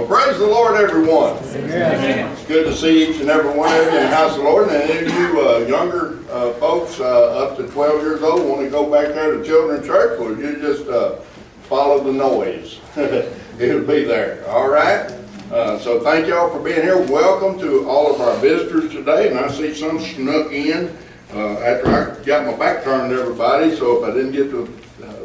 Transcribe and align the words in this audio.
Well, 0.00 0.08
praise 0.08 0.38
the 0.38 0.46
Lord, 0.46 0.80
everyone. 0.80 1.36
Amen. 1.54 2.32
It's 2.32 2.46
good 2.46 2.64
to 2.64 2.74
see 2.74 3.10
each 3.10 3.20
and 3.20 3.28
every 3.28 3.54
one 3.54 3.70
of 3.70 3.84
you 3.84 3.98
in 3.98 4.08
the 4.08 4.16
house 4.16 4.30
of 4.30 4.38
the 4.38 4.44
Lord. 4.44 4.68
And 4.68 4.90
any 4.90 5.06
of 5.06 5.12
you 5.12 5.46
uh, 5.46 5.58
younger 5.68 6.20
uh, 6.30 6.54
folks 6.54 6.98
uh, 6.98 7.44
up 7.44 7.58
to 7.58 7.66
12 7.66 8.00
years 8.00 8.22
old 8.22 8.48
want 8.48 8.62
to 8.62 8.70
go 8.70 8.90
back 8.90 9.12
there 9.14 9.36
to 9.36 9.44
children's 9.44 9.86
church, 9.86 10.18
well, 10.18 10.34
you 10.34 10.58
just 10.58 10.88
uh, 10.88 11.16
follow 11.64 12.02
the 12.02 12.14
noise. 12.14 12.80
It'll 12.96 13.84
be 13.84 14.04
there. 14.04 14.42
All 14.48 14.70
right? 14.70 15.12
Uh, 15.52 15.78
so 15.78 16.00
thank 16.00 16.28
y'all 16.28 16.48
for 16.48 16.60
being 16.60 16.80
here. 16.80 17.02
Welcome 17.02 17.58
to 17.58 17.86
all 17.86 18.10
of 18.10 18.22
our 18.22 18.38
visitors 18.38 18.90
today. 18.90 19.28
And 19.28 19.38
I 19.38 19.50
see 19.50 19.74
some 19.74 20.00
snuck 20.00 20.50
in 20.50 20.96
uh, 21.34 21.58
after 21.58 21.88
I 21.88 22.24
got 22.24 22.46
my 22.46 22.56
back 22.56 22.84
turned 22.84 23.10
to 23.10 23.20
everybody. 23.20 23.76
So 23.76 24.02
if 24.02 24.10
I 24.10 24.16
didn't 24.16 24.32
get 24.32 24.50
to 24.52 24.66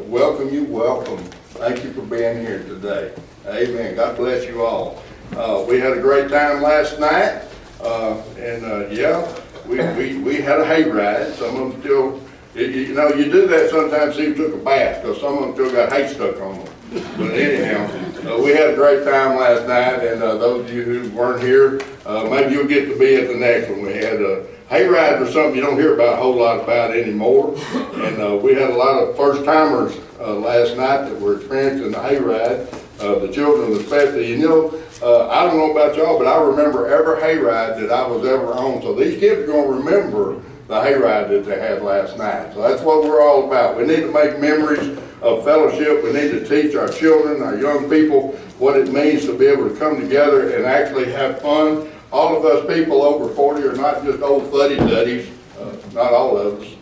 welcome 0.02 0.52
you, 0.52 0.64
welcome. 0.64 1.24
Thank 1.54 1.82
you 1.82 1.94
for 1.94 2.02
being 2.02 2.42
here 2.42 2.62
today. 2.64 3.14
Amen. 3.48 3.94
God 3.94 4.16
bless 4.16 4.44
you 4.44 4.64
all. 4.64 5.00
Uh, 5.36 5.64
we 5.68 5.78
had 5.78 5.96
a 5.96 6.00
great 6.00 6.28
time 6.28 6.62
last 6.62 6.98
night, 6.98 7.42
uh, 7.80 8.20
and 8.38 8.64
uh, 8.64 8.88
yeah, 8.88 9.24
we, 9.68 9.78
we, 9.94 10.18
we 10.18 10.36
had 10.36 10.58
a 10.58 10.64
hayride. 10.64 11.32
Some 11.34 11.54
of 11.54 11.72
them 11.72 11.80
still, 11.80 12.20
you, 12.56 12.66
you 12.66 12.94
know, 12.94 13.08
you 13.10 13.30
do 13.30 13.46
that 13.46 13.70
sometimes. 13.70 14.16
See, 14.16 14.34
took 14.34 14.52
a 14.52 14.56
bath 14.56 15.00
because 15.00 15.20
some 15.20 15.38
of 15.38 15.42
them 15.42 15.52
still 15.54 15.70
got 15.70 15.92
hay 15.92 16.12
stuck 16.12 16.40
on 16.40 16.58
them. 16.58 16.72
But 17.16 17.34
anyhow, 17.34 17.84
uh, 18.28 18.42
we 18.42 18.50
had 18.50 18.70
a 18.70 18.74
great 18.74 19.04
time 19.04 19.36
last 19.36 19.68
night, 19.68 20.04
and 20.04 20.22
uh, 20.24 20.38
those 20.38 20.68
of 20.68 20.74
you 20.74 20.82
who 20.82 21.10
weren't 21.16 21.40
here, 21.40 21.80
uh, 22.04 22.24
maybe 22.28 22.52
you'll 22.52 22.66
get 22.66 22.86
to 22.86 22.98
be 22.98 23.14
at 23.14 23.28
the 23.28 23.36
next 23.36 23.70
one. 23.70 23.82
We 23.82 23.92
had 23.92 24.20
a 24.20 24.44
hayride 24.68 25.20
or 25.20 25.30
something 25.30 25.54
you 25.54 25.60
don't 25.60 25.78
hear 25.78 25.94
about 25.94 26.14
a 26.14 26.16
whole 26.16 26.34
lot 26.34 26.64
about 26.64 26.96
anymore, 26.96 27.54
and 27.74 28.42
we 28.42 28.54
had 28.54 28.70
a 28.70 28.76
lot 28.76 29.00
of 29.00 29.16
first 29.16 29.44
timers 29.44 29.96
last 30.18 30.76
night 30.76 31.08
that 31.08 31.20
were 31.20 31.36
experiencing 31.36 31.92
the 31.92 31.98
hayride 31.98 32.66
uh, 33.00 33.18
the 33.18 33.28
children 33.28 33.72
especially. 33.80 34.32
And 34.32 34.42
you 34.42 34.48
know, 34.48 34.82
uh, 35.02 35.28
I 35.28 35.44
don't 35.44 35.58
know 35.58 35.70
about 35.70 35.96
y'all, 35.96 36.18
but 36.18 36.26
I 36.26 36.42
remember 36.42 36.88
every 36.88 37.20
hayride 37.20 37.80
that 37.80 37.90
I 37.90 38.06
was 38.06 38.26
ever 38.26 38.52
on. 38.54 38.82
So 38.82 38.94
these 38.94 39.18
kids 39.18 39.42
are 39.42 39.46
going 39.46 39.68
to 39.68 39.72
remember 39.84 40.42
the 40.68 40.74
hayride 40.74 41.28
that 41.28 41.44
they 41.44 41.60
had 41.60 41.82
last 41.82 42.16
night. 42.16 42.52
So 42.54 42.62
that's 42.62 42.82
what 42.82 43.04
we're 43.04 43.20
all 43.20 43.46
about. 43.46 43.76
We 43.76 43.84
need 43.86 44.00
to 44.00 44.12
make 44.12 44.40
memories 44.40 44.98
of 45.22 45.44
fellowship. 45.44 46.02
We 46.02 46.12
need 46.12 46.30
to 46.30 46.46
teach 46.46 46.74
our 46.74 46.88
children, 46.88 47.42
our 47.42 47.56
young 47.56 47.88
people, 47.88 48.32
what 48.58 48.76
it 48.76 48.92
means 48.92 49.26
to 49.26 49.38
be 49.38 49.46
able 49.46 49.68
to 49.68 49.76
come 49.76 50.00
together 50.00 50.56
and 50.56 50.64
actually 50.64 51.12
have 51.12 51.40
fun. 51.40 51.88
All 52.12 52.36
of 52.36 52.44
us 52.44 52.66
people 52.74 53.02
over 53.02 53.32
40 53.32 53.62
are 53.68 53.74
not 53.74 54.04
just 54.04 54.22
old 54.22 54.50
fuddy-duddies, 54.50 55.28
uh, 55.60 55.76
not 55.92 56.12
all 56.12 56.36
of 56.38 56.60
us. 56.60 56.72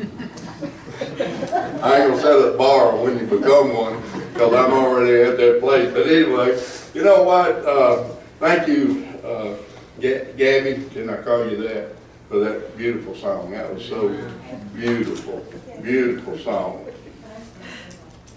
I 1.82 2.02
ain't 2.02 2.10
gonna 2.10 2.20
set 2.20 2.54
a 2.54 2.56
bar 2.56 2.96
when 2.96 3.18
you 3.18 3.26
become 3.26 3.74
one, 3.74 4.02
because 4.40 4.54
I'm 4.54 4.72
already 4.72 5.20
at 5.30 5.36
that 5.36 5.60
place. 5.60 5.92
But 5.92 6.06
anyway, 6.06 6.58
you 6.94 7.04
know 7.04 7.22
what? 7.24 7.56
Uh, 7.66 8.04
thank 8.38 8.68
you, 8.68 9.06
uh, 9.22 9.54
Ga- 10.00 10.32
Gabby, 10.32 10.84
can 10.94 11.10
I 11.10 11.18
call 11.18 11.46
you 11.50 11.62
that, 11.68 11.94
for 12.30 12.38
that 12.38 12.76
beautiful 12.78 13.14
song. 13.14 13.50
That 13.50 13.74
was 13.74 13.84
so 13.84 14.08
beautiful, 14.74 15.44
beautiful 15.82 16.38
song. 16.38 16.86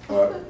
All 0.10 0.26
right. 0.28 0.42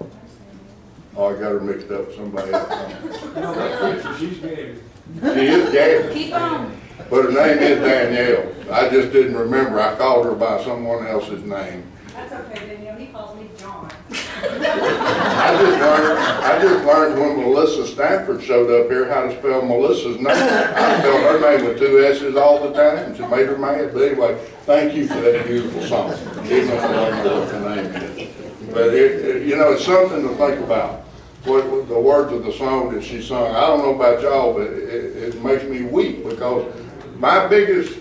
Oh, 1.16 1.28
I 1.28 1.34
got 1.34 1.52
her 1.52 1.60
mixed 1.60 1.92
up 1.92 2.08
with 2.08 2.16
somebody 2.16 2.52
else. 2.52 4.20
She's 4.20 4.40
gay. 4.40 4.76
She 5.22 5.28
is 5.46 5.72
Gabby, 5.72 6.14
Keep 6.16 6.34
on. 6.34 6.76
but 7.12 7.26
her 7.26 7.32
name 7.32 7.60
is 7.60 7.80
Danielle. 7.80 8.74
I 8.74 8.90
just 8.90 9.14
didn't 9.14 9.36
remember. 9.36 9.80
I 9.80 9.96
called 9.96 10.26
her 10.26 10.34
by 10.34 10.64
someone 10.64 11.06
else's 11.06 11.44
name. 11.44 11.84
That's 12.14 12.34
okay, 12.34 12.68
Danielle, 12.68 12.96
he 12.96 13.08
calls 13.08 13.36
me 13.40 13.50
John. 13.58 13.92
I 15.46 15.58
just 15.62 15.80
learned, 15.80 16.20
I 16.20 16.62
just 16.62 16.86
learned 16.86 17.20
when 17.20 17.38
Melissa 17.42 17.86
Stanford 17.88 18.42
showed 18.42 18.70
up 18.72 18.90
here 18.90 19.12
how 19.12 19.24
to 19.24 19.38
spell 19.38 19.62
Melissa's 19.62 20.18
name. 20.18 20.28
I 20.28 21.00
spelled 21.00 21.22
her 21.24 21.40
name 21.58 21.66
with 21.68 21.78
two 21.80 22.00
S's 22.06 22.36
all 22.36 22.60
the 22.66 22.74
time, 22.74 23.16
she 23.16 23.24
made 23.24 23.48
her 23.48 23.58
mad. 23.58 23.94
But 23.94 24.04
anyway, 24.04 24.38
thank 24.66 24.94
you 24.96 25.08
for 25.08 25.16
that 25.20 25.46
beautiful 25.46 25.82
song. 25.84 26.12
Even 26.46 26.70
if 26.70 26.82
I 26.84 26.94
don't 26.94 27.24
know 27.26 27.40
what 27.42 27.50
the 27.50 27.76
name 27.76 27.86
is. 28.20 28.30
But 28.74 28.94
it, 28.94 29.26
it- 29.26 29.48
you 29.48 29.58
know, 29.58 29.74
it's 29.74 29.86
something 29.86 30.22
to 30.28 30.34
think 30.36 30.60
about. 30.62 31.02
What, 31.44 31.66
what 31.70 31.90
the 31.90 32.00
words 32.00 32.32
of 32.32 32.46
the 32.46 32.54
song 32.54 32.94
that 32.94 33.04
she 33.04 33.22
sung. 33.22 33.54
I 33.54 33.60
don't 33.68 33.80
know 33.80 33.94
about 33.96 34.22
y'all, 34.22 34.54
but 34.54 34.68
it, 34.72 35.36
it 35.36 35.44
makes 35.44 35.66
me 35.66 35.82
weep 35.84 36.24
because 36.24 36.74
my 37.18 37.48
biggest 37.48 38.00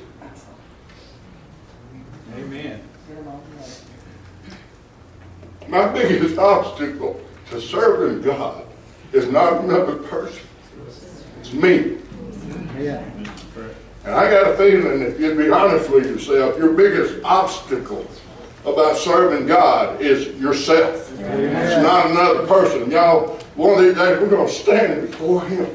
Amen. 2.37 2.81
My 5.69 5.89
biggest 5.89 6.39
obstacle 6.53 7.21
to 7.53 7.61
serving 7.61 8.23
God 8.23 8.65
is 9.13 9.29
not 9.29 9.63
another 9.63 9.97
person. 9.97 10.43
It's 11.41 11.53
me. 11.53 11.99
And 14.05 14.15
I 14.15 14.29
got 14.31 14.51
a 14.51 14.57
feeling, 14.57 15.03
if 15.03 15.21
you'd 15.21 15.39
be 15.39 15.51
honest 15.51 15.91
with 15.91 16.07
yourself, 16.07 16.59
your 16.59 16.73
biggest 16.73 17.23
obstacle 17.23 18.07
about 18.65 18.97
serving 18.97 19.47
God 19.47 20.01
is 20.01 20.29
yourself. 20.41 21.13
It's 21.21 21.83
not 21.83 22.11
another 22.11 22.47
person. 22.47 22.91
Y'all, 22.91 23.37
one 23.55 23.79
of 23.79 23.85
these 23.85 23.95
days 23.95 24.19
we're 24.19 24.31
going 24.31 24.49
to 24.49 24.53
stand 24.53 25.11
before 25.11 25.45
Him. 25.45 25.69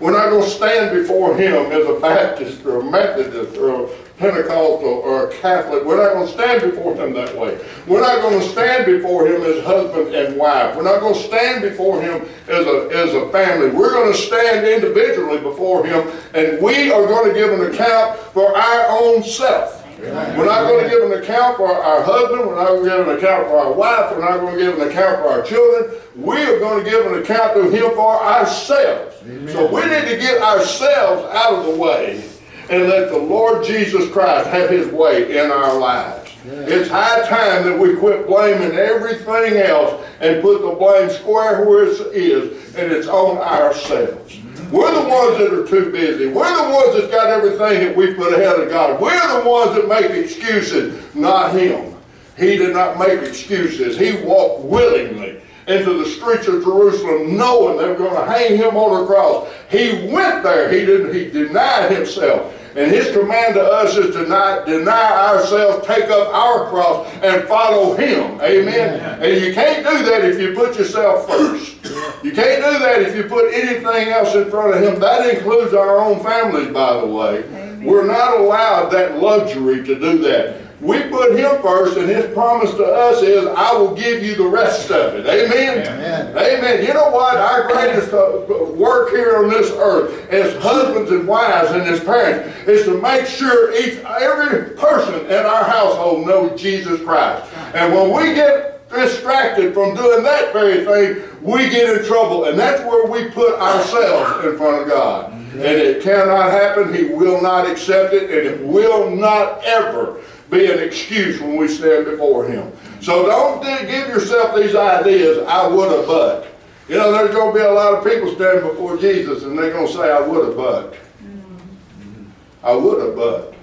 We're 0.00 0.12
not 0.12 0.30
going 0.30 0.42
to 0.42 0.50
stand 0.50 0.96
before 0.96 1.36
Him 1.36 1.70
as 1.70 1.86
a 1.86 2.00
Baptist 2.00 2.64
or 2.64 2.80
a 2.80 2.84
Methodist 2.84 3.56
or 3.58 3.84
a 3.84 4.03
Pentecostal 4.18 4.88
or 4.88 5.28
a 5.28 5.34
Catholic. 5.38 5.84
We're 5.84 5.96
not 5.96 6.14
going 6.14 6.26
to 6.26 6.32
stand 6.32 6.62
before 6.62 6.94
Him 6.94 7.12
that 7.14 7.36
way. 7.36 7.58
We're 7.86 8.00
not 8.00 8.22
going 8.22 8.40
to 8.40 8.48
stand 8.48 8.86
before 8.86 9.26
Him 9.26 9.42
as 9.42 9.64
husband 9.64 10.14
and 10.14 10.36
wife. 10.36 10.76
We're 10.76 10.84
not 10.84 11.00
going 11.00 11.14
to 11.14 11.20
stand 11.20 11.62
before 11.62 12.00
Him 12.00 12.22
as 12.48 12.66
a, 12.66 12.88
as 12.92 13.14
a 13.14 13.28
family. 13.30 13.70
We're 13.70 13.90
going 13.90 14.12
to 14.12 14.18
stand 14.18 14.66
individually 14.66 15.40
before 15.40 15.84
Him 15.84 16.08
and 16.32 16.62
we 16.62 16.92
are 16.92 17.06
going 17.06 17.32
to 17.32 17.34
give 17.34 17.52
an 17.52 17.72
account 17.72 18.18
for 18.18 18.56
our 18.56 18.86
own 18.88 19.24
self. 19.24 19.80
We're 19.98 20.44
not 20.44 20.68
going 20.68 20.84
to 20.84 20.90
give 20.90 21.10
an 21.10 21.22
account 21.22 21.56
for 21.56 21.68
our 21.68 22.02
husband. 22.02 22.46
We're 22.46 22.56
not 22.56 22.68
going 22.68 22.84
to 22.84 22.90
give 22.90 23.08
an 23.08 23.16
account 23.16 23.48
for 23.48 23.58
our 23.58 23.72
wife. 23.72 24.10
We're 24.10 24.20
not 24.20 24.40
going 24.40 24.58
to 24.58 24.62
give 24.62 24.78
an 24.78 24.88
account 24.88 25.20
for 25.20 25.28
our 25.28 25.42
children. 25.42 25.98
We 26.14 26.42
are 26.42 26.58
going 26.58 26.84
to 26.84 26.90
give 26.90 27.06
an 27.06 27.22
account 27.22 27.54
to 27.54 27.70
Him 27.70 27.94
for 27.94 28.22
ourselves. 28.22 29.16
So 29.50 29.72
we 29.72 29.80
need 29.82 30.08
to 30.10 30.18
get 30.18 30.42
ourselves 30.42 31.24
out 31.34 31.54
of 31.54 31.64
the 31.64 31.80
way 31.80 32.22
and 32.70 32.88
let 32.88 33.10
the 33.10 33.18
Lord 33.18 33.64
Jesus 33.64 34.10
Christ 34.10 34.48
have 34.50 34.70
His 34.70 34.88
way 34.88 35.38
in 35.38 35.50
our 35.50 35.78
lives. 35.78 36.30
It's 36.46 36.90
high 36.90 37.26
time 37.26 37.64
that 37.64 37.78
we 37.78 37.96
quit 37.96 38.26
blaming 38.26 38.76
everything 38.76 39.56
else 39.58 40.04
and 40.20 40.42
put 40.42 40.60
the 40.60 40.72
blame 40.72 41.08
square 41.08 41.64
where 41.64 41.86
it 41.86 42.00
is, 42.14 42.74
and 42.74 42.92
it's 42.92 43.08
on 43.08 43.38
ourselves. 43.38 44.34
Mm-hmm. 44.34 44.70
We're 44.70 44.92
the 44.92 45.08
ones 45.08 45.38
that 45.38 45.54
are 45.54 45.66
too 45.66 45.90
busy. 45.90 46.26
We're 46.26 46.54
the 46.54 46.74
ones 46.74 46.98
that's 46.98 47.10
got 47.10 47.28
everything 47.30 47.86
that 47.86 47.96
we 47.96 48.12
put 48.12 48.34
ahead 48.34 48.60
of 48.60 48.68
God. 48.68 49.00
We're 49.00 49.42
the 49.42 49.48
ones 49.48 49.74
that 49.74 49.88
make 49.88 50.10
excuses, 50.10 51.14
not 51.14 51.54
Him. 51.54 51.94
He 52.36 52.56
did 52.56 52.74
not 52.74 52.98
make 52.98 53.20
excuses. 53.22 53.96
He 53.96 54.24
walked 54.24 54.64
willingly 54.64 55.40
into 55.66 56.02
the 56.02 56.08
streets 56.08 56.46
of 56.46 56.62
Jerusalem 56.62 57.36
knowing 57.36 57.78
they 57.78 57.88
were 57.88 57.94
going 57.94 58.14
to 58.14 58.30
hang 58.30 58.56
him 58.56 58.76
on 58.76 59.02
a 59.02 59.06
cross. 59.06 59.48
He 59.70 60.08
went 60.12 60.42
there. 60.42 60.70
He 60.70 60.84
didn't 60.84 61.14
he 61.14 61.30
denied 61.30 61.92
himself. 61.92 62.52
And 62.76 62.90
his 62.90 63.14
command 63.16 63.54
to 63.54 63.62
us 63.62 63.96
is 63.96 64.14
to 64.16 64.26
not 64.26 64.66
deny 64.66 65.28
ourselves, 65.28 65.86
take 65.86 66.10
up 66.10 66.34
our 66.34 66.68
cross, 66.68 67.08
and 67.22 67.46
follow 67.46 67.94
him. 67.94 68.40
Amen. 68.40 69.22
And 69.22 69.44
you 69.44 69.54
can't 69.54 69.86
do 69.86 70.04
that 70.10 70.24
if 70.24 70.40
you 70.40 70.54
put 70.54 70.76
yourself 70.76 71.28
first. 71.28 71.76
You 72.24 72.32
can't 72.32 72.64
do 72.64 72.78
that 72.80 73.02
if 73.02 73.14
you 73.14 73.24
put 73.24 73.54
anything 73.54 74.08
else 74.08 74.34
in 74.34 74.50
front 74.50 74.74
of 74.74 74.82
him. 74.82 74.98
That 74.98 75.32
includes 75.32 75.72
our 75.72 76.00
own 76.00 76.20
families, 76.24 76.72
by 76.72 77.00
the 77.00 77.06
way. 77.06 77.42
We're 77.84 78.06
not 78.06 78.40
allowed 78.40 78.88
that 78.90 79.18
luxury 79.20 79.84
to 79.84 79.94
do 79.94 80.18
that. 80.18 80.63
We 80.84 81.00
put 81.04 81.34
him 81.34 81.62
first, 81.62 81.96
and 81.96 82.06
his 82.06 82.30
promise 82.34 82.70
to 82.72 82.84
us 82.84 83.22
is, 83.22 83.46
I 83.46 83.72
will 83.72 83.94
give 83.94 84.22
you 84.22 84.34
the 84.34 84.46
rest 84.46 84.90
of 84.90 85.14
it. 85.14 85.26
Amen? 85.26 85.78
Amen. 85.86 86.36
Amen. 86.36 86.84
You 86.84 86.92
know 86.92 87.08
what? 87.08 87.38
Our 87.38 87.72
greatest 87.72 88.12
uh, 88.12 88.70
work 88.74 89.08
here 89.08 89.38
on 89.38 89.48
this 89.48 89.70
earth 89.70 90.28
as 90.30 90.62
husbands 90.62 91.10
and 91.10 91.26
wives 91.26 91.70
and 91.70 91.82
as 91.84 92.00
parents 92.04 92.54
is 92.68 92.84
to 92.84 93.00
make 93.00 93.24
sure 93.24 93.74
each 93.74 93.98
every 94.04 94.76
person 94.76 95.24
in 95.24 95.46
our 95.46 95.64
household 95.64 96.26
knows 96.26 96.60
Jesus 96.60 97.00
Christ. 97.00 97.50
And 97.74 97.94
when 97.94 98.12
we 98.12 98.34
get 98.34 98.86
distracted 98.90 99.72
from 99.72 99.94
doing 99.94 100.22
that 100.22 100.52
very 100.52 100.84
thing, 100.84 101.42
we 101.42 101.70
get 101.70 101.98
in 101.98 102.04
trouble. 102.04 102.44
And 102.44 102.58
that's 102.58 102.82
where 102.82 103.06
we 103.06 103.30
put 103.30 103.58
ourselves 103.58 104.44
in 104.44 104.58
front 104.58 104.82
of 104.82 104.88
God. 104.88 105.32
And 105.32 105.62
it 105.62 106.02
cannot 106.02 106.50
happen. 106.50 106.92
He 106.92 107.06
will 107.06 107.40
not 107.40 107.70
accept 107.70 108.12
it. 108.12 108.24
And 108.24 108.60
it 108.60 108.66
will 108.66 109.08
not 109.08 109.64
ever 109.64 110.20
be 110.54 110.70
an 110.70 110.78
excuse 110.78 111.40
when 111.40 111.56
we 111.56 111.68
stand 111.68 112.06
before 112.06 112.46
Him. 112.46 112.72
So 113.00 113.26
don't 113.26 113.62
give 113.62 114.08
yourself 114.08 114.56
these 114.56 114.74
ideas, 114.74 115.44
I 115.46 115.66
would 115.66 115.90
have 115.90 116.06
but. 116.06 116.46
You 116.88 116.96
know, 116.96 117.12
there's 117.12 117.34
going 117.34 117.52
to 117.52 117.58
be 117.58 117.64
a 117.64 117.72
lot 117.72 117.94
of 117.94 118.04
people 118.04 118.34
standing 118.34 118.68
before 118.68 118.96
Jesus 118.96 119.42
and 119.42 119.58
they're 119.58 119.72
going 119.72 119.86
to 119.86 119.92
say, 119.92 120.12
I 120.12 120.20
would 120.20 120.46
have 120.46 120.56
but. 120.56 120.92
Mm-hmm. 120.92 122.28
I 122.62 122.74
would 122.74 123.06
have 123.06 123.16
but. 123.16 123.54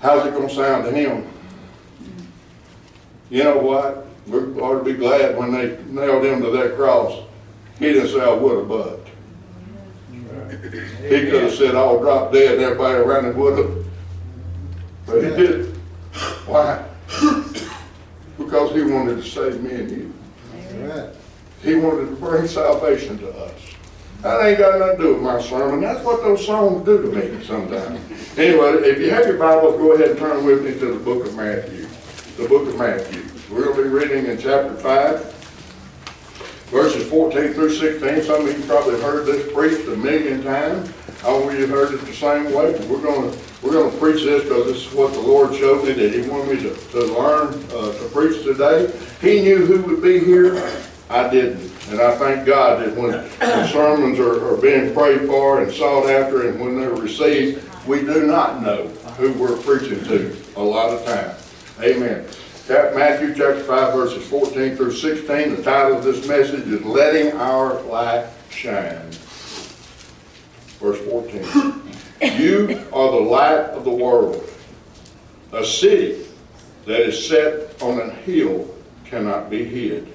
How's 0.00 0.26
it 0.26 0.34
going 0.34 0.48
to 0.48 0.54
sound 0.54 0.84
to 0.84 0.92
Him? 0.92 1.26
You 3.30 3.44
know 3.44 3.58
what? 3.58 4.06
We 4.26 4.38
ought 4.60 4.78
to 4.78 4.84
be 4.84 4.94
glad 4.94 5.36
when 5.36 5.52
they 5.52 5.78
nailed 5.86 6.24
Him 6.24 6.42
to 6.42 6.50
that 6.50 6.76
cross. 6.76 7.24
He 7.78 7.92
didn't 7.92 8.08
say 8.08 8.20
I 8.20 8.32
would 8.32 8.58
have, 8.58 8.68
but. 8.68 9.06
Mm-hmm. 10.10 11.04
He 11.04 11.30
could 11.30 11.42
have 11.44 11.54
said, 11.54 11.74
I'll 11.74 12.00
drop 12.00 12.32
dead 12.32 12.54
and 12.54 12.62
everybody 12.62 12.98
around 12.98 13.26
him 13.26 13.36
would 13.36 13.58
have. 13.58 13.85
But 15.06 15.22
he 15.22 15.30
didn't. 15.30 15.76
Why? 16.46 16.84
Because 18.38 18.74
he 18.74 18.82
wanted 18.82 19.16
to 19.16 19.22
save 19.22 19.62
me 19.62 19.74
and 19.74 19.90
you. 19.90 20.12
Right. 20.80 21.10
He 21.62 21.74
wanted 21.76 22.10
to 22.10 22.16
bring 22.16 22.46
salvation 22.46 23.18
to 23.18 23.30
us. 23.30 23.60
That 24.22 24.44
ain't 24.44 24.58
got 24.58 24.78
nothing 24.78 24.96
to 24.98 25.02
do 25.02 25.14
with 25.14 25.22
my 25.22 25.40
sermon. 25.40 25.80
That's 25.80 26.04
what 26.04 26.22
those 26.22 26.44
songs 26.44 26.84
do 26.84 27.02
to 27.02 27.08
me 27.08 27.44
sometimes. 27.44 28.00
Anyway, 28.38 28.72
if 28.88 28.98
you 28.98 29.10
have 29.10 29.26
your 29.26 29.38
Bibles, 29.38 29.76
go 29.76 29.92
ahead 29.92 30.10
and 30.10 30.18
turn 30.18 30.44
with 30.44 30.64
me 30.64 30.72
to 30.72 30.94
the 30.94 30.98
book 30.98 31.26
of 31.26 31.34
Matthew. 31.36 31.86
The 32.36 32.48
book 32.48 32.68
of 32.68 32.76
Matthew. 32.76 33.22
We'll 33.50 33.74
be 33.76 33.88
reading 33.88 34.26
in 34.26 34.38
chapter 34.38 34.74
5, 34.74 35.34
verses 36.70 37.08
14 37.08 37.52
through 37.52 37.70
16. 37.74 38.22
Some 38.22 38.46
of 38.46 38.58
you 38.58 38.64
probably 38.66 39.00
heard 39.00 39.26
this 39.26 39.52
preached 39.52 39.86
a 39.88 39.96
million 39.96 40.42
times. 40.42 40.90
All 41.26 41.48
of 41.48 41.58
you 41.58 41.66
heard 41.66 41.92
it 41.92 42.00
the 42.02 42.12
same 42.12 42.52
way. 42.52 42.72
But 42.72 42.86
we're 42.86 43.02
going 43.02 43.30
to 43.30 43.38
we're 43.62 43.72
going 43.72 43.90
to 43.90 43.98
preach 43.98 44.22
this 44.24 44.44
because 44.44 44.66
this 44.66 44.86
is 44.86 44.94
what 44.94 45.12
the 45.12 45.20
Lord 45.20 45.52
showed 45.54 45.84
me 45.84 45.92
that 45.92 46.12
He 46.12 46.28
wanted 46.28 46.62
me 46.62 46.68
to, 46.68 46.74
to 46.92 47.00
learn 47.06 47.48
uh, 47.72 47.92
to 47.92 48.08
preach 48.12 48.44
today. 48.44 48.92
He 49.20 49.42
knew 49.42 49.66
who 49.66 49.82
would 49.82 50.02
be 50.02 50.20
here. 50.20 50.54
I 51.10 51.28
didn't. 51.28 51.72
And 51.90 52.00
I 52.00 52.16
thank 52.16 52.46
God 52.46 52.84
that 52.84 52.96
when, 52.96 53.12
when 53.12 53.68
sermons 53.68 54.18
are, 54.20 54.52
are 54.52 54.56
being 54.56 54.94
prayed 54.94 55.26
for 55.26 55.62
and 55.62 55.72
sought 55.72 56.08
after 56.08 56.48
and 56.48 56.60
when 56.60 56.78
they're 56.78 56.90
received, 56.90 57.64
we 57.86 58.00
do 58.00 58.26
not 58.26 58.62
know 58.62 58.86
who 59.16 59.32
we're 59.32 59.56
preaching 59.56 60.02
to 60.04 60.36
a 60.56 60.62
lot 60.62 60.90
of 60.90 61.04
times. 61.04 61.52
Amen. 61.80 62.26
Matthew 62.68 63.28
chapter 63.28 63.62
5 63.62 63.94
verses 63.94 64.26
14 64.28 64.76
through 64.76 64.92
16. 64.92 65.56
The 65.56 65.62
title 65.62 65.98
of 65.98 66.04
this 66.04 66.26
message 66.26 66.66
is 66.66 66.82
Letting 66.82 67.32
Our 67.32 67.80
Light 67.82 68.26
Shine. 68.50 69.10
Verse 70.80 70.98
14. 71.10 71.82
You 72.38 72.86
are 72.92 73.10
the 73.10 73.28
light 73.28 73.70
of 73.70 73.84
the 73.84 73.90
world. 73.90 74.48
A 75.52 75.64
city 75.64 76.26
that 76.84 77.00
is 77.00 77.28
set 77.28 77.82
on 77.82 78.00
a 78.00 78.10
hill 78.10 78.74
cannot 79.04 79.50
be 79.50 79.64
hid. 79.64 80.12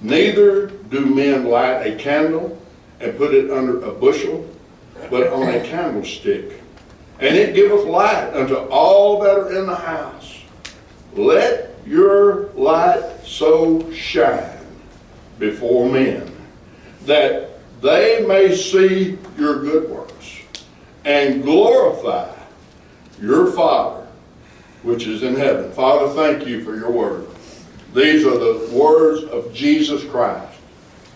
Neither 0.00 0.66
do 0.66 1.06
men 1.06 1.46
light 1.46 1.86
a 1.86 1.96
candle 1.96 2.60
and 3.00 3.16
put 3.16 3.34
it 3.34 3.50
under 3.50 3.84
a 3.84 3.92
bushel, 3.92 4.48
but 5.10 5.28
on 5.28 5.48
a 5.48 5.60
candlestick. 5.64 6.62
And 7.20 7.36
it 7.36 7.54
giveth 7.54 7.86
light 7.86 8.34
unto 8.34 8.54
all 8.54 9.20
that 9.20 9.36
are 9.36 9.58
in 9.58 9.66
the 9.66 9.74
house. 9.74 10.40
Let 11.14 11.74
your 11.86 12.48
light 12.52 13.02
so 13.24 13.90
shine 13.92 14.58
before 15.38 15.90
men 15.90 16.30
that 17.06 17.55
they 17.80 18.24
may 18.26 18.54
see 18.54 19.18
your 19.38 19.60
good 19.60 19.90
works 19.90 20.40
and 21.04 21.42
glorify 21.42 22.32
your 23.20 23.52
Father 23.52 24.06
which 24.86 25.06
is 25.08 25.24
in 25.24 25.34
heaven. 25.34 25.70
Father, 25.72 26.08
thank 26.14 26.46
you 26.46 26.62
for 26.62 26.76
your 26.76 26.90
word. 26.90 27.26
These 27.92 28.24
are 28.24 28.38
the 28.38 28.70
words 28.72 29.24
of 29.24 29.52
Jesus 29.52 30.04
Christ. 30.04 30.58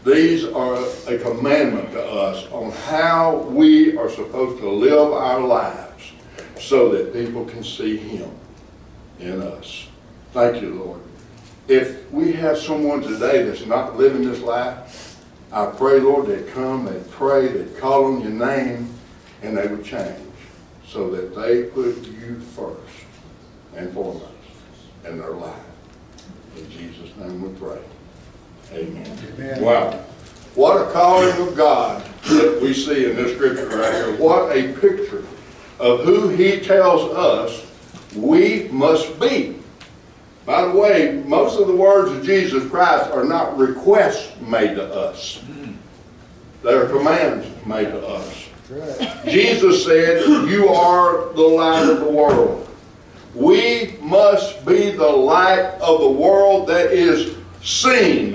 These 0.05 0.45
are 0.45 0.77
a 1.07 1.19
commandment 1.19 1.93
to 1.93 2.03
us 2.03 2.47
on 2.51 2.73
how 2.73 3.37
we 3.37 3.97
are 3.97 4.11
supposed 4.11 4.61
to 4.61 4.69
live 4.69 5.13
our 5.13 5.41
lives 5.41 6.13
so 6.59 6.89
that 6.91 7.13
people 7.13 7.45
can 7.45 7.63
see 7.63 7.97
Him 7.97 8.31
in 9.21 9.41
us. 9.41 9.87
Thank 10.33 10.63
you, 10.63 10.75
Lord. 10.75 11.01
If 11.69 12.11
we 12.11 12.33
have 12.33 12.59
someone 12.59 13.03
today 13.03 13.45
that's 13.45 13.67
not 13.67 13.97
living 13.97 14.29
this 14.29 14.41
life, 14.41 15.00
I 15.53 15.67
pray, 15.67 15.99
Lord, 15.99 16.27
they'd 16.27 16.49
come, 16.49 16.85
they'd 16.85 17.11
pray, 17.11 17.49
they'd 17.49 17.77
call 17.77 18.05
on 18.05 18.21
your 18.21 18.31
name, 18.31 18.95
and 19.43 19.57
they 19.57 19.67
would 19.67 19.85
change 19.85 20.19
so 20.87 21.11
that 21.11 21.35
they 21.35 21.65
put 21.65 21.97
you 22.05 22.41
first 22.55 22.79
and 23.75 23.93
foremost 23.93 24.27
in 25.05 25.19
their 25.19 25.31
life. 25.31 25.57
In 26.57 26.71
Jesus' 26.71 27.17
name 27.17 27.43
we 27.43 27.59
pray. 27.59 27.81
Amen. 28.73 29.19
Amen. 29.35 29.63
Wow. 29.63 29.91
What 30.55 30.89
a 30.89 30.93
calling 30.93 31.49
of 31.49 31.57
God 31.57 32.05
that 32.25 32.61
we 32.61 32.75
see 32.75 33.11
in 33.11 33.17
this 33.17 33.35
scripture 33.37 33.69
right 33.69 33.93
here. 33.93 34.17
What 34.17 34.57
a 34.57 34.73
picture 34.75 35.25
of 35.79 36.05
who 36.05 36.29
he 36.29 36.61
tells 36.61 37.13
us 37.15 37.67
we 38.15 38.69
must 38.69 39.19
be. 39.19 39.60
By 40.51 40.67
the 40.67 40.77
way, 40.77 41.23
most 41.27 41.61
of 41.61 41.69
the 41.69 41.77
words 41.77 42.11
of 42.11 42.25
Jesus 42.25 42.69
Christ 42.69 43.09
are 43.13 43.23
not 43.23 43.57
requests 43.57 44.33
made 44.41 44.75
to 44.75 44.85
us. 44.93 45.41
They 46.65 46.73
are 46.73 46.89
commands 46.89 47.47
made 47.65 47.93
to 47.93 48.05
us. 48.05 48.49
Jesus 49.27 49.85
said, 49.85 50.27
You 50.51 50.69
are 50.71 51.33
the 51.35 51.43
light 51.43 51.89
of 51.89 52.01
the 52.01 52.11
world. 52.11 52.69
We 53.33 53.95
must 54.01 54.67
be 54.67 54.91
the 54.91 55.09
light 55.09 55.67
of 55.81 56.01
the 56.01 56.11
world 56.11 56.69
that 56.69 56.91
is 56.91 57.37
seen. 57.63 58.35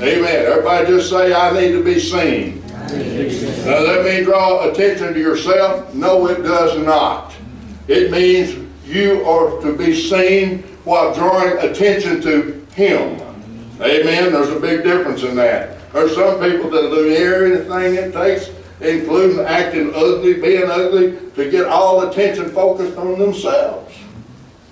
Amen. 0.00 0.24
Everybody 0.24 0.86
just 0.86 1.10
say, 1.10 1.34
I 1.34 1.52
need 1.52 1.72
to 1.72 1.84
be 1.84 2.00
seen. 2.00 2.66
Now 2.66 3.80
let 3.80 4.06
me 4.06 4.24
draw 4.24 4.70
attention 4.70 5.12
to 5.12 5.20
yourself. 5.20 5.92
No, 5.94 6.28
it 6.28 6.42
does 6.44 6.82
not. 6.82 7.34
It 7.88 8.10
means 8.10 8.66
you 8.86 9.22
are 9.26 9.60
to 9.60 9.76
be 9.76 9.94
seen 9.94 10.64
while 10.86 11.12
drawing 11.12 11.58
attention 11.58 12.20
to 12.22 12.64
Him. 12.74 13.20
Amen. 13.80 14.32
There's 14.32 14.50
a 14.50 14.60
big 14.60 14.84
difference 14.84 15.24
in 15.24 15.34
that. 15.34 15.92
There's 15.92 16.14
some 16.14 16.38
people 16.40 16.70
that 16.70 16.90
do 16.90 17.08
anything 17.10 17.94
it 17.96 18.12
takes, 18.12 18.50
including 18.80 19.40
acting 19.44 19.92
ugly, 19.94 20.34
being 20.34 20.70
ugly, 20.70 21.18
to 21.34 21.50
get 21.50 21.66
all 21.66 22.08
attention 22.08 22.50
focused 22.50 22.96
on 22.96 23.18
themselves. 23.18 23.94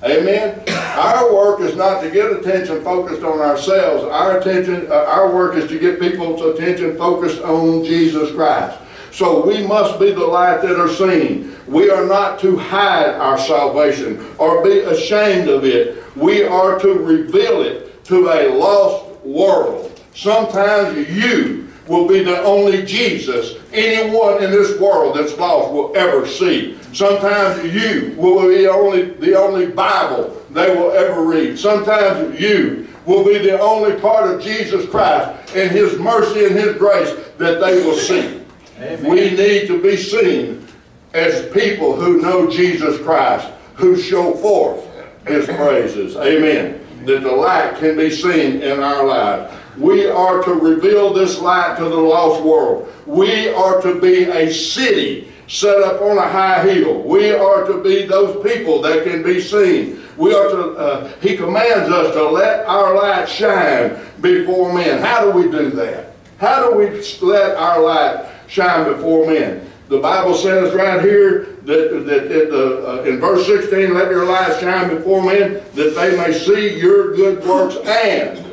Amen. 0.04 0.62
Our 0.68 1.34
work 1.34 1.60
is 1.60 1.74
not 1.74 2.00
to 2.02 2.10
get 2.10 2.30
attention 2.30 2.84
focused 2.84 3.24
on 3.24 3.40
ourselves. 3.40 4.04
Our 4.04 4.38
attention, 4.38 4.86
uh, 4.92 5.06
our 5.08 5.34
work 5.34 5.56
is 5.56 5.68
to 5.68 5.78
get 5.78 5.98
people's 5.98 6.42
attention 6.42 6.96
focused 6.96 7.42
on 7.42 7.84
Jesus 7.84 8.30
Christ. 8.32 8.78
So 9.10 9.44
we 9.46 9.66
must 9.66 9.98
be 9.98 10.12
the 10.12 10.26
light 10.26 10.60
that 10.62 10.78
are 10.78 10.88
seen. 10.88 11.56
We 11.66 11.90
are 11.90 12.04
not 12.04 12.38
to 12.40 12.56
hide 12.56 13.14
our 13.14 13.38
salvation 13.38 14.24
or 14.38 14.62
be 14.62 14.80
ashamed 14.80 15.48
of 15.48 15.64
it. 15.64 16.03
We 16.16 16.44
are 16.44 16.78
to 16.78 16.94
reveal 16.94 17.62
it 17.62 18.04
to 18.04 18.28
a 18.28 18.54
lost 18.54 19.24
world. 19.24 20.00
Sometimes 20.14 21.08
you 21.08 21.68
will 21.88 22.06
be 22.06 22.22
the 22.22 22.42
only 22.42 22.84
Jesus 22.84 23.56
anyone 23.74 24.42
in 24.42 24.50
this 24.50 24.78
world 24.78 25.16
that's 25.16 25.36
lost 25.36 25.72
will 25.72 25.92
ever 25.96 26.26
see. 26.26 26.78
Sometimes 26.92 27.74
you 27.74 28.14
will 28.16 28.48
be 28.48 28.66
only, 28.66 29.10
the 29.14 29.36
only 29.36 29.66
Bible 29.66 30.40
they 30.50 30.74
will 30.74 30.92
ever 30.92 31.22
read. 31.22 31.58
Sometimes 31.58 32.40
you 32.40 32.88
will 33.04 33.24
be 33.24 33.38
the 33.38 33.60
only 33.60 34.00
part 34.00 34.32
of 34.32 34.40
Jesus 34.40 34.88
Christ 34.88 35.54
and 35.54 35.70
His 35.70 35.98
mercy 35.98 36.46
and 36.46 36.54
His 36.54 36.76
grace 36.76 37.12
that 37.38 37.60
they 37.60 37.84
will 37.84 37.96
see. 37.96 38.40
We 39.06 39.30
need 39.30 39.66
to 39.66 39.82
be 39.82 39.96
seen 39.96 40.66
as 41.12 41.50
people 41.52 41.94
who 41.94 42.20
know 42.20 42.50
Jesus 42.50 43.00
Christ, 43.02 43.48
who 43.74 43.96
show 43.96 44.34
forth 44.34 44.84
His 45.26 45.46
praises. 45.46 46.16
Amen. 46.16 46.80
That 47.06 47.22
the 47.22 47.32
light 47.32 47.76
can 47.76 47.96
be 47.96 48.10
seen 48.10 48.62
in 48.62 48.80
our 48.80 49.04
lives. 49.04 49.54
We 49.76 50.06
are 50.06 50.42
to 50.44 50.52
reveal 50.52 51.12
this 51.12 51.38
light 51.40 51.76
to 51.78 51.84
the 51.84 51.96
lost 51.96 52.42
world. 52.42 52.92
We 53.06 53.48
are 53.48 53.80
to 53.82 54.00
be 54.00 54.24
a 54.24 54.52
city 54.52 55.32
set 55.48 55.78
up 55.82 56.00
on 56.00 56.16
a 56.16 56.28
high 56.28 56.62
hill. 56.62 57.02
We 57.02 57.32
are 57.32 57.64
to 57.66 57.82
be 57.82 58.06
those 58.06 58.42
people 58.44 58.80
that 58.82 59.04
can 59.04 59.22
be 59.22 59.40
seen. 59.40 60.00
We 60.16 60.34
are 60.34 60.48
to, 60.48 60.70
uh, 60.76 61.12
he 61.20 61.36
commands 61.36 61.90
us 61.90 62.14
to 62.14 62.30
let 62.30 62.66
our 62.66 62.94
light 62.94 63.28
shine 63.28 63.98
before 64.20 64.72
men. 64.72 65.02
How 65.02 65.24
do 65.24 65.36
we 65.36 65.50
do 65.50 65.70
that? 65.70 66.12
How 66.38 66.68
do 66.68 66.76
we 66.76 66.86
let 67.22 67.56
our 67.56 67.82
light 67.82 68.26
shine 68.46 68.92
before 68.92 69.26
men? 69.26 69.70
The 69.88 69.98
Bible 69.98 70.34
says 70.34 70.74
right 70.74 71.02
here 71.02 71.56
that, 71.64 72.04
that, 72.06 72.28
that 72.28 72.50
uh, 72.50 73.00
uh, 73.00 73.02
in 73.02 73.20
verse 73.20 73.46
16, 73.46 73.92
let 73.92 74.10
your 74.10 74.24
light 74.24 74.58
shine 74.58 74.88
before 74.88 75.22
men 75.22 75.62
that 75.74 75.94
they 75.94 76.16
may 76.16 76.32
see 76.32 76.78
your 76.78 77.14
good 77.14 77.44
works 77.44 77.76
and 77.86 78.43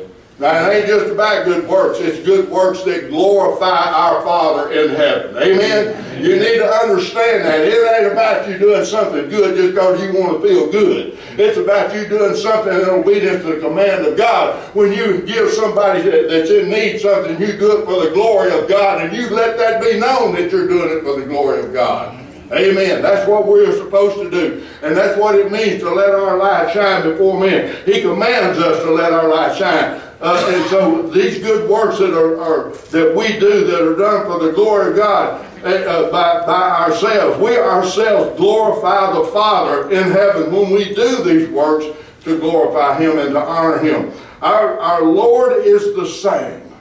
now, 0.42 0.68
it 0.68 0.74
ain't 0.74 0.86
just 0.88 1.06
about 1.06 1.44
good 1.44 1.68
works. 1.68 2.00
It's 2.00 2.18
good 2.26 2.50
works 2.50 2.82
that 2.82 3.10
glorify 3.10 3.92
our 3.92 4.22
Father 4.22 4.72
in 4.72 4.90
heaven. 4.90 5.36
Amen? 5.36 6.20
You 6.20 6.34
need 6.34 6.58
to 6.58 6.66
understand 6.66 7.44
that. 7.44 7.60
It 7.60 8.02
ain't 8.02 8.12
about 8.12 8.48
you 8.48 8.58
doing 8.58 8.84
something 8.84 9.28
good 9.28 9.54
just 9.54 9.72
because 9.72 10.02
you 10.02 10.20
want 10.20 10.42
to 10.42 10.48
feel 10.48 10.68
good. 10.72 11.16
It's 11.38 11.58
about 11.58 11.94
you 11.94 12.08
doing 12.08 12.34
something 12.34 12.72
in 12.72 12.88
obedience 12.88 13.44
to 13.44 13.54
the 13.54 13.60
command 13.60 14.04
of 14.04 14.16
God. 14.16 14.56
When 14.74 14.92
you 14.92 15.18
give 15.18 15.48
somebody 15.52 16.02
that- 16.02 16.28
that's 16.28 16.50
in 16.50 16.68
need 16.68 17.00
something, 17.00 17.40
you 17.40 17.52
do 17.52 17.78
it 17.78 17.84
for 17.84 18.04
the 18.04 18.10
glory 18.10 18.52
of 18.52 18.68
God, 18.68 19.00
and 19.00 19.16
you 19.16 19.30
let 19.30 19.56
that 19.58 19.80
be 19.80 20.00
known 20.00 20.34
that 20.34 20.50
you're 20.50 20.66
doing 20.66 20.90
it 20.90 21.04
for 21.04 21.20
the 21.20 21.26
glory 21.26 21.60
of 21.60 21.72
God. 21.72 22.16
Amen. 22.52 23.00
That's 23.00 23.26
what 23.28 23.46
we're 23.46 23.72
supposed 23.72 24.16
to 24.16 24.30
do. 24.30 24.60
And 24.82 24.94
that's 24.94 25.16
what 25.16 25.36
it 25.36 25.50
means 25.50 25.80
to 25.82 25.90
let 25.90 26.10
our 26.10 26.36
light 26.36 26.72
shine 26.74 27.02
before 27.02 27.40
men. 27.40 27.74
He 27.86 28.02
commands 28.02 28.58
us 28.58 28.82
to 28.82 28.90
let 28.90 29.12
our 29.12 29.28
light 29.28 29.56
shine. 29.56 30.00
Uh, 30.22 30.52
and 30.54 30.70
so 30.70 31.02
these 31.08 31.40
good 31.40 31.68
works 31.68 31.98
that 31.98 32.16
are, 32.16 32.40
are 32.40 32.70
that 32.92 33.12
we 33.14 33.26
do 33.40 33.66
that 33.66 33.82
are 33.82 33.96
done 33.96 34.24
for 34.24 34.38
the 34.46 34.52
glory 34.52 34.90
of 34.90 34.96
God 34.96 35.44
uh, 35.64 35.66
uh, 35.66 36.12
by, 36.12 36.46
by 36.46 36.70
ourselves, 36.70 37.40
we 37.40 37.56
ourselves 37.58 38.38
glorify 38.38 39.12
the 39.12 39.24
Father 39.32 39.90
in 39.90 40.12
heaven 40.12 40.52
when 40.52 40.70
we 40.70 40.94
do 40.94 41.24
these 41.24 41.48
works 41.48 41.86
to 42.22 42.38
glorify 42.38 42.96
Him 43.00 43.18
and 43.18 43.30
to 43.30 43.40
honor 43.40 43.78
Him. 43.78 44.12
Our, 44.42 44.78
our 44.78 45.02
Lord 45.02 45.64
is 45.66 45.96
the 45.96 46.06
same. 46.06 46.72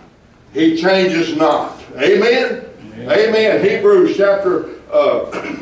He 0.54 0.78
changes 0.78 1.36
not. 1.36 1.82
Amen? 1.98 2.70
Amen. 2.94 3.12
Amen. 3.12 3.66
Hebrews 3.66 4.18
chapter 4.18 4.70
uh, 4.92 5.32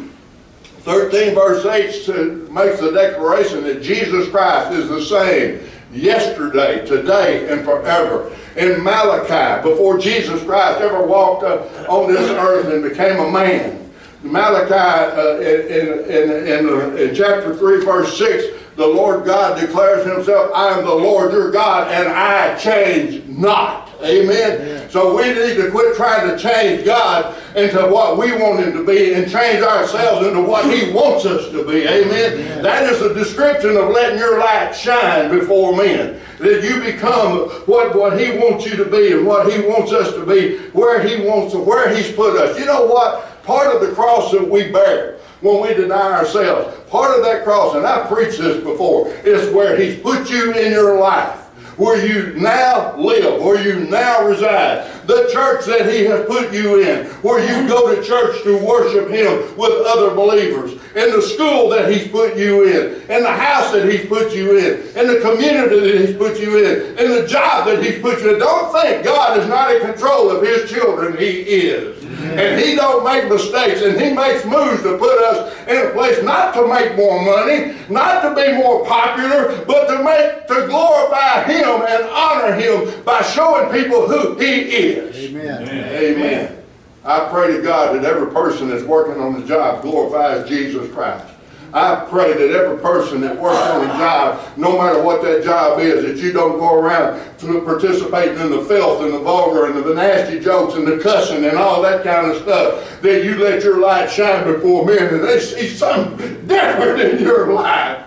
13 0.81 1.33
verse 1.33 1.65
8 1.65 2.51
makes 2.51 2.81
the 2.81 2.91
declaration 2.91 3.63
that 3.63 3.81
Jesus 3.81 4.27
Christ 4.27 4.73
is 4.73 4.89
the 4.89 5.01
same 5.01 5.68
yesterday, 5.91 6.85
today, 6.85 7.51
and 7.51 7.63
forever. 7.63 8.35
In 8.55 8.83
Malachi, 8.83 9.67
before 9.67 9.97
Jesus 9.97 10.43
Christ 10.43 10.81
ever 10.81 11.05
walked 11.05 11.43
on 11.43 12.11
this 12.11 12.29
earth 12.31 12.67
and 12.73 12.83
became 12.83 13.19
a 13.19 13.31
man, 13.31 13.79
Malachi 14.21 14.73
uh, 14.73 15.37
in, 15.37 16.07
in, 16.07 16.67
in, 16.67 16.97
in, 16.97 17.15
chapter 17.15 17.55
3, 17.55 17.85
verse 17.85 18.17
6, 18.17 18.58
the 18.79 18.87
Lord 18.87 19.25
God 19.25 19.59
declares 19.59 20.05
himself, 20.05 20.51
I 20.55 20.69
am 20.69 20.85
the 20.85 20.95
Lord 20.95 21.33
your 21.33 21.51
God, 21.51 21.91
and 21.91 22.07
I 22.07 22.57
change 22.57 23.27
not. 23.27 23.89
Amen. 24.01 24.61
Amen. 24.61 24.89
So 24.89 25.17
we 25.17 25.27
need 25.33 25.55
to 25.55 25.69
quit 25.69 25.97
trying 25.97 26.29
to 26.29 26.41
change 26.41 26.85
God 26.85 27.35
into 27.57 27.77
what 27.87 28.17
we 28.17 28.31
want 28.31 28.61
him 28.61 28.71
to 28.71 28.85
be 28.85 29.15
and 29.15 29.29
change 29.29 29.61
ourselves 29.61 30.25
into 30.25 30.41
what 30.41 30.73
he 30.73 30.93
wants 30.93 31.25
us 31.25 31.51
to 31.51 31.67
be. 31.67 31.85
Amen. 31.85 32.33
Amen. 32.39 32.63
That 32.63 32.83
is 32.83 33.01
a 33.01 33.13
description 33.13 33.75
of 33.75 33.89
letting 33.89 34.17
your 34.17 34.39
light 34.39 34.71
shine 34.71 35.29
before 35.29 35.75
men. 35.75 36.17
That 36.37 36.63
you 36.63 36.79
become 36.79 37.49
what, 37.65 37.93
what 37.93 38.17
he 38.17 38.31
wants 38.37 38.65
you 38.65 38.77
to 38.77 38.85
be 38.85 39.11
and 39.11 39.27
what 39.27 39.51
he 39.51 39.59
wants 39.59 39.91
us 39.91 40.13
to 40.13 40.25
be, 40.25 40.57
where 40.69 41.05
he 41.05 41.27
wants 41.27 41.51
to, 41.51 41.59
where 41.59 41.93
he's 41.93 42.13
put 42.13 42.39
us. 42.39 42.57
You 42.57 42.65
know 42.65 42.85
what? 42.85 43.43
Part 43.43 43.75
of 43.75 43.85
the 43.85 43.93
cross 43.93 44.31
that 44.31 44.49
we 44.49 44.71
bear 44.71 45.19
when 45.41 45.61
we 45.61 45.73
deny 45.73 46.11
ourselves, 46.13 46.77
part 46.89 47.17
of 47.17 47.23
that 47.23 47.43
cross, 47.43 47.75
and 47.75 47.85
I've 47.85 48.07
preached 48.07 48.39
this 48.39 48.63
before, 48.63 49.09
is 49.23 49.53
where 49.53 49.77
he's 49.77 49.99
put 49.99 50.29
you 50.29 50.53
in 50.53 50.71
your 50.71 50.99
life 50.99 51.49
where 51.79 52.05
you 52.05 52.33
now 52.33 52.95
live, 52.97 53.41
where 53.41 53.65
you 53.65 53.85
now 53.89 54.25
reside, 54.25 54.85
the 55.07 55.29
church 55.31 55.65
that 55.65 55.89
He 55.89 56.03
has 56.03 56.25
put 56.25 56.51
you 56.53 56.81
in, 56.81 57.05
where 57.23 57.39
you 57.39 57.67
go 57.69 57.95
to 57.95 58.03
church 58.03 58.43
to 58.43 58.57
worship 58.57 59.09
Him 59.09 59.57
with 59.57 59.71
other 59.87 60.13
believers, 60.13 60.73
in 60.73 61.15
the 61.15 61.21
school 61.21 61.69
that 61.69 61.89
He's 61.89 62.09
put 62.09 62.35
you 62.35 62.67
in, 62.67 63.01
in 63.09 63.23
the 63.23 63.31
house 63.31 63.71
that 63.71 63.89
He's 63.89 64.05
put 64.07 64.35
you 64.35 64.57
in, 64.57 64.81
in 64.97 65.07
the 65.07 65.21
community 65.21 65.79
that 65.79 66.05
He's 66.05 66.17
put 66.17 66.37
you 66.37 66.57
in, 66.57 66.97
in 66.97 67.11
the 67.11 67.25
job 67.25 67.65
that 67.67 67.81
He's 67.81 68.01
put 68.01 68.21
you 68.21 68.33
in. 68.33 68.39
Don't 68.39 68.73
think 68.73 69.05
God 69.05 69.39
is 69.39 69.47
not 69.47 69.73
in 69.73 69.81
control 69.81 70.29
of 70.29 70.43
His 70.43 70.69
children. 70.69 71.17
He 71.17 71.31
is. 71.31 72.08
And 72.19 72.59
he 72.59 72.75
don't 72.75 73.03
make 73.03 73.29
mistakes, 73.29 73.81
and 73.81 73.99
he 73.99 74.13
makes 74.13 74.45
moves 74.45 74.83
to 74.83 74.97
put 74.97 75.17
us 75.23 75.55
in 75.67 75.87
a 75.87 75.89
place 75.91 76.21
not 76.23 76.53
to 76.55 76.67
make 76.67 76.95
more 76.95 77.23
money, 77.23 77.75
not 77.89 78.21
to 78.21 78.35
be 78.35 78.53
more 78.53 78.85
popular, 78.85 79.63
but 79.65 79.87
to 79.87 80.03
make 80.03 80.47
to 80.47 80.67
glorify 80.67 81.43
him 81.43 81.81
and 81.87 82.03
honor 82.09 82.53
him 82.53 83.03
by 83.03 83.21
showing 83.21 83.71
people 83.71 84.07
who 84.07 84.37
he 84.37 84.61
is. 84.61 85.15
Amen. 85.15 85.63
Amen. 85.63 85.95
Amen. 85.95 86.63
I 87.05 87.29
pray 87.29 87.55
to 87.55 87.61
God 87.61 87.95
that 87.95 88.03
every 88.03 88.31
person 88.31 88.69
that's 88.69 88.83
working 88.83 89.21
on 89.21 89.39
the 89.39 89.47
job 89.47 89.81
glorifies 89.81 90.47
Jesus 90.47 90.91
Christ. 90.93 91.25
I 91.71 92.05
pray 92.09 92.33
that 92.33 92.55
every 92.55 92.79
person 92.79 93.21
that 93.21 93.39
works 93.39 93.61
on 93.69 93.85
a 93.85 93.87
job, 93.89 94.57
no 94.57 94.77
matter 94.81 95.03
what 95.03 95.21
that 95.21 95.43
job 95.43 95.79
is, 95.79 96.03
that 96.03 96.17
you 96.17 96.31
don't 96.31 96.57
go 96.57 96.73
around 96.73 97.19
participating 97.63 98.39
in 98.39 98.49
the 98.49 98.63
filth 98.65 99.03
and 99.03 99.13
the 99.13 99.19
vulgar 99.19 99.67
and 99.67 99.83
the 99.83 99.93
nasty 99.93 100.39
jokes 100.39 100.73
and 100.73 100.87
the 100.87 100.97
cussing 100.97 101.45
and 101.45 101.57
all 101.57 101.81
that 101.81 102.03
kind 102.03 102.31
of 102.31 102.41
stuff. 102.41 103.01
That 103.01 103.23
you 103.23 103.37
let 103.37 103.63
your 103.63 103.79
light 103.79 104.09
shine 104.09 104.45
before 104.45 104.85
men 104.85 105.13
and 105.13 105.23
they 105.23 105.39
see 105.39 105.69
something 105.69 106.47
different 106.47 107.01
in 107.01 107.19
your 107.19 107.53
life. 107.53 108.03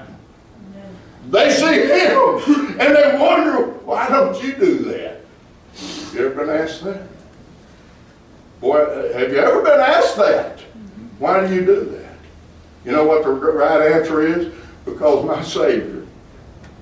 They 1.30 1.50
see 1.50 1.86
him 1.86 2.80
and 2.80 2.96
they 2.96 3.16
wonder, 3.18 3.68
why 3.84 4.08
don't 4.08 4.42
you 4.42 4.54
do 4.54 4.78
that? 4.80 5.20
You 6.12 6.26
ever 6.26 6.44
been 6.44 6.50
asked 6.50 6.82
that? 6.84 7.06
Boy, 8.60 9.12
have 9.14 9.30
you 9.32 9.38
ever 9.38 9.62
been 9.62 9.80
asked 9.80 10.16
that? 10.16 10.60
Why 11.18 11.46
do 11.46 11.54
you 11.54 11.64
do 11.64 11.84
that? 11.84 12.01
You 12.84 12.92
know 12.92 13.04
what 13.04 13.24
the 13.24 13.30
right 13.30 13.92
answer 13.92 14.22
is? 14.22 14.52
Because 14.84 15.24
my 15.24 15.42
Savior, 15.42 16.06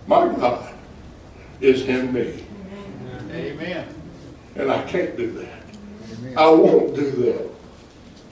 my 0.06 0.26
God, 0.28 0.74
is 1.60 1.82
in 1.82 2.12
me. 2.12 2.44
Amen. 3.32 3.86
And 4.56 4.70
I 4.70 4.82
can't 4.84 5.16
do 5.16 5.30
that. 5.32 5.62
Amen. 6.12 6.38
I 6.38 6.48
won't 6.48 6.94
do 6.94 7.10
that. 7.10 7.50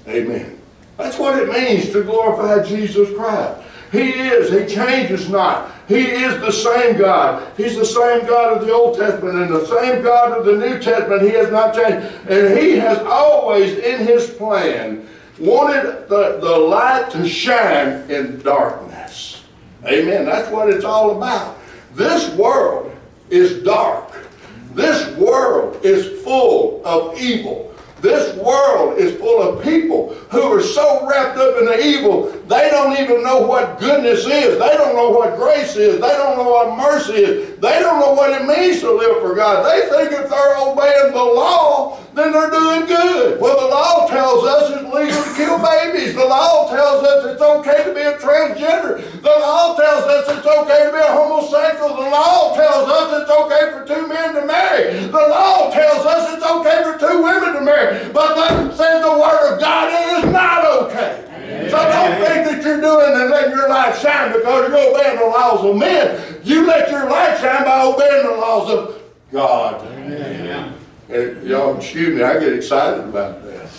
Amen. 0.09 0.59
That's 0.97 1.19
what 1.19 1.39
it 1.39 1.49
means 1.49 1.93
to 1.93 2.03
glorify 2.03 2.65
Jesus 2.65 3.15
Christ. 3.15 3.61
He 3.93 4.11
is. 4.11 4.51
He 4.51 4.75
changes 4.75 5.29
not. 5.29 5.73
He 5.87 6.01
is 6.01 6.39
the 6.41 6.51
same 6.51 6.99
God. 6.99 7.51
He's 7.57 7.77
the 7.77 7.87
same 7.87 8.27
God 8.27 8.59
of 8.59 8.67
the 8.67 8.73
Old 8.73 8.99
Testament 8.99 9.39
and 9.39 9.51
the 9.51 9.67
same 9.67 10.03
God 10.03 10.37
of 10.37 10.45
the 10.45 10.57
New 10.57 10.79
Testament. 10.79 11.23
He 11.23 11.31
has 11.31 11.51
not 11.51 11.75
changed. 11.75 12.07
And 12.29 12.59
He 12.59 12.73
has 12.77 12.99
always, 12.99 13.79
in 13.79 14.07
His 14.07 14.29
plan, 14.31 15.08
wanted 15.41 16.09
the, 16.09 16.39
the 16.41 16.57
light 16.59 17.11
to 17.11 17.29
shine 17.29 18.11
in 18.11 18.41
darkness. 18.41 19.45
Amen. 19.87 20.25
That's 20.25 20.51
what 20.51 20.71
it's 20.71 20.85
all 20.85 21.17
about. 21.17 21.59
This 21.95 22.35
world 22.35 22.95
is 23.31 23.63
dark. 23.63 24.27
This 24.73 25.17
world 25.17 25.85
is 25.85 26.23
full 26.23 26.83
of 26.85 27.19
evil. 27.21 27.68
This 28.01 28.37
world 28.37 28.99
is 28.99 29.19
full 29.19 29.43
of 29.43 29.63
people 29.63 30.15
who 30.31 30.43
are 30.53 30.63
so 30.63 31.07
wrapped 31.09 31.37
up 31.39 31.59
in 31.59 31.65
the 31.65 31.85
evil, 31.85 32.31
they 32.47 32.71
don't 32.71 32.97
even 32.99 33.23
know 33.23 33.43
what 33.47 33.79
goodness 33.79 34.21
is. 34.21 34.59
They 34.59 34.75
don't 34.77 34.95
know 34.95 35.11
what 35.11 35.37
grace 35.37 35.77
is. 35.77 36.01
They 36.01 36.15
don't 36.17 36.37
know 36.37 36.49
what 36.49 36.77
mercy 36.77 37.13
is. 37.13 37.59
They 37.59 37.81
don't 37.81 38.01
know 38.01 38.13
what 38.13 38.31
it 38.31 38.47
means 38.47 38.81
to 38.81 38.93
live 38.93 39.21
for 39.21 39.35
God. 39.35 39.65
They 39.67 39.89
think 39.89 40.13
if 40.13 40.31
they're 40.31 40.57
obeying 40.59 41.13
the 41.13 41.25
law, 41.25 41.99
then 42.15 42.33
they're 42.33 42.51
doing 42.51 42.87
good. 42.87 43.41
Well, 43.41 43.61
the 43.61 43.69
law 43.69 44.09
tells 44.09 44.45
us 44.45 44.71
it's 44.75 44.93
legal 44.93 45.23
to 45.23 45.35
kill 45.37 45.59
babies. 45.59 46.15
The 46.15 46.25
law 46.25 46.69
tells 46.71 47.05
us 47.05 47.33
it's 47.33 47.43
okay 47.43 47.85
to 47.85 47.95
be 47.95 48.01
a 48.01 48.19
transgender. 48.19 48.99
The 49.23 49.35
law 49.39 49.77
tells 49.77 50.05
us 50.05 50.39
it's 50.39 50.47
okay 50.47 50.87
to 50.87 50.93
be 50.93 50.99
a 50.99 51.13
homosexual. 51.15 51.95
The 51.95 52.11
law 52.11 52.57
tells 52.57 52.89
us 52.89 53.23
it's 53.23 53.31
okay 53.31 53.71
for 53.71 53.87
two 53.87 54.07
men 54.09 54.35
to 54.35 54.47
marry. 54.47 55.07
The 55.07 55.27
law 55.31 55.71
tells 55.71 56.07
us 56.07 56.35
it's 56.35 56.45
okay 56.45 56.83
for 56.83 56.99
two 56.99 57.23
women 57.23 57.55
to 57.55 57.61
marry. 57.61 57.88
But 58.13 58.35
that 58.35 58.77
says 58.77 59.03
the 59.03 59.13
Word 59.13 59.55
of 59.55 59.61
God 59.61 59.93
it 59.93 60.25
is 60.25 60.33
not 60.33 60.65
okay. 60.83 61.25
So 61.71 61.77
don't 61.77 62.25
think 62.25 62.45
that 62.47 62.63
you're 62.65 62.81
doing 62.81 63.21
and 63.21 63.31
letting 63.31 63.53
your 63.53 63.69
light 63.69 63.97
shine 63.97 64.33
because 64.33 64.69
you're 64.69 64.79
obeying 64.79 65.19
the 65.19 65.27
laws 65.27 65.65
of 65.65 65.77
men. 65.77 66.41
You 66.45 66.67
let 66.67 66.91
your 66.91 67.09
light 67.09 67.39
shine 67.41 67.65
by 67.65 67.83
obeying 67.83 68.27
the 68.27 68.33
laws 68.33 68.71
of 68.71 69.03
God. 69.33 69.87
Amen. 69.87 70.75
And 71.09 71.47
y'all, 71.47 71.77
excuse 71.77 72.15
me, 72.15 72.23
I 72.23 72.39
get 72.39 72.53
excited 72.53 73.05
about 73.05 73.43
that. 73.45 73.71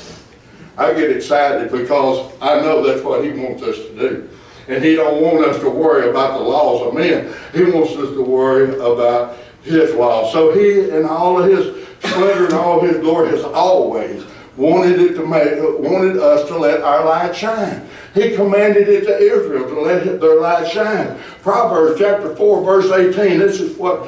I 0.77 0.93
get 0.93 1.11
excited 1.11 1.71
because 1.71 2.31
I 2.41 2.61
know 2.61 2.81
that's 2.85 3.03
what 3.03 3.23
he 3.23 3.31
wants 3.31 3.61
us 3.61 3.75
to 3.75 3.95
do. 3.95 4.29
And 4.67 4.83
he 4.83 4.95
don't 4.95 5.21
want 5.21 5.45
us 5.45 5.59
to 5.61 5.69
worry 5.69 6.09
about 6.09 6.37
the 6.37 6.43
laws 6.43 6.87
of 6.87 6.93
men. 6.93 7.33
He 7.53 7.63
wants 7.63 7.91
us 7.93 8.13
to 8.13 8.21
worry 8.21 8.75
about 8.75 9.37
his 9.63 9.93
laws. 9.93 10.31
So 10.31 10.53
he, 10.53 10.89
and 10.89 11.05
all 11.05 11.41
of 11.41 11.49
his 11.49 11.87
splendor 11.99 12.45
and 12.45 12.53
all 12.53 12.81
his 12.81 12.97
glory, 12.97 13.29
has 13.29 13.43
always 13.43 14.23
wanted 14.57 14.99
it 14.99 15.13
to 15.15 15.25
make, 15.25 15.57
wanted 15.79 16.17
us 16.17 16.47
to 16.47 16.57
let 16.57 16.81
our 16.81 17.05
light 17.05 17.35
shine. 17.35 17.87
He 18.13 18.35
commanded 18.35 18.89
it 18.89 19.05
to 19.05 19.17
Israel 19.17 19.67
to 19.67 19.81
let 19.81 20.19
their 20.19 20.39
light 20.41 20.67
shine. 20.69 21.17
Proverbs 21.41 21.99
chapter 21.99 22.35
4, 22.35 22.63
verse 22.63 22.91
18. 22.91 23.39
This 23.39 23.61
is 23.61 23.77
what, 23.77 24.07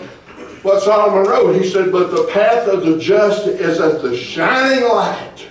what 0.64 0.82
Solomon 0.82 1.30
wrote. 1.30 1.54
He 1.54 1.70
said, 1.70 1.92
But 1.92 2.12
the 2.12 2.30
path 2.34 2.68
of 2.68 2.84
the 2.86 2.98
just 3.00 3.48
is 3.48 3.80
as 3.80 4.02
the 4.02 4.16
shining 4.16 4.84
light. 4.90 5.48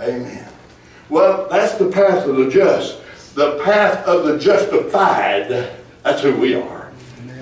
Amen. 0.00 0.48
Well, 1.08 1.48
that's 1.48 1.74
the 1.74 1.90
path 1.90 2.26
of 2.26 2.36
the 2.36 2.50
just. 2.50 2.98
The 3.34 3.60
path 3.64 4.04
of 4.06 4.24
the 4.24 4.38
justified. 4.38 5.70
That's 6.02 6.22
who 6.22 6.36
we 6.36 6.54
are. 6.54 6.79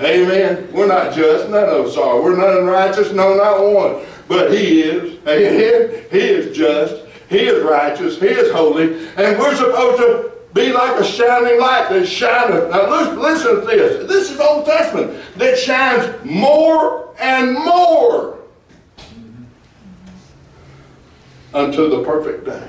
Amen. 0.01 0.69
We're 0.73 0.87
not 0.87 1.15
just. 1.15 1.49
None 1.51 1.69
of 1.69 1.87
us 1.87 1.97
are. 1.97 2.23
We're 2.23 2.37
not 2.37 2.59
unrighteous. 2.59 3.13
No, 3.13 3.37
not 3.37 3.61
one 3.61 4.07
but 4.29 4.53
he 4.53 4.83
is. 4.83 5.19
Amen. 5.27 6.05
He 6.11 6.19
is 6.19 6.57
just. 6.57 7.05
He 7.29 7.39
is 7.39 7.63
righteous. 7.65 8.21
He 8.21 8.27
is 8.27 8.53
holy. 8.53 9.07
And 9.17 9.39
we're 9.39 9.57
supposed 9.57 9.99
to 9.99 10.33
be 10.55 10.73
like 10.73 11.01
a 11.01 11.05
shining 11.05 11.61
light 11.61 11.89
that 11.91 12.07
shineth. 12.07 12.71
Now 12.71 12.89
listen, 12.91 13.21
listen 13.21 13.61
to 13.61 13.67
this. 13.67 14.09
This 14.09 14.31
is 14.31 14.41
Old 14.41 14.67
Testament. 14.67 15.19
That 15.37 15.59
shines 15.59 16.25
more 16.25 17.15
and 17.19 17.55
more 17.55 18.39
unto 21.53 21.89
the 21.89 22.03
perfect 22.05 22.45
day. 22.45 22.69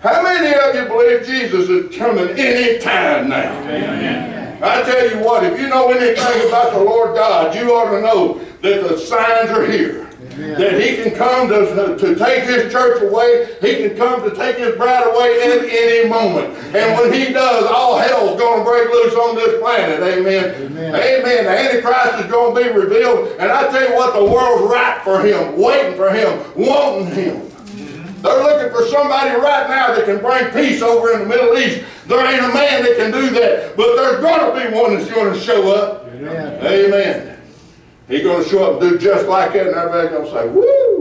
How 0.00 0.22
many 0.22 0.48
of 0.48 0.74
you 0.74 0.86
believe 0.86 1.24
Jesus 1.24 1.68
is 1.68 1.96
coming 1.96 2.28
any 2.30 2.78
time 2.80 3.28
now? 3.28 3.60
Amen. 3.60 4.41
I 4.62 4.82
tell 4.82 5.10
you 5.10 5.24
what, 5.24 5.42
if 5.44 5.58
you 5.58 5.68
know 5.68 5.90
anything 5.90 6.48
about 6.48 6.72
the 6.72 6.78
Lord 6.80 7.16
God, 7.16 7.54
you 7.54 7.72
ought 7.74 7.90
to 7.90 8.00
know 8.00 8.38
that 8.62 8.88
the 8.88 8.96
signs 8.96 9.50
are 9.50 9.66
here. 9.66 10.08
That 10.36 10.80
he 10.80 10.96
can 10.96 11.14
come 11.14 11.48
to, 11.48 11.96
to 11.98 12.14
take 12.14 12.44
his 12.44 12.72
church 12.72 13.02
away. 13.02 13.54
He 13.60 13.86
can 13.86 13.96
come 13.96 14.22
to 14.28 14.34
take 14.34 14.56
his 14.56 14.76
bride 14.76 15.06
away 15.06 15.42
at 15.42 15.68
any 15.68 16.08
moment. 16.08 16.56
And 16.74 16.98
when 16.98 17.12
he 17.12 17.32
does, 17.32 17.64
all 17.64 17.98
hell's 17.98 18.38
going 18.40 18.60
to 18.60 18.64
break 18.64 18.88
loose 18.88 19.14
on 19.14 19.34
this 19.36 19.60
planet. 19.60 20.00
Amen. 20.00 20.54
Amen. 20.54 20.94
Amen. 20.94 21.44
The 21.44 21.50
Antichrist 21.50 22.24
is 22.24 22.30
going 22.30 22.54
to 22.56 22.62
be 22.62 22.70
revealed. 22.70 23.28
And 23.38 23.52
I 23.52 23.68
tell 23.70 23.86
you 23.86 23.94
what, 23.94 24.14
the 24.14 24.24
world's 24.24 24.72
right 24.72 25.00
for 25.04 25.20
him, 25.20 25.58
waiting 25.58 25.96
for 25.96 26.10
him, 26.10 26.40
wanting 26.56 27.14
him. 27.14 27.51
They're 28.22 28.42
looking 28.42 28.72
for 28.72 28.86
somebody 28.86 29.30
right 29.30 29.68
now 29.68 29.94
that 29.94 30.04
can 30.04 30.20
bring 30.20 30.50
peace 30.52 30.80
over 30.80 31.12
in 31.12 31.20
the 31.20 31.26
Middle 31.26 31.58
East. 31.58 31.84
There 32.06 32.24
ain't 32.24 32.44
a 32.44 32.54
man 32.54 32.84
that 32.84 32.96
can 32.96 33.10
do 33.10 33.30
that, 33.30 33.76
but 33.76 33.96
there's 33.96 34.20
going 34.20 34.54
to 34.54 34.70
be 34.70 34.76
one 34.76 34.96
that's 34.96 35.10
going 35.10 35.34
to 35.34 35.40
show 35.40 35.74
up. 35.74 36.06
Amen. 36.06 36.64
Amen. 36.64 37.42
He's 38.08 38.22
going 38.22 38.44
to 38.44 38.48
show 38.48 38.74
up 38.76 38.80
and 38.80 38.90
do 38.92 38.98
just 38.98 39.26
like 39.26 39.54
that, 39.54 39.66
and 39.66 39.76
everybody's 39.76 40.10
going 40.10 40.24
to 40.24 40.30
say, 40.30 40.48
Woo! 40.48 40.92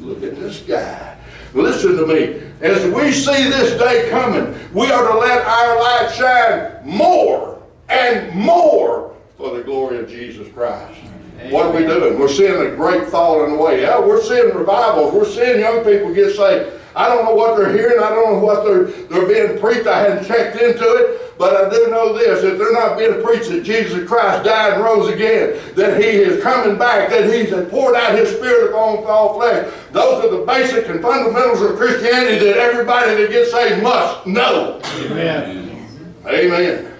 Look 0.00 0.22
at 0.22 0.36
this 0.36 0.60
guy. 0.62 1.18
Listen 1.52 1.96
to 1.96 2.06
me. 2.06 2.42
As 2.60 2.84
we 2.92 3.12
see 3.12 3.50
this 3.50 3.78
day 3.78 4.08
coming, 4.08 4.54
we 4.72 4.90
are 4.90 5.12
to 5.12 5.18
let 5.18 5.44
our 5.46 5.78
light 5.78 6.14
shine 6.14 6.88
more 6.88 7.62
and 7.88 8.34
more 8.34 9.14
for 9.36 9.56
the 9.56 9.62
glory 9.62 9.98
of 9.98 10.08
Jesus 10.08 10.50
Christ. 10.52 11.00
What 11.50 11.66
are 11.66 11.72
we 11.72 11.86
doing? 11.86 12.18
We're 12.18 12.28
seeing 12.28 12.54
a 12.54 12.74
great 12.74 13.06
falling 13.08 13.52
away. 13.52 13.82
Yeah, 13.82 14.00
we're 14.00 14.22
seeing 14.22 14.54
revivals. 14.54 15.12
We're 15.12 15.24
seeing 15.24 15.60
young 15.60 15.84
people 15.84 16.12
get 16.12 16.34
saved. 16.34 16.72
I 16.96 17.08
don't 17.08 17.26
know 17.26 17.34
what 17.34 17.58
they're 17.58 17.76
hearing. 17.76 18.02
I 18.02 18.08
don't 18.08 18.32
know 18.32 18.38
what 18.38 18.64
they're, 18.64 18.84
they're 18.84 19.28
being 19.28 19.60
preached. 19.60 19.86
I 19.86 20.00
hadn't 20.00 20.26
checked 20.26 20.56
into 20.56 20.82
it. 20.82 21.38
But 21.38 21.54
I 21.54 21.68
do 21.68 21.90
know 21.90 22.16
this. 22.16 22.42
If 22.42 22.58
they're 22.58 22.72
not 22.72 22.96
being 22.96 23.22
preached 23.22 23.50
that 23.50 23.62
Jesus 23.62 24.08
Christ 24.08 24.44
died 24.44 24.74
and 24.74 24.82
rose 24.82 25.12
again, 25.12 25.60
that 25.74 26.00
he 26.00 26.08
is 26.08 26.42
coming 26.42 26.78
back, 26.78 27.10
that 27.10 27.30
he's 27.30 27.50
poured 27.68 27.96
out 27.96 28.16
his 28.16 28.30
spirit 28.34 28.70
upon 28.70 29.04
all 29.04 29.34
flesh, 29.34 29.70
those 29.92 30.24
are 30.24 30.30
the 30.30 30.46
basic 30.46 30.88
and 30.88 31.02
fundamentals 31.02 31.60
of 31.60 31.76
Christianity 31.76 32.38
that 32.46 32.56
everybody 32.56 33.14
that 33.14 33.30
gets 33.30 33.50
saved 33.50 33.82
must 33.82 34.26
know. 34.26 34.80
Amen. 35.04 35.86
Amen. 36.26 36.94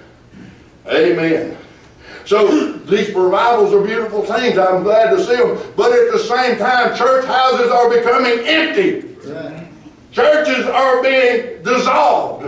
Amen. 0.87 1.59
So 2.27 2.73
these 2.73 3.15
revivals 3.15 3.73
are 3.73 3.81
beautiful 3.81 4.23
things. 4.23 4.59
I'm 4.59 4.83
glad 4.83 5.11
to 5.11 5.25
see 5.25 5.37
them. 5.37 5.59
But 5.77 5.93
at 5.93 6.13
the 6.13 6.19
same 6.19 6.59
time, 6.59 6.97
church 6.97 7.25
houses 7.25 7.71
are 7.71 7.89
becoming 7.89 8.41
empty. 8.45 9.17
Churches 10.11 10.67
are 10.67 11.03
being 11.03 11.63
dissolved. 11.63 12.45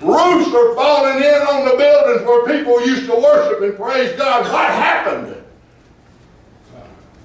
Roofs 0.00 0.54
are 0.54 0.74
falling 0.74 1.22
in 1.22 1.42
on 1.42 1.64
the 1.66 1.76
buildings 1.76 2.26
where 2.26 2.46
people 2.46 2.86
used 2.86 3.06
to 3.06 3.16
worship 3.16 3.60
and 3.62 3.76
praise 3.76 4.16
God. 4.16 4.50
What 4.50 4.70
happened? 4.70 5.36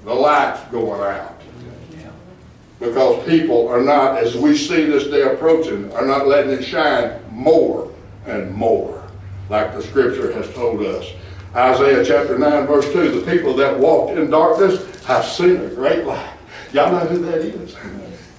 The 0.03 0.13
lights 0.13 0.59
going 0.71 0.99
out. 1.01 1.41
Because 2.79 3.25
people 3.25 3.69
are 3.69 3.81
not, 3.81 4.17
as 4.17 4.35
we 4.35 4.57
see 4.57 4.83
this 4.83 5.07
day 5.07 5.21
approaching, 5.21 5.89
are 5.93 6.05
not 6.05 6.27
letting 6.27 6.51
it 6.51 6.63
shine 6.63 7.17
more 7.31 7.89
and 8.25 8.53
more, 8.53 9.03
like 9.49 9.73
the 9.73 9.81
scripture 9.81 10.33
has 10.33 10.53
told 10.53 10.81
us. 10.81 11.05
Isaiah 11.55 12.03
chapter 12.03 12.37
9, 12.39 12.65
verse 12.65 12.91
2 12.91 13.21
the 13.21 13.31
people 13.31 13.53
that 13.55 13.77
walked 13.77 14.17
in 14.17 14.29
darkness 14.31 15.03
have 15.03 15.23
seen 15.23 15.57
a 15.57 15.69
great 15.69 16.03
light. 16.03 16.33
Y'all 16.71 16.91
know 16.91 17.05
who 17.05 17.19
that 17.25 17.41
is? 17.41 17.75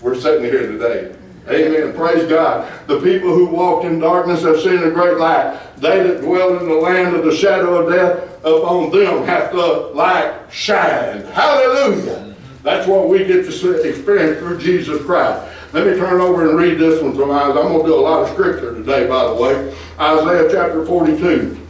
We're 0.00 0.20
sitting 0.20 0.44
here 0.44 0.66
today. 0.66 1.14
Amen. 1.48 1.94
Praise 1.94 2.28
God. 2.28 2.72
The 2.88 3.00
people 3.00 3.32
who 3.32 3.46
walked 3.46 3.84
in 3.84 4.00
darkness 4.00 4.42
have 4.42 4.60
seen 4.60 4.82
a 4.82 4.90
great 4.90 5.18
light. 5.18 5.60
They 5.76 6.02
that 6.02 6.22
dwell 6.22 6.58
in 6.58 6.66
the 6.66 6.74
land 6.74 7.14
of 7.14 7.24
the 7.24 7.36
shadow 7.36 7.86
of 7.86 7.92
death, 7.92 8.44
upon 8.44 8.90
them 8.90 9.24
hath 9.24 9.52
the 9.52 9.92
light 9.94 10.34
shined. 10.50 11.24
Hallelujah. 11.26 12.34
That's 12.62 12.88
what 12.88 13.08
we 13.08 13.18
get 13.18 13.48
to 13.48 13.88
experience 13.88 14.38
through 14.38 14.58
Jesus 14.58 15.02
Christ. 15.02 15.52
Let 15.72 15.86
me 15.86 15.96
turn 15.96 16.20
over 16.20 16.48
and 16.48 16.58
read 16.58 16.78
this 16.78 17.02
one 17.02 17.14
from 17.14 17.30
Isaiah. 17.30 17.62
I'm 17.62 17.72
going 17.72 17.82
to 17.82 17.88
do 17.88 17.94
a 17.94 18.00
lot 18.00 18.22
of 18.22 18.30
scripture 18.30 18.74
today, 18.74 19.06
by 19.06 19.26
the 19.28 19.34
way. 19.34 19.76
Isaiah 20.00 20.48
chapter 20.50 20.86
42, 20.86 21.63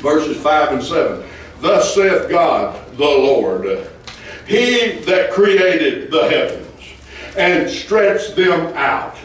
verses 0.00 0.36
5 0.42 0.72
and 0.72 0.82
7. 0.82 1.24
Thus 1.60 1.94
saith 1.94 2.28
God 2.28 2.96
the 2.96 3.04
Lord, 3.04 3.88
He 4.46 5.00
that 5.00 5.32
created 5.32 6.10
the 6.10 6.28
heavens 6.28 6.66
and 7.36 7.68
stretched 7.68 8.36
them 8.36 8.72
out, 8.74 9.16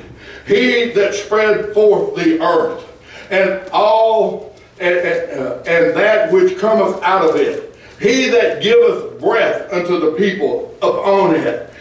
He 0.45 0.91
that 0.91 1.13
spread 1.13 1.73
forth 1.73 2.15
the 2.15 2.41
earth, 2.41 2.83
and 3.31 3.67
all 3.71 4.55
and, 4.79 4.95
and, 4.95 5.39
uh, 5.39 5.57
and 5.65 5.95
that 5.95 6.31
which 6.31 6.57
cometh 6.57 7.01
out 7.01 7.29
of 7.29 7.37
it, 7.37 7.77
He 7.99 8.27
that 8.29 8.61
giveth 8.61 9.19
breath 9.19 9.71
unto 9.71 9.99
the 9.99 10.11
people 10.17 10.75
upon 10.81 11.35
it, 11.35 11.73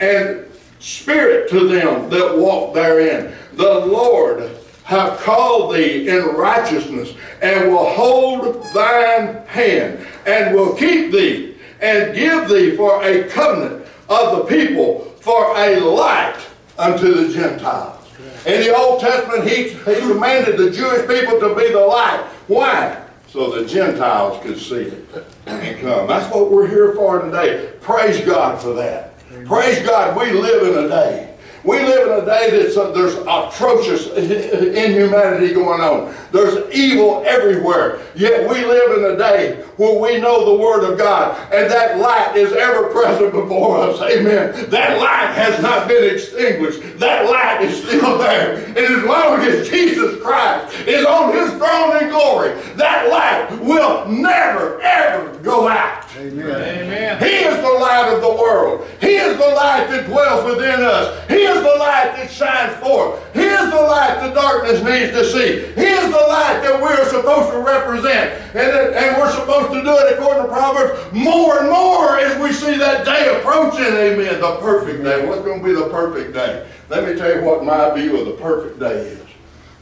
and 0.00 0.46
spirit 0.80 1.48
to 1.50 1.68
them 1.68 2.10
that 2.10 2.36
walk 2.36 2.74
therein. 2.74 3.34
The 3.52 3.86
Lord 3.86 4.50
have 4.90 5.20
called 5.20 5.72
thee 5.72 6.08
in 6.08 6.24
righteousness, 6.34 7.14
and 7.40 7.70
will 7.70 7.88
hold 7.90 8.64
thine 8.74 9.46
hand, 9.46 10.04
and 10.26 10.52
will 10.52 10.74
keep 10.74 11.12
thee, 11.12 11.54
and 11.80 12.12
give 12.12 12.48
thee 12.48 12.76
for 12.76 13.00
a 13.04 13.28
covenant 13.28 13.86
of 14.08 14.36
the 14.36 14.44
people, 14.46 15.04
for 15.20 15.56
a 15.56 15.78
light 15.78 16.36
unto 16.76 17.14
the 17.14 17.32
Gentiles. 17.32 18.04
In 18.46 18.62
the 18.62 18.76
Old 18.76 19.00
Testament, 19.00 19.48
he, 19.48 19.68
he 19.68 20.00
commanded 20.00 20.56
the 20.56 20.72
Jewish 20.72 21.06
people 21.06 21.38
to 21.38 21.54
be 21.54 21.70
the 21.70 21.78
light. 21.78 22.20
Why? 22.48 23.00
So 23.28 23.62
the 23.62 23.68
Gentiles 23.68 24.42
could 24.42 24.58
see 24.58 24.90
it 24.90 25.04
and 25.46 25.80
come. 25.80 26.08
That's 26.08 26.34
what 26.34 26.50
we're 26.50 26.66
here 26.66 26.94
for 26.94 27.22
today. 27.22 27.74
Praise 27.80 28.20
God 28.26 28.60
for 28.60 28.72
that. 28.74 29.16
Praise 29.46 29.86
God, 29.86 30.18
we 30.18 30.32
live 30.32 30.66
in 30.66 30.84
a 30.84 30.88
day. 30.88 31.29
We 31.62 31.78
live 31.78 32.08
in 32.08 32.22
a 32.22 32.26
day 32.26 32.50
that's 32.50 32.76
uh, 32.76 32.90
there's 32.92 33.14
atrocious 33.16 34.06
inhumanity 34.16 35.52
going 35.52 35.80
on. 35.80 36.14
There's 36.32 36.72
evil 36.74 37.22
everywhere. 37.26 38.00
Yet 38.14 38.48
we 38.48 38.64
live 38.64 38.98
in 38.98 39.14
a 39.14 39.16
day 39.16 39.62
where 39.76 39.98
we 39.98 40.18
know 40.18 40.56
the 40.56 40.62
Word 40.62 40.90
of 40.90 40.96
God, 40.96 41.36
and 41.52 41.70
that 41.70 41.98
light 41.98 42.34
is 42.36 42.52
ever 42.52 42.88
present 42.88 43.32
before 43.32 43.78
us. 43.78 44.00
Amen. 44.00 44.70
That 44.70 44.98
light 44.98 45.34
has 45.34 45.60
not 45.62 45.86
been 45.86 46.14
extinguished. 46.14 46.98
That 46.98 47.28
light 47.30 47.62
is 47.62 47.82
still 47.82 48.18
there. 48.18 48.64
And 48.64 48.78
as 48.78 49.04
long 49.04 49.40
as 49.40 49.68
Jesus 49.68 50.20
Christ 50.22 50.74
is 50.86 51.04
on 51.04 51.34
His 51.34 51.50
throne 51.52 52.02
in 52.02 52.08
glory, 52.08 52.58
that 52.76 53.10
light 53.10 53.60
will 53.60 54.08
never 54.08 54.80
ever 54.80 55.36
go 55.38 55.68
out. 55.68 56.09
Amen. 56.20 57.18
He 57.18 57.44
is 57.48 57.56
the 57.56 57.78
light 57.80 58.12
of 58.12 58.20
the 58.20 58.28
world. 58.28 58.86
He 59.00 59.16
is 59.16 59.38
the 59.38 59.48
light 59.54 59.88
that 59.88 60.06
dwells 60.06 60.44
within 60.44 60.82
us. 60.82 61.16
He 61.28 61.36
is 61.36 61.56
the 61.56 61.76
light 61.78 62.12
that 62.16 62.30
shines 62.30 62.76
forth. 62.76 63.22
He 63.32 63.40
is 63.40 63.70
the 63.70 63.80
light 63.80 64.20
the 64.20 64.34
darkness 64.34 64.84
needs 64.84 65.12
to 65.16 65.24
see. 65.24 65.72
He 65.80 65.88
is 65.88 66.10
the 66.10 66.26
light 66.28 66.60
that 66.62 66.80
we're 66.80 67.08
supposed 67.08 67.52
to 67.52 67.60
represent. 67.60 68.36
And, 68.54 68.94
and 68.94 69.16
we're 69.16 69.32
supposed 69.32 69.72
to 69.72 69.82
do 69.82 69.96
it 69.96 70.18
according 70.18 70.44
to 70.44 70.48
Proverbs 70.48 71.12
more 71.12 71.60
and 71.60 71.70
more 71.70 72.18
as 72.18 72.38
we 72.40 72.52
see 72.52 72.76
that 72.76 73.06
day 73.06 73.38
approaching. 73.38 73.84
Amen. 73.84 74.40
The 74.40 74.56
perfect 74.60 75.02
day. 75.02 75.26
What's 75.26 75.42
going 75.42 75.62
to 75.62 75.66
be 75.66 75.72
the 75.72 75.88
perfect 75.88 76.34
day? 76.34 76.68
Let 76.90 77.08
me 77.08 77.14
tell 77.18 77.34
you 77.34 77.42
what 77.42 77.64
my 77.64 77.94
view 77.94 78.18
of 78.18 78.26
the 78.26 78.42
perfect 78.42 78.78
day 78.78 79.08
is. 79.08 79.20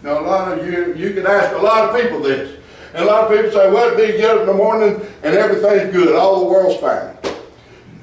Now, 0.04 0.20
a 0.20 0.22
lot 0.22 0.56
of 0.56 0.64
you, 0.64 0.94
you 0.94 1.14
can 1.14 1.26
ask 1.26 1.52
a 1.56 1.58
lot 1.58 1.88
of 1.88 2.00
people 2.00 2.20
this. 2.20 2.58
And 2.94 3.04
a 3.04 3.06
lot 3.06 3.24
of 3.24 3.36
people 3.36 3.52
say, 3.52 3.70
well, 3.70 3.98
it'd 3.98 4.16
get 4.16 4.30
up 4.30 4.40
in 4.40 4.46
the 4.46 4.54
morning 4.54 5.00
and 5.22 5.34
everything's 5.34 5.92
good. 5.92 6.14
All 6.14 6.40
the 6.40 6.46
world's 6.46 6.80
fine. 6.80 7.14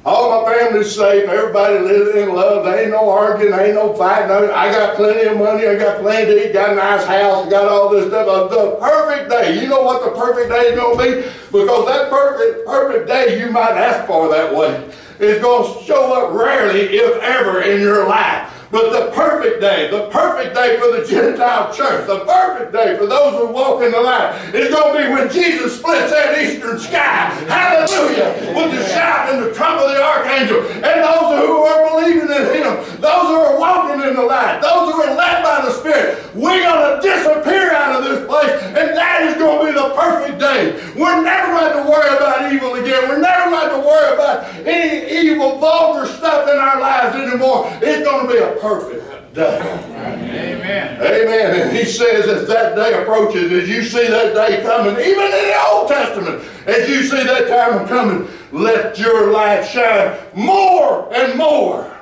All 0.05 0.43
my 0.43 0.53
family's 0.53 0.95
safe. 0.95 1.27
Everybody 1.27 1.79
lives 1.79 2.15
in 2.15 2.31
love. 2.35 2.63
There 2.63 2.79
ain't 2.79 2.91
no 2.91 3.09
arguing. 3.09 3.51
There 3.51 3.65
ain't 3.65 3.73
no 3.73 3.93
fighting. 3.95 4.29
I 4.29 4.71
got 4.71 4.95
plenty 4.95 5.27
of 5.27 5.37
money. 5.37 5.65
I 5.65 5.75
got 5.75 6.01
plenty 6.01 6.27
to 6.27 6.47
eat. 6.49 6.53
Got 6.53 6.73
a 6.73 6.75
nice 6.75 7.05
house. 7.05 7.49
Got 7.49 7.67
all 7.67 7.89
this 7.89 8.07
stuff. 8.09 8.27
Uh, 8.27 8.47
The 8.47 8.75
perfect 8.79 9.31
day. 9.31 9.59
You 9.59 9.67
know 9.67 9.81
what 9.81 10.05
the 10.05 10.11
perfect 10.19 10.51
day 10.51 10.61
is 10.73 10.79
going 10.79 10.97
to 10.99 11.03
be? 11.03 11.27
Because 11.51 11.87
that 11.87 12.11
perfect, 12.11 12.67
perfect 12.67 13.07
day 13.07 13.39
you 13.39 13.49
might 13.49 13.71
ask 13.71 14.05
for 14.05 14.29
that 14.29 14.53
way 14.53 14.91
is 15.19 15.41
going 15.41 15.73
to 15.79 15.83
show 15.85 16.13
up 16.13 16.33
rarely, 16.33 16.81
if 16.81 17.21
ever, 17.23 17.61
in 17.61 17.81
your 17.81 18.07
life. 18.07 18.51
But 18.71 18.91
the 18.91 19.11
perfect 19.11 19.61
day, 19.61 19.89
the 19.91 20.07
perfect 20.09 20.55
day 20.55 20.79
for 20.79 20.91
the 20.97 21.05
Gentile 21.05 21.73
church, 21.73 22.07
the 22.07 22.25
perfect 22.25 22.73
day 22.73 22.97
for 22.97 23.05
those 23.05 23.39
who 23.39 23.53
walk 23.53 23.83
in 23.83 23.91
the 23.91 24.01
light 24.01 24.53
is 24.53 24.73
going 24.73 24.93
to 24.93 25.07
be 25.07 25.13
when 25.13 25.29
Jesus 25.31 25.77
splits 25.77 26.11
that 26.11 26.37
eastern 26.41 26.79
sky. 26.79 27.29
Hallelujah. 27.47 28.55
With 28.55 28.71
the 28.71 28.87
shout 28.89 29.33
and 29.33 29.43
the 29.43 29.53
trump 29.53 29.81
of 29.81 29.89
the 29.91 30.01
archangel. 30.01 30.61
And 30.61 31.03
those 31.03 31.45
who 31.45 31.63
are 31.63 31.89
believing 31.91 32.29
in 32.29 32.45
him, 32.57 32.73
those 33.01 33.27
who 33.29 33.37
are 33.37 33.59
walking 33.59 34.01
in 34.01 34.15
the 34.15 34.23
light, 34.23 34.61
those 34.61 34.93
who 34.93 35.01
are 35.01 35.15
led 35.15 35.43
by 35.43 35.61
the 35.65 35.71
Spirit, 35.71 36.25
we're 36.33 36.61
going 36.63 37.01
to 37.01 37.07
disappear 37.07 37.71
out 37.71 38.01
of 38.01 38.03
this 38.03 38.25
place. 38.27 38.51
And 38.75 38.97
that 38.97 39.23
is 39.23 39.35
going 39.35 39.59
to 39.59 39.65
be 39.71 39.77
the 39.77 39.93
perfect 39.95 40.39
day. 40.39 40.73
We're 40.97 41.21
never 41.21 41.53
going 41.53 41.83
to 41.83 41.89
worry 41.89 42.15
about 42.17 42.51
evil 42.51 42.73
again. 42.75 43.07
We're 43.09 43.21
never 43.21 43.51
going 43.51 43.69
to 43.69 43.87
worry 43.87 44.13
about 44.13 44.43
any 44.65 45.29
evil, 45.29 45.59
vulgar 45.59 46.07
stuff 46.07 46.49
in 46.49 46.57
our 46.57 46.79
lives 46.79 47.15
anymore. 47.15 47.71
It's 47.81 48.03
going 48.03 48.27
to 48.27 48.33
be 48.33 48.39
a 48.39 48.55
perfect 48.67 49.33
day. 49.35 49.59
Amen. 49.59 51.01
Amen. 51.01 51.61
And 51.61 51.77
he 51.77 51.85
says 51.85 52.27
as 52.27 52.47
that 52.47 52.75
day 52.75 53.01
approaches, 53.01 53.51
as 53.51 53.69
you 53.69 53.83
see 53.83 54.07
that 54.07 54.33
day 54.33 54.63
coming, 54.63 54.93
even 54.99 55.23
in 55.23 55.31
the 55.31 55.63
Old 55.67 55.87
Testament, 55.87 56.43
as 56.65 56.89
you 56.89 57.03
see 57.03 57.23
that 57.23 57.47
time 57.47 57.87
coming, 57.87 58.27
let 58.51 58.97
your 58.97 59.31
light 59.31 59.63
shine 59.63 60.17
more 60.33 61.13
and 61.13 61.37
more. 61.37 61.95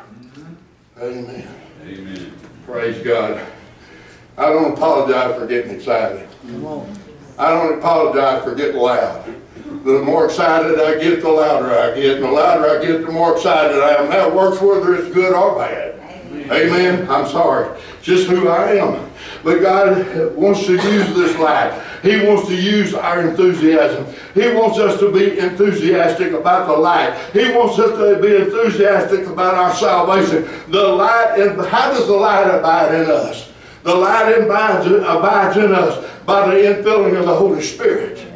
Amen. 0.99 1.47
Amen. 1.83 2.33
Praise 2.65 3.03
God. 3.03 3.45
I 4.37 4.45
don't 4.45 4.73
apologize 4.73 5.37
for 5.37 5.45
getting 5.45 5.71
excited. 5.71 6.27
Come 6.47 6.65
on. 6.65 6.97
I 7.37 7.49
don't 7.49 7.79
apologize 7.79 8.43
for 8.43 8.55
getting 8.55 8.77
loud. 8.77 9.35
The 9.83 10.01
more 10.01 10.25
excited 10.25 10.79
I 10.79 11.01
get, 11.01 11.21
the 11.21 11.29
louder 11.29 11.71
I 11.71 11.99
get. 11.99 12.15
And 12.15 12.23
the 12.23 12.31
louder 12.31 12.69
I 12.69 12.85
get, 12.85 13.05
the 13.05 13.11
more 13.11 13.35
excited 13.35 13.81
I 13.81 13.95
am. 13.95 14.09
That 14.09 14.33
works 14.33 14.61
whether 14.61 14.95
it's 14.95 15.13
good 15.13 15.33
or 15.33 15.57
bad. 15.57 15.92
Amen. 16.53 17.09
I'm 17.09 17.27
sorry. 17.27 17.79
Just 18.01 18.27
who 18.27 18.47
I 18.47 18.75
am. 18.75 19.09
But 19.43 19.59
God 19.59 20.35
wants 20.35 20.65
to 20.65 20.73
use 20.73 21.15
this 21.15 21.37
light. 21.37 21.81
He 22.01 22.25
wants 22.25 22.47
to 22.47 22.55
use 22.55 22.93
our 22.93 23.29
enthusiasm. 23.29 24.05
He 24.33 24.49
wants 24.53 24.77
us 24.77 24.99
to 24.99 25.11
be 25.11 25.39
enthusiastic 25.39 26.33
about 26.33 26.67
the 26.67 26.73
light. 26.73 27.17
He 27.31 27.51
wants 27.51 27.79
us 27.79 27.97
to 27.97 28.21
be 28.21 28.35
enthusiastic 28.35 29.27
about 29.27 29.55
our 29.55 29.73
salvation. 29.75 30.47
The 30.69 30.87
light, 30.87 31.39
and 31.39 31.65
how 31.67 31.91
does 31.91 32.07
the 32.07 32.13
light 32.13 32.47
abide 32.47 32.93
in 32.95 33.09
us? 33.09 33.51
The 33.83 33.95
light 33.95 34.31
abides, 34.31 34.87
abides 34.87 35.57
in 35.57 35.73
us 35.73 36.09
by 36.25 36.47
the 36.47 36.61
infilling 36.61 37.19
of 37.19 37.25
the 37.25 37.35
Holy 37.35 37.61
Spirit. 37.61 38.32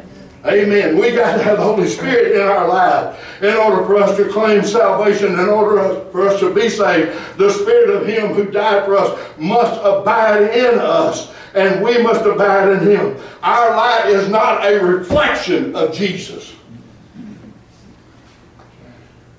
Amen. 0.48 0.96
We 0.96 1.10
got 1.10 1.36
to 1.36 1.42
have 1.42 1.58
the 1.58 1.64
Holy 1.64 1.86
Spirit 1.86 2.32
in 2.32 2.40
our 2.40 2.66
life 2.66 3.42
in 3.42 3.54
order 3.54 3.84
for 3.84 3.98
us 3.98 4.16
to 4.16 4.28
claim 4.30 4.64
salvation, 4.64 5.34
in 5.34 5.48
order 5.48 6.04
for 6.10 6.26
us 6.26 6.40
to 6.40 6.54
be 6.54 6.70
saved. 6.70 7.18
The 7.36 7.50
Spirit 7.50 7.90
of 7.90 8.06
Him 8.06 8.32
who 8.32 8.50
died 8.50 8.86
for 8.86 8.96
us 8.96 9.18
must 9.36 9.78
abide 9.84 10.54
in 10.54 10.78
us, 10.78 11.34
and 11.54 11.84
we 11.84 12.02
must 12.02 12.24
abide 12.24 12.70
in 12.70 12.80
Him. 12.80 13.16
Our 13.42 13.76
light 13.76 14.06
is 14.06 14.28
not 14.28 14.64
a 14.64 14.82
reflection 14.82 15.76
of 15.76 15.94
Jesus. 15.94 16.54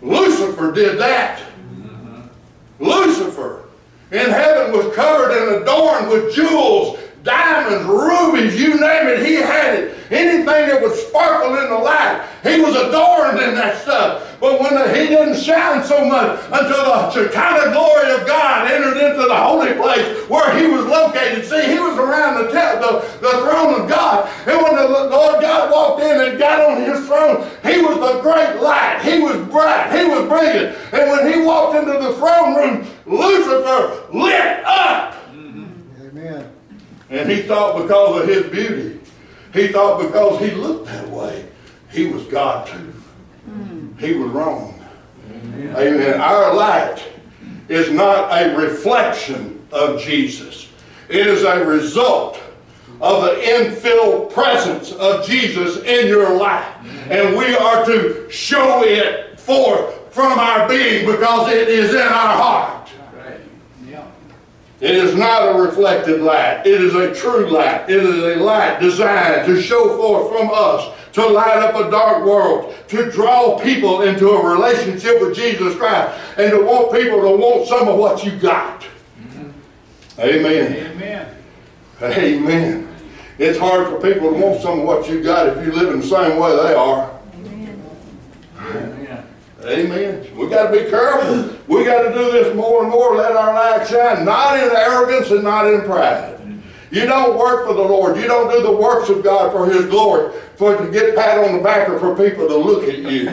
Lucifer 0.02 0.72
did 0.72 1.00
that. 1.00 1.42
Lucifer 2.80 3.64
in 4.12 4.30
heaven 4.30 4.72
was 4.72 4.96
covered 4.96 5.32
and 5.32 5.62
adorned 5.62 6.10
with 6.10 6.34
jewels, 6.34 7.00
diamonds, 7.24 7.86
rubies, 7.86 8.60
you 8.60 8.80
name 8.80 9.08
it, 9.08 9.26
he 9.26 9.36
had 9.36 9.76
it. 9.76 9.96
Anything 10.12 10.46
that 10.46 10.82
would 10.82 10.96
sparkle 10.96 11.58
in 11.58 11.70
the 11.70 11.78
light, 11.78 12.26
he 12.44 12.62
was 12.62 12.76
adorned 12.76 13.40
in 13.40 13.56
that 13.56 13.82
stuff. 13.82 14.38
But 14.40 14.62
when 14.62 14.74
the, 14.74 14.88
he 14.88 15.08
didn't 15.08 15.38
shine 15.38 15.84
so 15.84 16.06
much 16.06 16.40
until 16.46 16.86
the 16.86 17.12
Shekinah 17.12 17.72
glory 17.72 18.12
of 18.12 18.26
God 18.26 18.72
entered 18.72 18.98
into 18.98 19.28
the 19.28 19.36
holy 19.36 19.74
place 19.74 20.28
where 20.30 20.58
he 20.58 20.68
was 20.68 20.86
located. 20.86 21.46
See, 21.46 21.68
he 21.68 21.78
was 21.78 21.98
around 21.98 22.36
the, 22.36 22.48
te- 22.48 22.80
the, 22.80 23.06
the 23.20 23.32
throne 23.44 23.82
of 23.82 23.90
God. 23.90 24.30
And 24.48 24.62
when 24.64 24.76
the 24.78 24.88
Lord 24.88 25.42
God 25.42 25.72
walked 25.72 26.02
in 26.02 26.22
and 26.22 26.40
got 26.40 26.62
on 26.70 26.82
his 26.84 27.06
throne, 27.06 27.50
he 27.64 27.82
was 27.82 28.00
the 28.00 28.22
great 28.22 28.62
light. 28.62 29.02
He 29.04 29.20
was 29.20 29.38
bright. 29.50 29.92
He 29.92 30.06
was 30.06 30.28
brilliant. 30.28 30.78
And 30.94 31.12
when 31.12 31.34
he 31.34 31.46
walked 31.46 31.76
into 31.76 31.92
the 31.92 32.14
throne 32.14 32.56
room, 32.56 32.88
Lucifer 33.06 34.08
lit 34.14 34.64
up. 34.66 35.16
Mm-hmm. 35.34 36.08
Amen. 36.08 36.49
And 37.10 37.30
he 37.30 37.42
thought 37.42 37.82
because 37.82 38.22
of 38.22 38.28
his 38.28 38.44
beauty, 38.52 39.00
he 39.54 39.70
thought 39.70 40.02
because 40.02 40.40
he 40.40 40.52
looked 40.52 40.86
that 40.88 41.08
way, 41.10 41.48
he 41.90 42.08
was 42.08 42.24
God 42.26 42.68
too. 42.68 42.94
Hmm. 43.46 43.98
He 43.98 44.14
was 44.14 44.30
wrong. 44.32 44.80
Amen. 45.76 46.20
Our 46.20 46.54
light 46.54 47.04
is 47.68 47.92
not 47.92 48.32
a 48.32 48.56
reflection 48.56 49.66
of 49.72 50.00
Jesus. 50.02 50.70
It 51.10 51.28
is 51.28 51.44
a 51.44 51.66
result 51.66 52.40
of 53.02 53.24
the 53.24 53.36
infilled 53.42 54.34
presence 54.34 54.92
of 54.94 55.26
Jesus 55.26 55.78
in 55.84 56.08
your 56.08 56.36
life. 56.36 56.68
And 57.10 57.38
we 57.38 57.56
are 57.56 57.86
to 57.86 58.30
show 58.30 58.84
it 58.84 59.40
forth 59.40 60.14
from 60.14 60.38
our 60.38 60.68
being 60.68 61.06
because 61.06 61.52
it 61.52 61.70
is 61.70 61.92
in 61.94 62.02
our 62.02 62.38
heart. 62.38 62.79
It 64.82 64.96
is 64.96 65.16
not 65.16 65.56
a 65.56 65.62
reflected 65.62 66.22
light. 66.22 66.66
It 66.66 66.82
is 66.82 66.96
a 66.96 67.14
true 67.14 67.50
light. 67.50 67.90
It 67.90 68.02
is 68.02 68.38
a 68.38 68.42
light 68.42 68.80
designed 68.80 69.46
to 69.48 69.62
show 69.62 69.98
forth 69.98 70.32
from 70.32 70.50
us, 70.54 70.96
to 71.14 71.26
light 71.28 71.58
up 71.58 71.76
a 71.76 71.92
dark 71.92 72.26
world, 72.26 72.74
to 72.88 73.12
draw 73.12 73.60
people 73.60 74.04
into 74.04 74.30
a 74.30 74.50
relationship 74.50 75.20
with 75.20 75.36
Jesus 75.36 75.76
Christ, 75.76 76.18
and 76.38 76.52
to 76.52 76.64
want 76.64 76.94
people 76.94 77.20
to 77.22 77.36
want 77.36 77.68
some 77.68 77.90
of 77.90 77.98
what 77.98 78.24
you 78.24 78.32
got. 78.40 78.84
Mm-hmm. 79.20 80.22
Amen. 80.22 80.92
Amen. 80.92 81.36
Amen. 82.02 82.96
It's 83.38 83.60
hard 83.60 83.88
for 83.88 84.00
people 84.00 84.32
to 84.32 84.38
want 84.38 84.62
some 84.62 84.80
of 84.80 84.86
what 84.86 85.10
you 85.10 85.22
got 85.22 85.48
if 85.48 85.66
you 85.66 85.74
live 85.74 85.94
in 85.94 86.00
the 86.00 86.08
same 86.08 86.40
way 86.40 86.56
they 86.56 86.74
are. 86.74 87.19
Amen. 89.66 90.26
We 90.38 90.48
got 90.48 90.72
to 90.72 90.84
be 90.84 90.90
careful. 90.90 91.56
We 91.68 91.84
got 91.84 92.04
to 92.04 92.14
do 92.14 92.32
this 92.32 92.56
more 92.56 92.84
and 92.84 92.92
more. 92.92 93.16
Let 93.16 93.34
our 93.34 93.54
light 93.54 93.88
shine, 93.88 94.24
not 94.24 94.58
in 94.58 94.70
arrogance 94.76 95.32
and 95.32 95.44
not 95.44 95.68
in 95.68 95.82
pride. 95.82 96.38
You 96.92 97.06
don't 97.06 97.38
work 97.38 97.68
for 97.68 97.74
the 97.74 97.82
Lord. 97.82 98.18
You 98.18 98.28
don't 98.28 98.50
do 98.52 98.64
the 98.64 98.72
works 98.72 99.10
of 99.10 99.24
God 99.24 99.52
for 99.52 99.70
His 99.70 99.86
glory, 99.86 100.34
for 100.56 100.76
to 100.78 100.92
get 100.92 101.16
pat 101.16 101.38
on 101.38 101.58
the 101.58 101.64
back 101.64 101.90
or 101.90 102.00
for 102.00 102.16
people 102.16 102.48
to 102.48 102.56
look 102.56 102.84
at 102.86 103.00
you. 103.00 103.30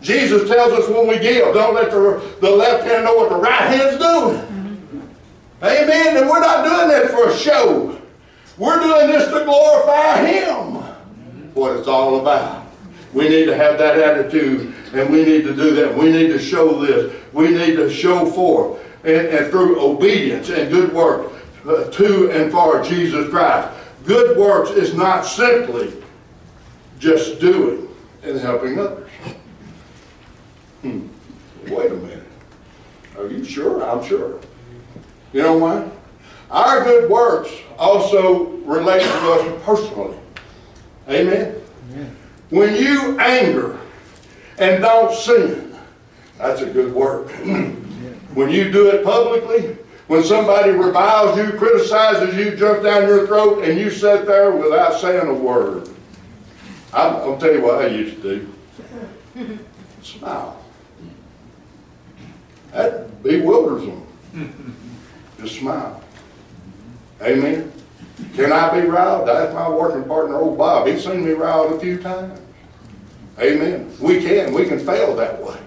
Jesus 0.00 0.48
tells 0.48 0.72
us 0.72 0.88
when 0.88 1.08
we 1.08 1.18
give, 1.18 1.52
don't 1.52 1.74
let 1.74 1.90
the, 1.90 2.36
the 2.40 2.50
left 2.50 2.84
hand 2.84 3.04
know 3.04 3.16
what 3.16 3.28
the 3.28 3.36
right 3.36 3.74
hand's 3.74 3.98
doing. 3.98 5.12
Amen. 5.62 6.16
And 6.16 6.28
we're 6.28 6.40
not 6.40 6.64
doing 6.64 6.88
that 6.88 7.10
for 7.10 7.28
a 7.28 7.36
show. 7.36 8.00
We're 8.56 8.80
doing 8.80 9.08
this 9.08 9.24
to 9.24 9.44
glorify 9.44 10.24
Him. 10.24 10.74
What 11.54 11.76
it's 11.76 11.88
all 11.88 12.20
about. 12.20 12.66
We 13.12 13.28
need 13.28 13.46
to 13.46 13.56
have 13.56 13.78
that 13.78 13.98
attitude 13.98 14.74
and 14.92 15.10
we 15.10 15.24
need 15.24 15.44
to 15.44 15.54
do 15.54 15.74
that. 15.74 15.96
We 15.96 16.10
need 16.10 16.28
to 16.28 16.38
show 16.38 16.84
this. 16.84 17.14
We 17.32 17.48
need 17.48 17.76
to 17.76 17.90
show 17.90 18.30
forth 18.30 18.80
and, 19.04 19.26
and 19.28 19.50
through 19.50 19.80
obedience 19.80 20.50
and 20.50 20.70
good 20.70 20.92
work 20.92 21.32
uh, 21.66 21.84
to 21.90 22.30
and 22.30 22.50
for 22.50 22.82
Jesus 22.82 23.28
Christ. 23.30 23.76
Good 24.04 24.36
works 24.36 24.70
is 24.70 24.94
not 24.94 25.22
simply 25.22 25.92
just 26.98 27.40
doing 27.40 27.88
and 28.22 28.38
helping 28.38 28.78
others. 28.78 29.10
Hmm. 30.82 31.08
Wait 31.68 31.90
a 31.90 31.94
minute. 31.94 32.24
Are 33.18 33.26
you 33.26 33.44
sure? 33.44 33.82
I'm 33.84 34.04
sure. 34.04 34.40
You 35.32 35.42
know 35.42 35.58
why? 35.58 35.88
Our 36.50 36.84
good 36.84 37.10
works 37.10 37.50
also 37.78 38.44
relate 38.58 39.02
to 39.02 39.32
us 39.32 39.62
personally. 39.64 40.16
Amen? 41.08 41.60
When 42.50 42.74
you 42.76 43.18
anger 43.18 43.80
and 44.58 44.82
don't 44.82 45.14
sin, 45.14 45.76
that's 46.38 46.62
a 46.62 46.66
good 46.66 46.94
work. 46.94 47.30
when 48.34 48.50
you 48.50 48.70
do 48.70 48.88
it 48.88 49.04
publicly, 49.04 49.76
when 50.06 50.22
somebody 50.22 50.70
reviles 50.70 51.36
you, 51.36 51.58
criticizes 51.58 52.36
you, 52.36 52.56
jumps 52.56 52.84
down 52.84 53.08
your 53.08 53.26
throat, 53.26 53.64
and 53.64 53.78
you 53.78 53.90
sit 53.90 54.26
there 54.26 54.52
without 54.52 55.00
saying 55.00 55.26
a 55.26 55.34
word. 55.34 55.88
I'm, 56.92 57.16
I'll 57.16 57.38
tell 57.38 57.52
you 57.52 57.60
what 57.60 57.84
I 57.84 57.88
used 57.88 58.22
to 58.22 58.46
do. 59.34 59.58
Smile. 60.02 60.62
That 62.72 63.22
bewilders 63.22 63.86
them. 63.86 64.06
Just 65.40 65.56
smile. 65.56 66.02
Amen. 67.22 67.72
Can 68.34 68.52
I 68.52 68.80
be 68.80 68.86
riled? 68.86 69.28
That's 69.28 69.52
my 69.54 69.68
working 69.68 70.04
partner, 70.04 70.36
old 70.36 70.56
Bob. 70.56 70.86
He's 70.86 71.04
seen 71.04 71.24
me 71.24 71.32
riled 71.32 71.72
a 71.72 71.78
few 71.78 71.98
times. 71.98 72.38
Amen. 73.38 73.92
We 74.00 74.22
can. 74.22 74.52
We 74.52 74.66
can 74.66 74.78
fail 74.78 75.14
that 75.16 75.42
way. 75.42 75.58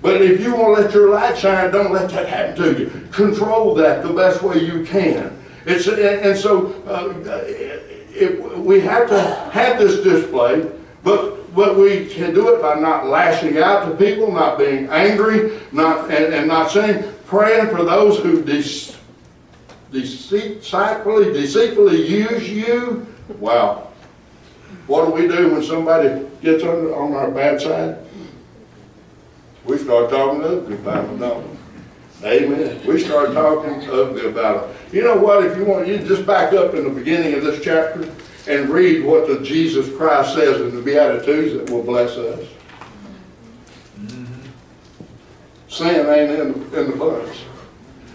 But 0.00 0.20
if 0.20 0.40
you 0.40 0.54
want 0.56 0.76
to 0.76 0.82
let 0.82 0.94
your 0.94 1.10
light 1.10 1.38
shine, 1.38 1.70
don't 1.70 1.92
let 1.92 2.10
that 2.10 2.28
happen 2.28 2.56
to 2.56 2.80
you. 2.80 3.08
Control 3.12 3.74
that 3.76 4.02
the 4.02 4.12
best 4.12 4.42
way 4.42 4.58
you 4.58 4.84
can. 4.84 5.38
It's 5.64 5.86
and, 5.86 6.36
so 6.36 6.72
uh, 6.88 7.14
it, 7.46 8.58
we 8.58 8.80
have 8.80 9.08
to 9.08 9.20
have 9.52 9.78
this 9.78 10.02
display, 10.02 10.68
but 11.04 11.54
but 11.54 11.76
we 11.76 12.06
can 12.06 12.34
do 12.34 12.54
it 12.54 12.62
by 12.62 12.80
not 12.80 13.06
lashing 13.06 13.58
out 13.58 13.88
to 13.88 13.94
people, 13.96 14.32
not 14.32 14.58
being 14.58 14.88
angry, 14.88 15.60
not 15.70 16.10
and, 16.10 16.34
and 16.34 16.48
not 16.48 16.70
saying, 16.70 17.04
praying 17.26 17.68
for 17.68 17.84
those 17.84 18.18
who 18.18 18.42
de- 18.42 18.96
deceitfully, 19.92 21.32
deceitfully 21.32 22.06
use 22.08 22.48
you. 22.48 23.06
Wow. 23.38 23.91
What 24.86 25.06
do 25.06 25.12
we 25.12 25.28
do 25.28 25.52
when 25.52 25.62
somebody 25.62 26.26
gets 26.42 26.64
on, 26.64 26.86
on 26.92 27.12
our 27.14 27.30
bad 27.30 27.60
side? 27.60 27.98
We 29.64 29.78
start 29.78 30.10
talking 30.10 30.42
ugly 30.42 30.74
about 30.74 31.06
them, 31.06 31.18
don't 31.18 31.50
we? 31.50 32.28
Amen. 32.28 32.86
We 32.86 33.00
start 33.00 33.32
talking 33.32 33.88
ugly 33.88 34.26
about 34.26 34.68
them. 34.68 34.76
You 34.92 35.02
know 35.02 35.16
what? 35.16 35.44
If 35.44 35.56
you 35.56 35.64
want, 35.64 35.86
you 35.86 35.98
just 35.98 36.26
back 36.26 36.52
up 36.52 36.74
in 36.74 36.84
the 36.84 36.90
beginning 36.90 37.34
of 37.34 37.44
this 37.44 37.62
chapter 37.62 38.12
and 38.48 38.68
read 38.68 39.04
what 39.04 39.28
the 39.28 39.40
Jesus 39.40 39.94
Christ 39.96 40.34
says 40.34 40.60
in 40.60 40.74
the 40.74 40.82
Beatitudes 40.82 41.54
that 41.54 41.70
will 41.70 41.82
bless 41.82 42.10
us. 42.10 42.48
Mm-hmm. 44.00 44.42
Sin 45.68 46.06
ain't 46.06 46.30
in 46.30 46.70
the, 46.70 46.80
in 46.80 46.90
the 46.90 46.96
bunch. 46.96 47.38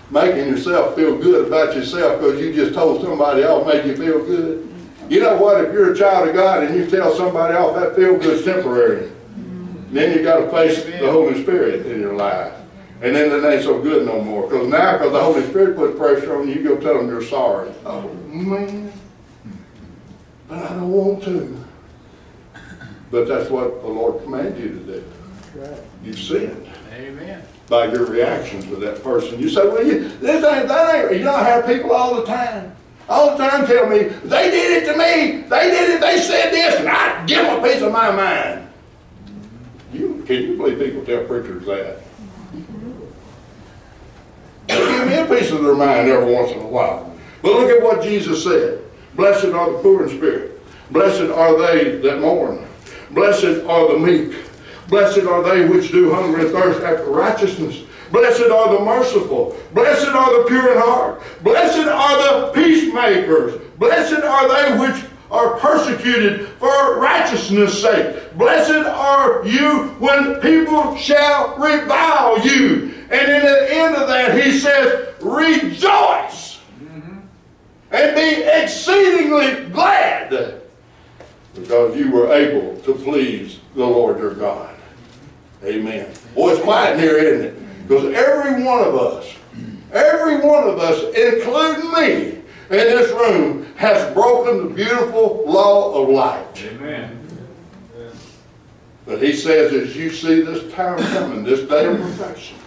Making 0.09 0.49
yourself 0.49 0.95
feel 0.95 1.17
good 1.17 1.47
about 1.47 1.75
yourself 1.75 2.19
because 2.19 2.39
you 2.41 2.53
just 2.53 2.73
told 2.73 3.01
somebody 3.01 3.43
else 3.43 3.65
made 3.67 3.85
you 3.85 3.95
feel 3.95 4.25
good. 4.25 4.73
You 5.09 5.21
know 5.21 5.37
what? 5.37 5.63
If 5.63 5.73
you're 5.73 5.93
a 5.93 5.97
child 5.97 6.27
of 6.27 6.35
God 6.35 6.63
and 6.63 6.75
you 6.75 6.89
tell 6.89 7.15
somebody 7.15 7.55
else 7.55 7.79
that 7.79 7.95
feel 7.95 8.17
good's 8.17 8.43
temporary. 8.43 9.11
Then 9.89 10.17
you 10.17 10.23
gotta 10.23 10.49
face 10.49 10.83
the 10.83 11.09
Holy 11.09 11.41
Spirit 11.43 11.85
in 11.85 12.01
your 12.01 12.13
life. 12.13 12.53
And 13.01 13.15
then 13.15 13.31
it 13.31 13.47
ain't 13.47 13.63
so 13.63 13.79
good 13.81 14.05
no 14.05 14.21
more. 14.21 14.47
Because 14.47 14.67
now, 14.67 14.93
because 14.93 15.13
the 15.13 15.21
Holy 15.21 15.43
Spirit 15.47 15.75
puts 15.75 15.97
pressure 15.97 16.35
on 16.35 16.47
you, 16.47 16.55
you 16.55 16.63
go 16.63 16.77
tell 16.77 16.97
them 16.97 17.07
you're 17.07 17.23
sorry. 17.23 17.71
Oh, 17.85 18.09
man. 18.25 18.91
But 20.47 20.63
I 20.63 20.69
don't 20.69 20.91
want 20.91 21.23
to. 21.23 21.63
But 23.11 23.27
that's 23.27 23.49
what 23.49 23.81
the 23.81 23.87
Lord 23.87 24.23
commanded 24.23 24.57
you 24.57 24.69
to 24.69 24.79
do. 24.79 25.03
You've 26.03 26.19
sinned 26.19 26.67
Amen. 26.93 27.43
by 27.67 27.85
your 27.85 28.05
reaction 28.05 28.61
to 28.63 28.75
that 28.77 29.03
person. 29.03 29.39
You 29.39 29.49
say, 29.49 29.67
well, 29.67 29.85
you, 29.85 30.09
this 30.19 30.43
ain't, 30.43 30.67
that 30.67 30.95
ain't, 30.95 31.19
you 31.19 31.23
know, 31.23 31.35
I 31.35 31.43
have 31.43 31.65
people 31.65 31.93
all 31.93 32.15
the 32.15 32.25
time. 32.25 32.75
All 33.09 33.37
the 33.37 33.37
time 33.37 33.65
tell 33.65 33.87
me, 33.87 33.99
they 33.99 34.51
did 34.51 34.83
it 34.83 34.91
to 34.91 34.97
me, 34.97 35.47
they 35.47 35.71
did 35.71 35.89
it, 35.91 36.01
they 36.01 36.19
said 36.19 36.51
this, 36.51 36.79
and 36.79 36.89
I 36.89 37.25
give 37.25 37.45
them 37.45 37.59
a 37.59 37.63
piece 37.63 37.81
of 37.81 37.91
my 37.91 38.11
mind. 38.11 38.67
You, 39.93 40.23
can 40.27 40.43
you 40.43 40.57
believe 40.57 40.79
people 40.79 41.05
tell 41.05 41.23
preachers 41.23 41.65
that? 41.65 41.99
They 44.67 44.75
give 44.75 45.07
me 45.07 45.15
a 45.15 45.25
piece 45.25 45.51
of 45.51 45.63
their 45.63 45.75
mind 45.75 46.09
every 46.09 46.33
once 46.33 46.51
in 46.51 46.59
a 46.59 46.67
while. 46.67 47.15
But 47.41 47.53
look 47.53 47.69
at 47.69 47.81
what 47.81 48.03
Jesus 48.03 48.43
said. 48.43 48.83
Blessed 49.15 49.45
are 49.45 49.71
the 49.71 49.79
poor 49.79 50.03
in 50.03 50.09
spirit. 50.09 50.61
Blessed 50.91 51.31
are 51.31 51.57
they 51.57 51.97
that 51.99 52.19
mourn. 52.19 52.67
Blessed 53.11 53.63
are 53.65 53.93
the 53.93 53.99
meek. 53.99 54.35
Blessed 54.89 55.25
are 55.25 55.43
they 55.43 55.67
which 55.67 55.91
do 55.91 56.13
hunger 56.13 56.39
and 56.39 56.51
thirst 56.51 56.81
after 56.81 57.05
righteousness. 57.05 57.83
Blessed 58.11 58.49
are 58.49 58.77
the 58.77 58.85
merciful. 58.85 59.57
Blessed 59.73 60.07
are 60.07 60.41
the 60.41 60.47
pure 60.47 60.73
in 60.73 60.77
heart. 60.79 61.21
Blessed 61.43 61.87
are 61.87 62.17
the 62.17 62.51
peacemakers. 62.53 63.61
Blessed 63.77 64.23
are 64.23 64.47
they 64.47 64.79
which 64.79 65.03
are 65.29 65.57
persecuted 65.59 66.47
for 66.59 66.99
righteousness' 66.99 67.81
sake. 67.81 68.37
Blessed 68.37 68.87
are 68.87 69.45
you 69.45 69.89
when 69.99 70.39
people 70.39 70.95
shall 70.95 71.57
revile 71.57 72.39
you. 72.45 72.93
And 73.09 73.31
in 73.31 73.41
the 73.41 73.73
end 73.73 73.95
of 73.95 74.07
that, 74.07 74.41
he 74.41 74.57
says, 74.57 75.13
rejoice 75.21 76.59
mm-hmm. 76.81 77.19
and 77.91 78.15
be 78.15 78.43
exceedingly 78.43 79.69
glad 79.69 80.61
because 81.55 81.97
you 81.97 82.11
were 82.11 82.31
able 82.31 82.79
to 82.81 82.93
please 82.93 83.59
the 83.75 83.85
Lord 83.85 84.19
your 84.19 84.33
God. 84.33 84.75
Amen. 85.63 86.13
Boy, 86.35 86.51
it's 86.51 86.61
quiet 86.61 86.93
in 86.93 86.99
here, 86.99 87.17
isn't 87.17 87.45
it? 87.47 87.66
Because 87.87 88.13
every 88.13 88.63
one 88.63 88.83
of 88.83 88.95
us, 88.95 89.33
every 89.93 90.41
one 90.41 90.67
of 90.67 90.77
us, 90.77 91.03
including 91.15 91.91
me, 91.93 92.41
in 92.69 92.77
this 92.77 93.11
room, 93.13 93.65
has 93.77 94.13
broken 94.13 94.67
the 94.67 94.73
beautiful 94.73 95.45
law 95.47 96.01
of 96.01 96.09
light. 96.09 96.63
Amen. 96.73 97.13
But 99.05 99.23
he 99.23 99.33
says, 99.33 99.71
as 99.71 99.95
you 99.95 100.11
see 100.11 100.41
this 100.41 100.69
time 100.73 100.97
coming, 101.13 101.45
this 101.45 101.61
day 101.61 101.85
of 101.85 101.97
perfection, 101.97 102.57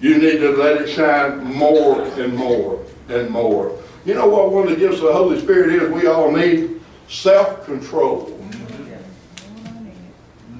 you 0.00 0.18
need 0.18 0.38
to 0.38 0.50
let 0.56 0.82
it 0.82 0.88
shine 0.88 1.44
more 1.44 2.02
and 2.02 2.34
more 2.34 2.84
and 3.08 3.30
more. 3.30 3.78
You 4.04 4.14
know 4.14 4.26
what 4.26 4.50
one 4.50 4.64
of 4.64 4.70
the 4.70 4.76
gifts 4.76 4.96
of 4.96 5.04
the 5.04 5.12
Holy 5.12 5.38
Spirit 5.40 5.80
is 5.80 5.88
we 5.92 6.08
all 6.08 6.32
need? 6.32 6.80
Self-control. 7.08 8.36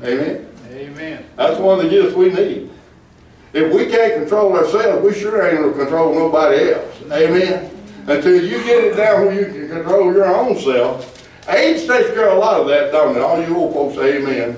Amen? 0.05 0.49
Amen. 0.71 1.25
That's 1.35 1.59
one 1.59 1.81
of 1.81 1.85
the 1.87 1.90
gifts 1.90 2.14
we 2.14 2.31
need. 2.31 2.71
If 3.57 3.73
we 3.73 3.87
can't 3.87 4.12
control 4.12 4.55
ourselves, 4.55 5.03
we 5.03 5.19
sure 5.19 5.49
ain't 5.49 5.62
gonna 5.62 5.73
control 5.73 6.12
nobody 6.12 6.75
else. 6.75 6.95
Amen? 7.11 7.71
Until 8.07 8.45
you 8.45 8.62
get 8.64 8.85
it 8.85 8.97
down 8.99 9.25
where 9.25 9.35
you 9.35 9.47
can 9.47 9.69
control 9.71 10.12
your 10.12 10.27
own 10.27 10.59
self. 10.59 11.27
Age 11.49 11.87
takes 11.87 12.11
care 12.11 12.29
of 12.29 12.37
a 12.37 12.38
lot 12.38 12.61
of 12.61 12.66
that, 12.66 12.92
don't 12.92 13.16
it? 13.16 13.23
All 13.23 13.40
you 13.40 13.57
old 13.57 13.73
folks 13.73 13.95
say 13.95 14.19
amen. 14.19 14.51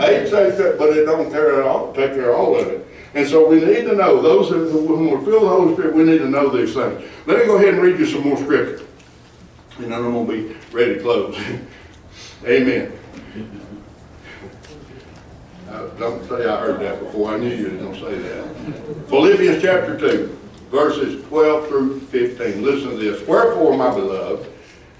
Age 0.00 0.30
takes 0.30 0.56
care, 0.56 0.76
but 0.78 0.96
it 0.96 1.04
don't 1.04 1.30
care 1.30 1.60
at 1.60 1.66
all, 1.66 1.92
take 1.92 2.14
care 2.14 2.30
of 2.30 2.38
all 2.38 2.58
of 2.58 2.66
it. 2.68 2.86
And 3.12 3.28
so 3.28 3.46
we 3.46 3.56
need 3.56 3.82
to 3.82 3.94
know, 3.94 4.22
those 4.22 4.48
who, 4.48 4.78
when 4.86 5.10
we're 5.10 5.22
filled 5.22 5.42
with 5.42 5.42
the 5.42 5.48
Holy 5.48 5.74
Spirit, 5.74 5.94
we 5.94 6.04
need 6.04 6.18
to 6.20 6.28
know 6.30 6.48
these 6.48 6.72
things. 6.72 7.04
Let 7.26 7.38
me 7.38 7.44
go 7.44 7.56
ahead 7.56 7.74
and 7.74 7.82
read 7.82 7.98
you 7.98 8.06
some 8.06 8.26
more 8.26 8.38
scripture. 8.38 8.82
And 9.76 9.92
then 9.92 9.92
I'm 9.92 10.10
gonna 10.10 10.26
be 10.26 10.56
ready 10.72 10.94
to 10.94 11.00
close. 11.02 11.38
Amen. 12.46 12.98
Don't 15.98 16.28
say 16.28 16.46
I 16.46 16.60
heard 16.60 16.80
that 16.80 17.00
before, 17.00 17.32
I 17.34 17.38
knew 17.38 17.54
you 17.54 17.70
were 17.70 17.84
gonna 17.84 18.00
say 18.00 18.18
that. 18.18 19.08
Philippians 19.08 19.62
chapter 19.62 19.98
two, 19.98 20.38
verses 20.70 21.24
twelve 21.26 21.68
through 21.68 22.00
fifteen, 22.00 22.62
listen 22.62 22.90
to 22.90 22.96
this. 22.96 23.26
Wherefore, 23.26 23.76
my 23.76 23.90
beloved, 23.94 24.50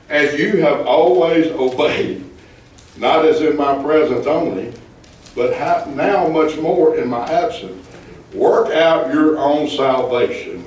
as 0.09 0.39
you 0.39 0.61
have 0.63 0.87
always 0.87 1.47
obeyed, 1.53 2.25
not 2.97 3.25
as 3.25 3.41
in 3.41 3.57
my 3.57 3.83
presence 3.83 4.27
only, 4.27 4.73
but 5.35 5.57
ha- 5.57 5.85
now 5.91 6.29
much 6.29 6.57
more 6.59 6.97
in 6.97 7.09
my 7.09 7.29
absence, 7.31 7.87
work 8.33 8.71
out 8.73 9.13
your 9.13 9.39
own 9.39 9.69
salvation 9.69 10.65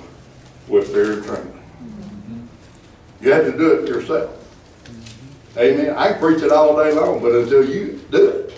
with 0.67 0.91
fear 0.91 1.13
and 1.13 1.23
trembling. 1.23 1.63
Mm-hmm. 1.83 2.45
You 3.21 3.31
have 3.31 3.45
to 3.45 3.57
do 3.57 3.71
it 3.79 3.87
yourself. 3.87 4.31
Amen. 5.57 5.95
I 5.95 6.11
can 6.11 6.19
preach 6.19 6.43
it 6.43 6.51
all 6.51 6.75
day 6.75 6.91
long, 6.93 7.21
but 7.21 7.31
until 7.33 7.67
you 7.67 7.99
do 8.11 8.27
it. 8.27 8.56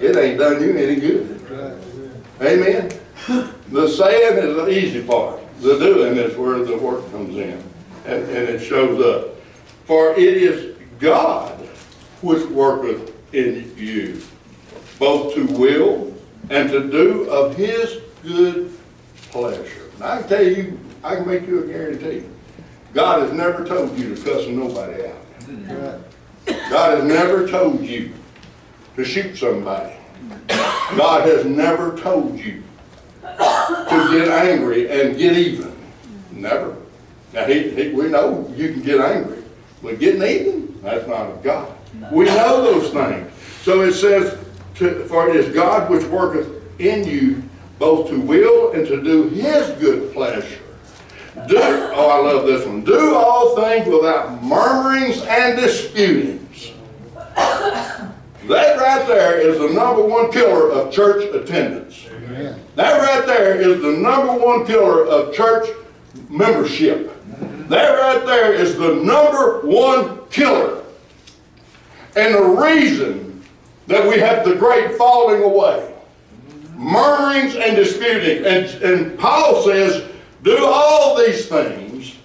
It 0.00 0.16
ain't 0.16 0.38
done 0.38 0.62
you 0.62 0.76
any 0.76 0.96
good. 0.96 1.40
Amen. 2.40 2.90
The 3.68 3.88
saying 3.88 4.38
is 4.38 4.56
the 4.56 4.68
easy 4.68 5.02
part. 5.02 5.40
The 5.60 5.78
doing 5.78 6.16
is 6.16 6.36
where 6.36 6.62
the 6.64 6.76
work 6.76 7.10
comes 7.10 7.36
in 7.36 7.62
and, 8.04 8.22
and 8.24 8.48
it 8.48 8.60
shows 8.60 9.02
up. 9.02 9.36
For 9.86 10.12
it 10.12 10.18
is 10.18 10.76
God 10.98 11.52
which 12.20 12.44
worketh 12.48 13.12
in 13.34 13.72
you, 13.76 14.20
both 14.98 15.34
to 15.34 15.46
will 15.46 16.14
and 16.50 16.70
to 16.70 16.90
do 16.90 17.28
of 17.30 17.56
his 17.56 18.00
good 18.22 18.76
pleasure. 19.30 19.90
And 19.94 20.04
I 20.04 20.20
can 20.20 20.28
tell 20.28 20.46
you, 20.46 20.78
I 21.02 21.16
can 21.16 21.26
make 21.26 21.46
you 21.46 21.64
a 21.64 21.66
guarantee. 21.66 22.24
God 22.92 23.22
has 23.22 23.32
never 23.32 23.64
told 23.64 23.98
you 23.98 24.14
to 24.14 24.22
cuss 24.22 24.46
nobody 24.46 25.06
out. 25.06 26.00
God 26.46 26.98
has 26.98 27.04
never 27.04 27.48
told 27.48 27.82
you 27.82 28.12
to 28.96 29.04
shoot 29.04 29.36
somebody. 29.36 29.94
God 30.96 31.28
has 31.28 31.44
never 31.44 31.96
told 31.98 32.38
you 32.38 32.62
to 33.22 34.08
get 34.10 34.28
angry 34.28 34.90
and 34.90 35.16
get 35.16 35.36
even. 35.36 35.74
Never. 36.30 36.76
Now, 37.32 37.46
he, 37.46 37.70
he, 37.70 37.88
we 37.90 38.08
know 38.08 38.52
you 38.56 38.72
can 38.72 38.82
get 38.82 39.00
angry, 39.00 39.42
but 39.82 39.98
getting 39.98 40.22
even, 40.22 40.80
that's 40.82 41.06
not 41.08 41.30
of 41.30 41.42
God. 41.42 41.72
We 42.12 42.26
know 42.26 42.62
those 42.62 42.92
things. 42.92 43.30
So 43.62 43.82
it 43.82 43.94
says, 43.94 44.38
to, 44.76 45.04
for 45.06 45.28
it 45.28 45.36
is 45.36 45.54
God 45.54 45.90
which 45.90 46.04
worketh 46.04 46.48
in 46.80 47.06
you 47.06 47.42
both 47.78 48.08
to 48.10 48.20
will 48.20 48.72
and 48.72 48.86
to 48.86 49.02
do 49.02 49.28
his 49.28 49.70
good 49.80 50.12
pleasure. 50.12 50.60
Do, 51.48 51.58
oh, 51.58 52.08
I 52.08 52.32
love 52.32 52.46
this 52.46 52.64
one. 52.64 52.84
Do 52.84 53.14
all 53.16 53.56
things 53.56 53.88
without 53.88 54.42
murmurings 54.42 55.20
and 55.22 55.58
disputings. 55.58 56.72
That 58.48 58.78
right 58.78 59.06
there 59.06 59.40
is 59.40 59.58
the 59.58 59.68
number 59.68 60.04
one 60.04 60.30
killer 60.30 60.70
of 60.70 60.92
church 60.92 61.24
attendance. 61.34 62.06
Amen. 62.12 62.60
That 62.76 63.00
right 63.00 63.26
there 63.26 63.58
is 63.58 63.80
the 63.80 63.92
number 63.92 64.34
one 64.34 64.66
killer 64.66 65.06
of 65.06 65.34
church 65.34 65.68
membership. 66.28 67.10
That 67.68 67.98
right 67.98 68.26
there 68.26 68.52
is 68.52 68.76
the 68.76 68.96
number 68.96 69.60
one 69.60 70.26
killer. 70.28 70.82
And 72.16 72.34
the 72.34 72.42
reason 72.42 73.42
that 73.86 74.06
we 74.06 74.18
have 74.18 74.44
the 74.44 74.56
great 74.56 74.96
falling 74.96 75.42
away, 75.42 75.94
murmurings 76.74 77.56
and 77.56 77.74
disputing. 77.74 78.44
And, 78.44 78.66
and 78.82 79.18
Paul 79.18 79.62
says, 79.62 80.10
do 80.42 80.64
all 80.64 81.16
these 81.16 81.48
things, 81.48 82.16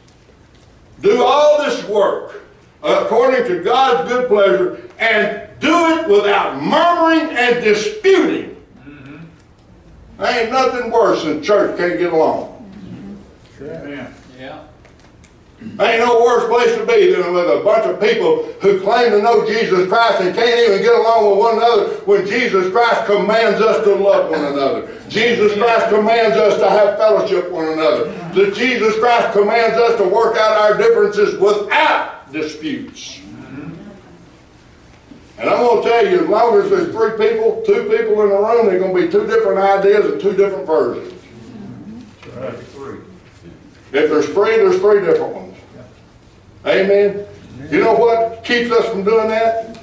do 1.02 1.24
all 1.24 1.64
this 1.64 1.84
work 1.86 2.44
according 2.84 3.48
to 3.48 3.64
God's 3.64 4.10
good 4.10 4.28
pleasure, 4.28 4.82
and 5.00 5.50
do 5.60 5.74
it 5.74 6.08
without 6.08 6.62
murmuring 6.62 7.36
and 7.36 7.64
disputing. 7.64 8.56
Mm-hmm. 8.78 9.18
There 10.18 10.42
ain't 10.42 10.52
nothing 10.52 10.92
worse 10.92 11.24
than 11.24 11.44
church 11.44 11.78
can't 11.78 12.00
get 12.00 12.14
along. 12.14 12.56
Amen. 13.62 14.14
Yeah. 14.40 14.64
There 15.62 15.92
ain't 15.92 16.06
no 16.06 16.22
worse 16.22 16.48
place 16.48 16.78
to 16.78 16.86
be 16.86 17.12
than 17.12 17.34
with 17.34 17.46
a 17.46 17.62
bunch 17.66 17.86
of 17.86 18.00
people 18.00 18.46
who 18.62 18.80
claim 18.80 19.12
to 19.12 19.22
know 19.22 19.46
Jesus 19.46 19.90
Christ 19.90 20.22
and 20.22 20.34
can't 20.34 20.60
even 20.60 20.82
get 20.82 20.98
along 20.98 21.30
with 21.30 21.40
one 21.40 21.58
another 21.58 21.88
when 22.06 22.26
Jesus 22.26 22.72
Christ 22.72 23.06
commands 23.06 23.60
us 23.60 23.84
to 23.84 23.96
love 23.96 24.30
one 24.30 24.46
another. 24.46 24.98
Jesus 25.10 25.58
Christ 25.58 25.90
commands 25.90 26.38
us 26.38 26.60
to 26.60 26.70
have 26.70 26.98
fellowship 26.98 27.46
with 27.46 27.54
one 27.54 27.74
another. 27.74 28.06
That 28.36 28.56
Jesus 28.56 28.98
Christ 29.00 29.34
commands 29.34 29.76
us 29.76 29.98
to 29.98 30.08
work 30.08 30.38
out 30.38 30.54
our 30.54 30.78
differences 30.78 31.38
without 31.38 32.19
disputes. 32.32 33.20
And 35.38 35.50
I'm 35.50 35.58
going 35.58 35.84
to 35.84 35.90
tell 35.90 36.06
you, 36.06 36.22
as 36.22 36.28
long 36.28 36.62
as 36.62 36.70
there's 36.70 36.92
three 36.94 37.12
people, 37.12 37.64
two 37.66 37.84
people 37.84 38.22
in 38.24 38.30
the 38.30 38.38
room, 38.38 38.66
there's 38.66 38.82
going 38.82 38.94
to 38.94 39.02
be 39.02 39.10
two 39.10 39.26
different 39.26 39.58
ideas 39.58 40.06
and 40.12 40.20
two 40.22 40.36
different 40.36 40.68
versions. 40.68 41.14
Right. 42.36 42.54
If 43.92 44.10
there's 44.10 44.28
three, 44.28 44.58
there's 44.58 44.80
three 44.80 45.00
different 45.00 45.34
ones. 45.34 45.58
Amen. 46.66 47.26
You 47.72 47.82
know 47.82 47.94
what 47.94 48.44
keeps 48.44 48.72
us 48.72 48.88
from 48.90 49.04
doing 49.04 49.30
that? 49.30 49.82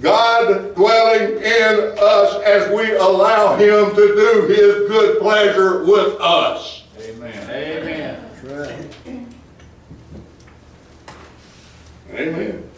God 0.00 0.74
dwelling 0.74 1.36
in 1.36 1.94
us 1.98 2.42
as 2.42 2.68
we 2.74 2.96
allow 2.96 3.56
Him 3.56 3.94
to 3.94 3.94
do 3.94 4.46
His 4.48 4.88
good 4.88 5.20
pleasure 5.20 5.84
with 5.84 6.20
us. 6.20 6.84
Amen. 7.00 7.50
Amen. 7.50 8.30
That's 8.42 8.70
right. 8.70 9.24
Amen. 12.14 12.70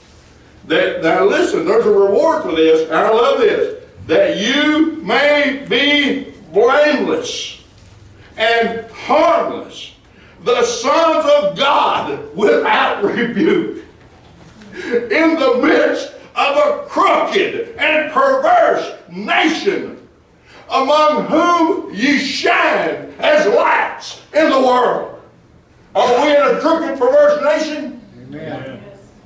That, 0.67 1.03
now 1.03 1.25
listen, 1.25 1.65
there's 1.65 1.87
a 1.87 1.91
reward 1.91 2.43
for 2.43 2.55
this, 2.55 2.89
and 2.89 2.97
I 2.97 3.11
love 3.11 3.39
this. 3.39 3.85
That 4.07 4.39
you 4.39 4.97
may 5.03 5.65
be 5.69 6.33
blameless 6.53 7.63
and 8.37 8.91
harmless, 8.91 9.95
the 10.45 10.63
sons 10.65 11.25
of 11.39 11.57
God 11.57 12.35
without 12.35 13.03
rebuke, 13.05 13.85
in 14.75 15.39
the 15.39 15.61
midst 15.63 16.13
of 16.35 16.57
a 16.57 16.87
crooked 16.89 17.77
and 17.79 18.13
perverse 18.13 18.95
nation, 19.11 20.07
among 20.71 21.27
whom 21.27 21.95
ye 21.95 22.19
shine 22.19 23.15
as 23.19 23.47
lights 23.55 24.23
in 24.35 24.51
the 24.51 24.59
world. 24.59 25.21
Are 25.95 26.23
we 26.23 26.37
in 26.37 26.57
a 26.57 26.61
crooked, 26.61 26.99
perverse 26.99 27.43
nation? 27.43 28.03
Amen. 28.29 28.76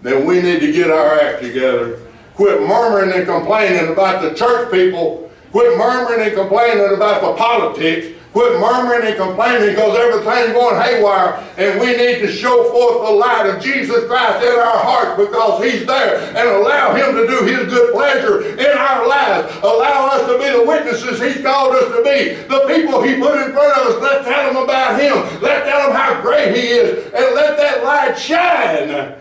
Then 0.03 0.27
we 0.27 0.41
need 0.41 0.61
to 0.61 0.73
get 0.73 0.91
our 0.91 1.21
act 1.21 1.43
together. 1.43 1.99
Quit 2.35 2.63
murmuring 2.63 3.13
and 3.13 3.27
complaining 3.27 3.93
about 3.93 4.23
the 4.23 4.35
church 4.35 4.71
people. 4.71 5.31
Quit 5.53 5.77
murmuring 5.77 6.27
and 6.27 6.35
complaining 6.35 6.95
about 6.95 7.21
the 7.21 7.35
politics. 7.35 8.17
Quit 8.33 8.61
murmuring 8.61 9.09
and 9.09 9.17
complaining 9.17 9.71
because 9.71 9.99
everything's 9.99 10.53
going 10.55 10.81
haywire. 10.81 11.45
And 11.59 11.81
we 11.81 11.89
need 11.97 12.21
to 12.21 12.31
show 12.31 12.71
forth 12.71 13.09
the 13.09 13.13
light 13.13 13.47
of 13.51 13.61
Jesus 13.61 14.07
Christ 14.07 14.45
in 14.47 14.57
our 14.57 14.79
hearts 14.79 15.21
because 15.21 15.65
He's 15.65 15.85
there. 15.85 16.17
And 16.37 16.49
allow 16.49 16.95
Him 16.95 17.17
to 17.17 17.27
do 17.27 17.45
His 17.45 17.67
good 17.67 17.93
pleasure 17.93 18.47
in 18.57 18.79
our 18.79 19.07
lives. 19.07 19.53
Allow 19.63 20.07
us 20.15 20.27
to 20.31 20.39
be 20.39 20.49
the 20.49 20.65
witnesses 20.65 21.21
He 21.21 21.43
called 21.43 21.75
us 21.75 21.91
to 21.93 22.03
be. 22.05 22.41
The 22.47 22.73
people 22.73 23.03
He 23.03 23.19
put 23.19 23.37
in 23.43 23.53
front 23.53 23.77
of 23.77 23.87
us, 23.89 24.01
let's 24.01 24.25
tell 24.25 24.55
them 24.55 24.63
about 24.63 25.01
Him. 25.01 25.43
Let's 25.43 25.69
tell 25.69 25.89
them 25.89 25.97
how 25.97 26.23
great 26.23 26.55
He 26.55 26.69
is. 26.69 27.05
And 27.07 27.35
let 27.35 27.57
that 27.57 27.83
light 27.83 28.17
shine 28.17 29.17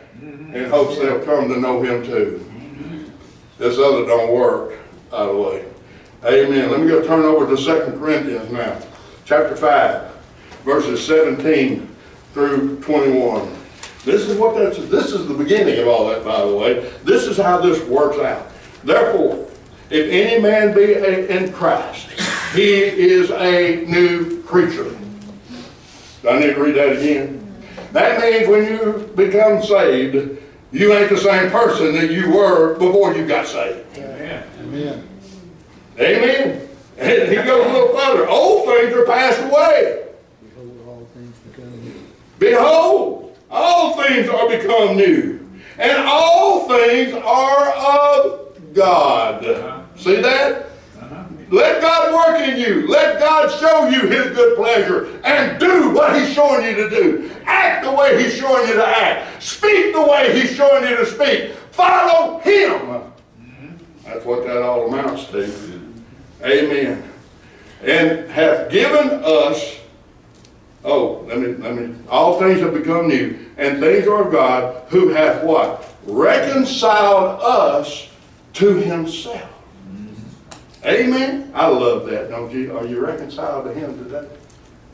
in 0.54 0.70
hopes 0.70 0.98
they'll 0.98 1.24
come 1.24 1.50
to 1.50 1.60
know 1.60 1.82
him 1.82 2.04
too. 2.04 2.46
This 3.58 3.78
other 3.78 4.06
don't 4.06 4.32
work, 4.34 4.80
by 5.12 5.26
the 5.26 5.36
way. 5.36 5.66
Amen. 6.26 6.72
Let 6.72 6.80
me 6.80 6.88
go 6.88 7.06
turn 7.06 7.24
over 7.24 7.56
to 7.56 7.62
2 7.62 7.98
Corinthians 7.98 8.52
now, 8.52 8.80
chapter 9.26 9.56
5, 9.56 10.12
verses 10.64 11.06
17 11.06 11.88
through 12.34 12.80
21. 12.82 13.56
This 14.06 14.28
is 14.30 14.38
what 14.38 14.56
that's, 14.56 14.78
this 14.90 15.12
is 15.12 15.28
the 15.28 15.34
beginning 15.34 15.80
of 15.80 15.88
all 15.88 16.08
that, 16.10 16.24
by 16.24 16.46
the 16.46 16.56
way. 16.56 16.92
This 17.04 17.26
is 17.26 17.38
how 17.38 17.60
this 17.60 17.82
works 17.88 18.18
out. 18.20 18.48
Therefore, 18.84 19.48
if 19.90 20.10
any 20.10 20.42
man 20.42 20.74
be 20.74 20.94
in 20.94 21.52
Christ, 21.52 22.10
he 22.54 22.74
is 22.74 23.32
a 23.32 23.86
new 23.86 24.42
creature. 24.44 24.96
I 26.28 26.40
need 26.40 26.56
to 26.56 26.64
read 26.64 26.76
that 26.76 26.98
again? 26.98 27.39
That 27.92 28.22
means 28.22 28.48
when 28.48 28.66
you 28.66 29.12
become 29.16 29.64
saved, 29.64 30.38
you 30.72 30.94
ain't 30.94 31.10
the 31.10 31.18
same 31.18 31.50
person 31.50 31.94
that 31.96 32.12
you 32.12 32.32
were 32.32 32.76
before 32.78 33.14
you 33.16 33.26
got 33.28 33.48
saved. 33.48 33.98
Amen. 33.98 34.44
Amen. 34.62 35.10
Amen. 36.00 36.70
And 36.98 37.30
he 37.30 37.36
goes 37.36 37.66
a 37.66 37.74
little 37.74 37.98
further. 37.98 38.28
Old 38.30 38.68
things 38.68 38.94
are 38.94 39.06
passed 39.06 39.42
away. 39.42 40.06
Behold, 40.46 40.88
all 40.88 41.08
things 41.14 41.38
become 41.40 41.84
new. 41.84 42.02
Behold, 42.38 43.38
all 43.50 44.02
things 44.04 44.30
are 44.30 44.50
become 44.50 44.98
new. 44.98 45.50
And 45.78 45.98
all 46.08 46.68
things 46.68 47.14
are 47.14 47.70
of 47.74 48.74
God. 48.74 49.46
Uh-huh. 49.46 49.82
See 49.96 50.22
that? 50.22 50.69
Let 51.52 51.82
God 51.82 52.14
work 52.14 52.48
in 52.48 52.60
you. 52.60 52.88
Let 52.88 53.20
God 53.20 53.50
show 53.60 53.88
you 53.90 54.08
His 54.08 54.36
good 54.36 54.56
pleasure 54.56 55.20
and 55.24 55.60
do 55.60 55.92
what 55.92 56.16
He's 56.20 56.32
showing 56.34 56.64
you 56.64 56.76
to 56.76 56.90
do. 56.90 57.32
Act 57.46 57.84
the 57.86 57.92
way 57.92 58.24
He's 58.24 58.36
showing 58.36 58.68
you 58.68 58.76
to 58.76 58.86
act. 58.86 59.42
Speak 59.42 59.94
the 59.94 60.02
way 60.02 60.40
He's 60.40 60.56
showing 60.56 60.88
you 60.88 60.98
to 60.98 61.06
speak. 61.06 61.54
Follow 61.72 62.40
Him. 62.40 63.12
That's 64.04 64.26
what 64.26 64.46
that 64.46 64.62
all 64.62 64.94
amounts 64.94 65.26
to. 65.28 65.82
Amen. 66.44 67.04
And 67.82 68.30
hath 68.30 68.70
given 68.70 69.22
us, 69.24 69.78
oh, 70.84 71.26
let 71.28 71.40
me, 71.40 71.54
let 71.54 71.76
me, 71.76 71.96
all 72.10 72.40
things 72.40 72.60
have 72.60 72.74
become 72.74 73.08
new, 73.08 73.40
and 73.58 73.80
things 73.80 74.08
are 74.08 74.26
of 74.26 74.32
God, 74.32 74.84
who 74.90 75.10
hath 75.10 75.44
what? 75.44 75.96
Reconciled 76.06 77.40
us 77.42 78.10
to 78.54 78.76
Himself. 78.76 79.49
Amen. 80.86 81.52
I 81.54 81.68
love 81.68 82.06
that, 82.08 82.30
don't 82.30 82.52
you? 82.52 82.78
Are 82.78 82.86
you 82.86 83.06
reconciled 83.06 83.66
to 83.66 83.74
Him 83.74 83.98
today? 84.04 84.28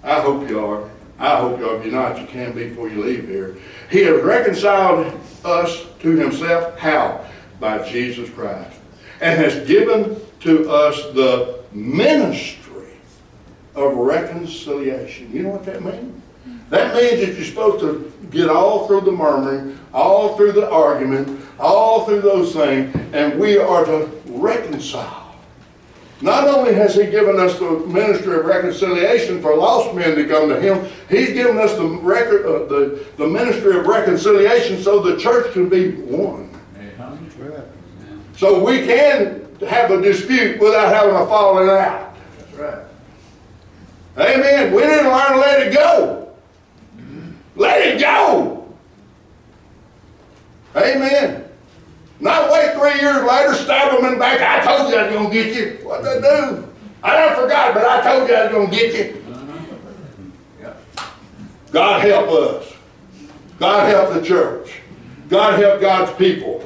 I 0.04 0.20
hope 0.20 0.50
you 0.50 0.60
are. 0.66 0.90
I 1.20 1.38
hope 1.38 1.60
you 1.60 1.70
are. 1.70 1.78
If 1.78 1.86
you're 1.86 1.94
not, 1.94 2.20
you 2.20 2.26
can 2.26 2.54
be 2.54 2.70
before 2.70 2.90
you 2.90 3.04
leave 3.04 3.28
here. 3.28 3.56
He 3.92 4.02
has 4.02 4.22
reconciled 4.24 5.14
us 5.44 5.86
to 6.00 6.16
Himself. 6.16 6.78
How? 6.80 7.26
By 7.60 7.88
Jesus 7.88 8.30
Christ. 8.32 8.78
And 9.22 9.40
has 9.40 9.66
given 9.68 10.20
to 10.42 10.70
us 10.70 10.98
the 11.14 11.64
ministry 11.72 12.98
of 13.76 13.96
reconciliation. 13.96 15.32
You 15.32 15.44
know 15.44 15.50
what 15.50 15.66
that 15.66 15.84
means? 15.84 16.22
That 16.70 16.96
means 16.96 17.22
that 17.22 17.36
you're 17.36 17.46
supposed 17.46 17.80
to 17.82 18.12
get 18.32 18.50
all 18.50 18.88
through 18.88 19.02
the 19.02 19.12
murmuring, 19.12 19.78
all 19.94 20.36
through 20.36 20.54
the 20.54 20.70
argument, 20.70 21.40
all 21.60 22.06
through 22.06 22.22
those 22.22 22.54
things, 22.54 22.96
and 23.14 23.40
we 23.40 23.58
are 23.58 23.86
to 23.86 24.10
reconcile. 24.26 25.25
Not 26.22 26.48
only 26.48 26.74
has 26.74 26.96
He 26.96 27.08
given 27.08 27.40
us 27.40 27.60
the 27.60 27.72
ministry 27.88 28.38
of 28.38 28.46
reconciliation 28.46 29.42
for 29.42 29.56
lost 29.56 29.94
men 29.94 30.16
to 30.16 30.26
come 30.28 30.50
to 30.50 30.60
Him, 30.60 30.90
He's 31.10 31.34
given 31.34 31.58
us 31.58 31.76
the 31.76 31.86
record, 31.86 32.46
uh, 32.46 32.66
the, 32.66 33.06
the 33.18 33.28
ministry 33.28 33.78
of 33.78 33.86
reconciliation 33.86 34.82
so 34.82 35.02
the 35.02 35.18
church 35.18 35.52
can 35.54 35.68
be 35.68 35.92
one. 35.92 36.50
Right. 37.38 37.64
So 38.38 38.64
we 38.64 38.86
can 38.86 39.48
have 39.68 39.92
a 39.92 40.02
dispute 40.02 40.60
without 40.60 40.94
having 40.94 41.16
a 41.16 41.26
falling 41.28 41.70
out. 41.70 42.16
That's 42.38 42.54
right. 42.56 42.86
Amen. 44.18 44.74
We 44.74 44.82
didn't 44.82 45.12
learn 45.12 45.32
to 45.34 45.38
let 45.38 45.68
it 45.68 45.74
go. 45.74 46.34
Let 47.56 47.82
it 47.88 48.00
go. 48.00 48.74
Amen. 50.76 51.45
Not 52.20 52.52
wait 52.52 52.74
three 52.74 53.02
years 53.02 53.24
later, 53.24 53.54
stab 53.54 53.92
them 53.92 54.06
in 54.06 54.14
the 54.14 54.20
back. 54.20 54.42
I 54.42 54.64
told 54.66 54.90
you 54.92 54.98
I 54.98 55.04
was 55.04 55.14
going 55.14 55.30
to 55.30 55.34
get 55.34 55.56
you. 55.56 55.86
What'd 55.86 56.06
they 56.06 56.22
do? 56.22 56.68
I 57.04 57.16
done 57.16 57.42
forgot, 57.42 57.74
but 57.74 57.86
I 57.86 58.02
told 58.02 58.30
you 58.30 58.36
I 58.36 58.44
was 58.44 58.52
going 58.52 58.70
to 58.70 58.76
get 58.76 58.96
you. 58.96 59.22
God 61.72 62.02
help 62.02 62.30
us. 62.30 62.74
God 63.60 63.90
help 63.90 64.14
the 64.14 64.26
church. 64.26 64.80
God 65.30 65.60
help 65.60 65.82
God's 65.82 66.12
people 66.18 66.66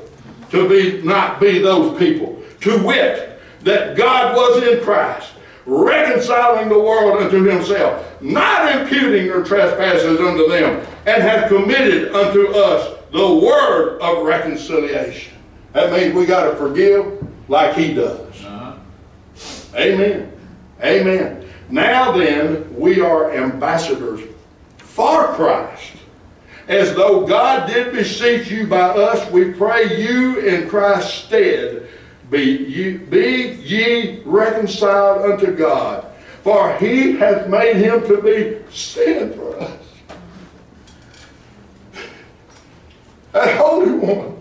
to 0.52 0.68
be 0.68 1.02
not 1.02 1.40
be 1.40 1.60
those 1.60 1.98
people. 1.98 2.42
To 2.62 2.84
wit, 2.86 3.40
that 3.62 3.96
God 3.96 4.36
was 4.36 4.64
in 4.64 4.84
Christ, 4.84 5.32
reconciling 5.66 6.70
the 6.70 6.80
world 6.80 7.22
unto 7.22 7.44
himself, 7.44 8.22
not 8.22 8.76
imputing 8.76 9.28
their 9.28 9.44
trespasses 9.44 10.20
unto 10.20 10.48
them, 10.50 10.86
and 11.06 11.24
hath 11.24 11.48
committed 11.48 12.14
unto 12.14 12.50
us 12.50 12.98
the 13.12 13.36
word 13.36 14.00
of 14.02 14.26
reconciliation. 14.26 15.39
That 15.74 15.92
means 15.92 16.16
we 16.16 16.26
got 16.26 16.50
to 16.50 16.56
forgive 16.56 17.28
like 17.48 17.76
he 17.76 17.94
does. 17.94 18.44
Uh-huh. 18.44 18.76
Amen. 19.76 20.32
Amen. 20.82 21.48
Now 21.70 22.12
then, 22.12 22.76
we 22.76 23.02
are 23.02 23.32
ambassadors 23.36 24.22
for 24.78 25.28
Christ. 25.34 25.94
As 26.68 26.94
though 26.96 27.26
God 27.26 27.68
did 27.68 27.92
beseech 27.94 28.50
you 28.50 28.68
by 28.68 28.90
us, 28.90 29.30
we 29.32 29.52
pray 29.52 30.00
you 30.00 30.40
in 30.40 30.70
Christ's 30.70 31.26
stead, 31.26 31.88
be 32.30 32.44
ye, 32.44 32.98
be 32.98 33.54
ye 33.64 34.22
reconciled 34.24 35.32
unto 35.32 35.56
God. 35.56 36.06
For 36.44 36.76
he 36.78 37.14
hath 37.18 37.48
made 37.50 37.78
him 37.78 38.02
to 38.08 38.22
be 38.22 38.64
sin 38.72 39.34
for 39.34 39.60
us. 39.60 39.80
That 43.32 43.58
Holy 43.58 43.92
One. 43.92 44.39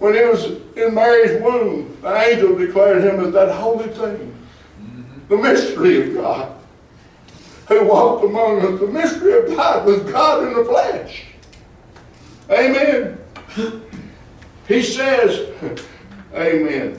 When 0.00 0.14
he 0.14 0.22
was 0.22 0.46
in 0.76 0.94
Mary's 0.94 1.42
womb, 1.42 1.96
the 2.00 2.16
angel 2.16 2.56
declared 2.56 3.04
him 3.04 3.20
as 3.20 3.34
that 3.34 3.52
holy 3.52 3.88
thing. 3.90 4.34
Mm-hmm. 4.82 5.28
The 5.28 5.36
mystery 5.36 6.08
of 6.08 6.14
God. 6.14 6.56
Who 7.68 7.84
walked 7.86 8.24
among 8.24 8.60
us. 8.60 8.80
The 8.80 8.86
mystery 8.86 9.38
of 9.38 9.54
God 9.54 9.86
was 9.86 10.00
God 10.10 10.48
in 10.48 10.54
the 10.54 10.64
flesh. 10.64 11.24
Amen. 12.50 13.18
He 14.66 14.82
says, 14.82 15.52
Amen. 16.34 16.98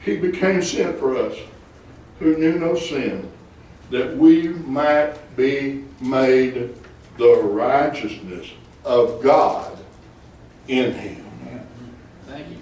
He 0.00 0.16
became 0.16 0.62
sin 0.62 0.96
for 0.96 1.16
us 1.16 1.36
who 2.18 2.38
knew 2.38 2.58
no 2.58 2.76
sin, 2.76 3.30
that 3.90 4.16
we 4.16 4.48
might 4.48 5.14
be 5.36 5.84
made 6.00 6.74
the 7.18 7.34
righteousness 7.42 8.48
of 8.84 9.22
God 9.22 9.83
in 10.68 10.92
him. 10.92 11.26
Thank 12.26 12.48
you. 12.48 12.58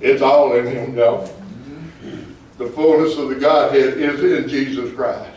It's 0.00 0.22
all 0.22 0.54
in 0.54 0.66
him, 0.66 0.96
y'all. 0.96 1.26
Mm-hmm. 1.26 2.32
The 2.58 2.68
fullness 2.70 3.16
of 3.16 3.28
the 3.28 3.36
Godhead 3.36 3.98
is 3.98 4.22
in 4.22 4.48
Jesus 4.48 4.94
Christ. 4.94 5.30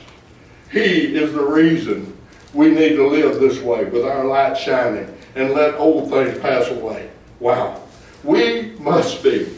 He 0.71 1.15
is 1.15 1.33
the 1.33 1.43
reason 1.43 2.17
we 2.53 2.69
need 2.69 2.95
to 2.95 3.07
live 3.07 3.39
this 3.39 3.59
way 3.61 3.85
with 3.85 4.05
our 4.05 4.25
light 4.25 4.57
shining 4.57 5.17
and 5.35 5.51
let 5.51 5.75
old 5.75 6.09
things 6.09 6.37
pass 6.39 6.69
away. 6.69 7.09
Wow. 7.39 7.81
We 8.23 8.73
must 8.79 9.23
be, 9.23 9.49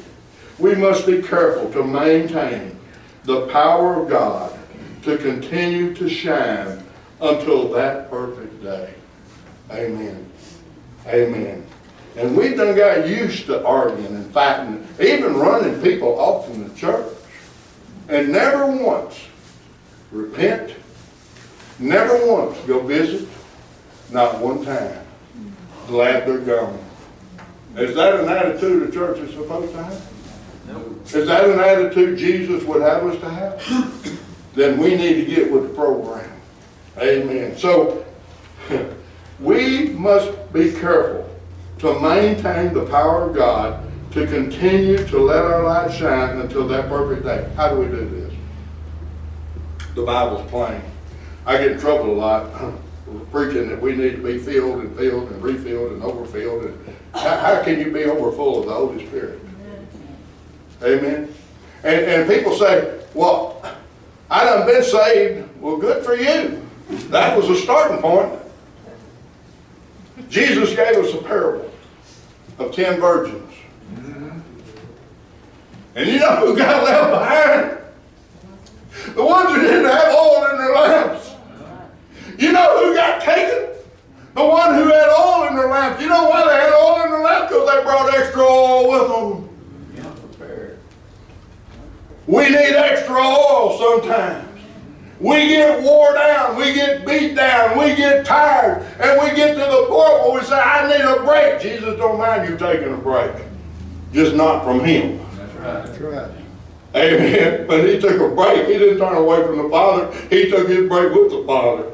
we 0.59 0.75
must 0.75 1.05
be 1.05 1.21
careful 1.21 1.71
to 1.71 1.83
maintain 1.83 2.79
the 3.23 3.47
power 3.47 4.01
of 4.01 4.09
God 4.09 4.57
to 5.03 5.17
continue 5.17 5.93
to 5.95 6.09
shine 6.09 6.83
until 7.19 7.69
that 7.69 8.09
perfect 8.09 8.61
day. 8.61 8.93
Amen. 9.71 10.29
Amen. 11.07 11.65
And 12.15 12.37
we 12.37 12.53
done 12.53 12.75
got 12.75 13.07
used 13.07 13.47
to 13.47 13.65
arguing 13.65 14.05
and 14.15 14.31
fighting, 14.31 14.87
even 15.01 15.35
running 15.35 15.81
people 15.81 16.19
off 16.19 16.47
from 16.47 16.67
the 16.67 16.75
church. 16.75 17.11
And 18.07 18.31
never 18.31 18.67
once 18.67 19.19
repent, 20.11 20.75
never 21.79 22.27
once 22.27 22.57
go 22.67 22.81
visit, 22.81 23.27
not 24.11 24.39
one 24.39 24.63
time. 24.63 24.99
Glad 25.87 26.27
they're 26.27 26.39
gone. 26.39 26.79
Is 27.75 27.95
that 27.95 28.19
an 28.19 28.29
attitude 28.29 28.87
the 28.87 28.91
church 28.91 29.17
is 29.19 29.33
supposed 29.33 29.73
to 29.73 29.83
have? 29.83 30.13
No. 30.67 30.95
Is 31.05 31.27
that 31.27 31.49
an 31.49 31.59
attitude 31.59 32.19
Jesus 32.19 32.63
would 32.63 32.83
have 32.83 33.03
us 33.03 33.19
to 33.21 33.29
have? 33.29 34.19
then 34.53 34.77
we 34.77 34.95
need 34.95 35.13
to 35.15 35.25
get 35.25 35.51
with 35.51 35.63
the 35.63 35.73
program. 35.73 36.29
Amen. 36.99 37.57
So, 37.57 38.05
we 39.39 39.89
must 39.89 40.53
be 40.53 40.71
careful 40.71 41.22
to 41.83 41.99
maintain 41.99 42.73
the 42.73 42.85
power 42.85 43.29
of 43.29 43.35
God 43.35 43.83
to 44.11 44.25
continue 44.25 45.05
to 45.05 45.17
let 45.17 45.43
our 45.43 45.63
light 45.63 45.91
shine 45.91 46.39
until 46.39 46.65
that 46.69 46.87
perfect 46.87 47.25
day. 47.25 47.51
How 47.57 47.71
do 47.71 47.81
we 47.81 47.87
do 47.87 48.07
this? 48.09 48.33
The 49.93 50.03
Bible's 50.03 50.49
plain. 50.49 50.81
I 51.45 51.57
get 51.57 51.73
in 51.73 51.79
trouble 51.79 52.13
a 52.13 52.15
lot 52.15 52.73
preaching 53.31 53.67
that 53.67 53.81
we 53.81 53.97
need 53.97 54.15
to 54.15 54.23
be 54.23 54.37
filled 54.37 54.79
and 54.79 54.95
filled 54.95 55.29
and 55.29 55.43
refilled 55.43 55.91
and 55.91 56.03
overfilled. 56.03 56.63
And 56.63 56.95
how, 57.13 57.37
how 57.37 57.63
can 57.63 57.77
you 57.77 57.91
be 57.91 58.05
overfull 58.05 58.61
of 58.61 58.67
the 58.67 58.73
Holy 58.73 59.05
Spirit? 59.07 59.41
Amen. 60.81 61.33
And, 61.83 62.05
and 62.05 62.29
people 62.29 62.55
say, 62.55 63.03
well, 63.13 63.61
I 64.29 64.45
done 64.45 64.65
been 64.65 64.83
saved. 64.83 65.49
Well, 65.59 65.75
good 65.75 66.05
for 66.05 66.15
you. 66.15 66.65
That 67.09 67.37
was 67.37 67.49
a 67.49 67.57
starting 67.57 67.97
point. 67.97 68.39
Jesus 70.29 70.69
gave 70.69 70.95
us 70.95 71.13
a 71.13 71.17
parable 71.17 71.72
of 72.59 72.73
ten 72.73 72.99
virgins. 72.99 73.51
And 75.95 76.09
you 76.09 76.19
know 76.19 76.35
who 76.37 76.57
got 76.57 76.83
left 76.83 77.11
behind? 77.11 77.77
The 79.15 79.23
ones 79.23 79.49
who 79.49 79.61
didn't 79.61 79.85
have 79.85 80.11
oil 80.13 80.45
in 80.51 80.57
their 80.57 80.73
lamps. 80.73 81.31
You 82.37 82.51
know 82.51 82.79
who 82.79 82.93
got 82.95 83.21
taken? 83.21 83.69
The 84.33 84.43
one 84.43 84.73
who 84.73 84.85
had 84.85 85.09
oil 85.09 85.43
in 85.47 85.55
their 85.55 85.69
lamps. 85.69 86.01
You 86.01 86.09
know 86.09 86.27
why 86.27 86.43
they 86.47 86.55
had 86.55 86.73
oil 86.73 87.03
in 87.03 87.11
their 87.11 87.21
lamps? 87.23 87.51
Because 87.51 87.69
they 87.69 87.83
brought 87.83 88.11
extra 88.15 88.41
oil 88.41 88.89
with 88.89 89.07
them. 89.07 89.47
Yeah, 89.95 90.11
prepared. 90.37 90.79
We 92.25 92.49
need 92.49 92.75
extra 92.75 93.15
oil 93.15 93.77
sometimes. 93.77 94.52
We 95.23 95.47
get 95.47 95.81
wore 95.81 96.13
down, 96.13 96.57
we 96.57 96.73
get 96.73 97.05
beat 97.05 97.33
down, 97.33 97.77
we 97.77 97.95
get 97.95 98.25
tired, 98.25 98.85
and 98.99 99.21
we 99.21 99.33
get 99.33 99.53
to 99.53 99.59
the 99.59 99.85
point 99.87 100.21
where 100.21 100.33
we 100.33 100.45
say, 100.45 100.59
I 100.59 100.85
need 100.85 100.99
a 100.99 101.23
break. 101.23 101.61
Jesus 101.61 101.97
don't 101.97 102.17
mind 102.17 102.49
you 102.49 102.57
taking 102.57 102.93
a 102.93 102.97
break. 102.97 103.31
Just 104.11 104.35
not 104.35 104.65
from 104.65 104.83
him. 104.83 105.25
That's 105.37 105.53
right. 105.53 105.85
That's 105.85 105.99
right. 105.99 106.31
Amen. 106.93 107.67
But 107.67 107.87
he 107.87 108.01
took 108.01 108.19
a 108.19 108.35
break. 108.35 108.67
He 108.67 108.73
didn't 108.73 108.97
turn 108.97 109.15
away 109.15 109.41
from 109.43 109.59
the 109.59 109.69
Father. 109.69 110.11
He 110.29 110.49
took 110.49 110.67
his 110.67 110.89
break 110.89 111.13
with 111.13 111.31
the 111.31 111.45
Father. 111.47 111.89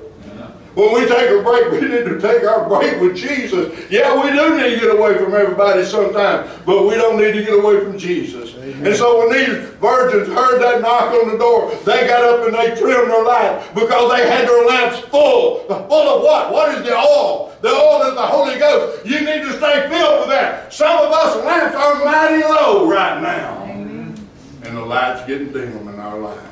When 0.76 0.94
we 0.94 1.08
take 1.08 1.32
a 1.32 1.42
break, 1.42 1.72
we 1.72 1.82
need 1.82 2.06
to 2.06 2.22
take 2.22 2.44
our 2.44 2.68
break 2.70 3.02
with 3.02 3.18
Jesus. 3.18 3.90
Yeah, 3.90 4.14
we 4.24 4.32
do 4.32 4.56
need 4.56 4.76
to 4.76 4.80
get 4.80 4.96
away 4.96 5.18
from 5.18 5.34
everybody 5.34 5.84
sometimes, 5.84 6.50
but 6.66 6.86
we 6.86 6.96
don't 6.96 7.18
need 7.18 7.34
to 7.34 7.44
get 7.44 7.58
away 7.58 7.84
from 7.84 7.98
Jesus. 7.98 8.54
And 8.56 8.96
so 8.96 9.20
when 9.20 9.34
these 9.34 9.58
virgins 9.80 10.28
heard 10.28 10.62
that 10.62 10.82
knock 10.82 11.12
on 11.12 11.32
the 11.32 11.38
door, 11.38 11.74
they 11.86 12.08
got 12.08 12.24
up 12.24 12.46
and 12.48 12.54
they 12.56 12.80
trimmed 12.80 13.10
their 13.10 13.24
light 13.24 13.68
because 13.74 14.12
they 14.12 14.30
had 14.30 14.48
their 14.48 14.68
lamps 14.68 15.00
full. 15.08 15.66
Full 15.66 16.10
of 16.10 16.22
what? 16.22 16.54
What 16.54 16.76
is 16.76 16.84
the 16.86 16.96
oil? 16.96 17.52
The 17.62 17.70
oil 17.70 18.04
is 18.04 18.14
the 18.14 18.26
Holy 18.26 18.60
Ghost. 18.60 19.06
You 19.06 19.20
need 19.22 19.42
to 19.42 19.58
stay 19.58 19.90
filled 19.90 20.20
with 20.22 20.30
that. 20.30 20.72
Some 20.72 20.98
of 20.98 21.12
us 21.12 21.44
lamps 21.44 21.76
are 21.76 22.06
mighty 22.06 22.44
low 22.44 22.90
right 22.90 23.22
now. 23.22 23.64
And 23.64 24.78
the 24.78 24.86
light's 24.86 25.26
getting 25.26 25.52
dim 25.52 25.88
in 25.88 26.00
our 26.00 26.20
lives. 26.20 26.48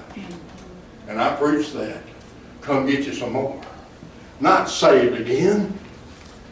And 1.07 1.21
I 1.21 1.35
preach 1.35 1.71
that. 1.73 2.01
Come 2.61 2.87
get 2.87 3.05
you 3.05 3.13
some 3.13 3.33
more 3.33 3.61
not 4.39 4.69
saved 4.69 5.19
again, 5.19 5.77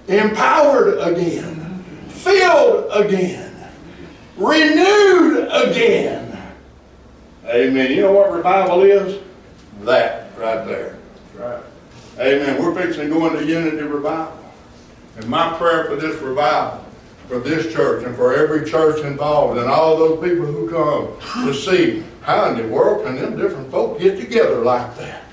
empowered 0.08 0.98
again, 1.00 1.84
filled 2.10 2.92
again, 2.92 3.56
renewed 4.38 5.48
again. 5.52 6.26
Amen. 7.46 7.92
You 7.92 8.02
know 8.02 8.12
what 8.12 8.32
revival 8.32 8.84
is? 8.84 9.22
That 9.82 10.30
right 10.38 10.66
there. 10.66 10.98
Right. 11.36 11.62
Amen. 12.20 12.62
We're 12.62 12.74
fixing 12.74 13.10
to 13.10 13.14
go 13.14 13.28
into 13.28 13.46
unity 13.46 13.84
revival. 13.84 14.40
And 15.18 15.28
my 15.28 15.56
prayer 15.58 15.86
for 15.86 15.96
this 15.96 16.20
revival, 16.22 16.84
for 17.28 17.40
this 17.40 17.72
church, 17.72 18.06
and 18.06 18.16
for 18.16 18.36
every 18.36 18.70
church 18.70 19.04
involved, 19.06 19.60
and 19.60 19.70
all 19.70 19.98
those 19.98 20.28
people 20.28 20.46
who 20.46 20.70
come 20.70 21.46
to 21.46 21.54
see 21.54 22.04
how 22.22 22.50
in 22.50 22.58
the 22.58 22.68
world 22.68 23.06
can 23.06 23.16
them 23.16 23.38
different 23.38 23.70
folk 23.70 24.00
get 24.00 24.20
together 24.20 24.58
like 24.58 24.98
that. 24.98 25.25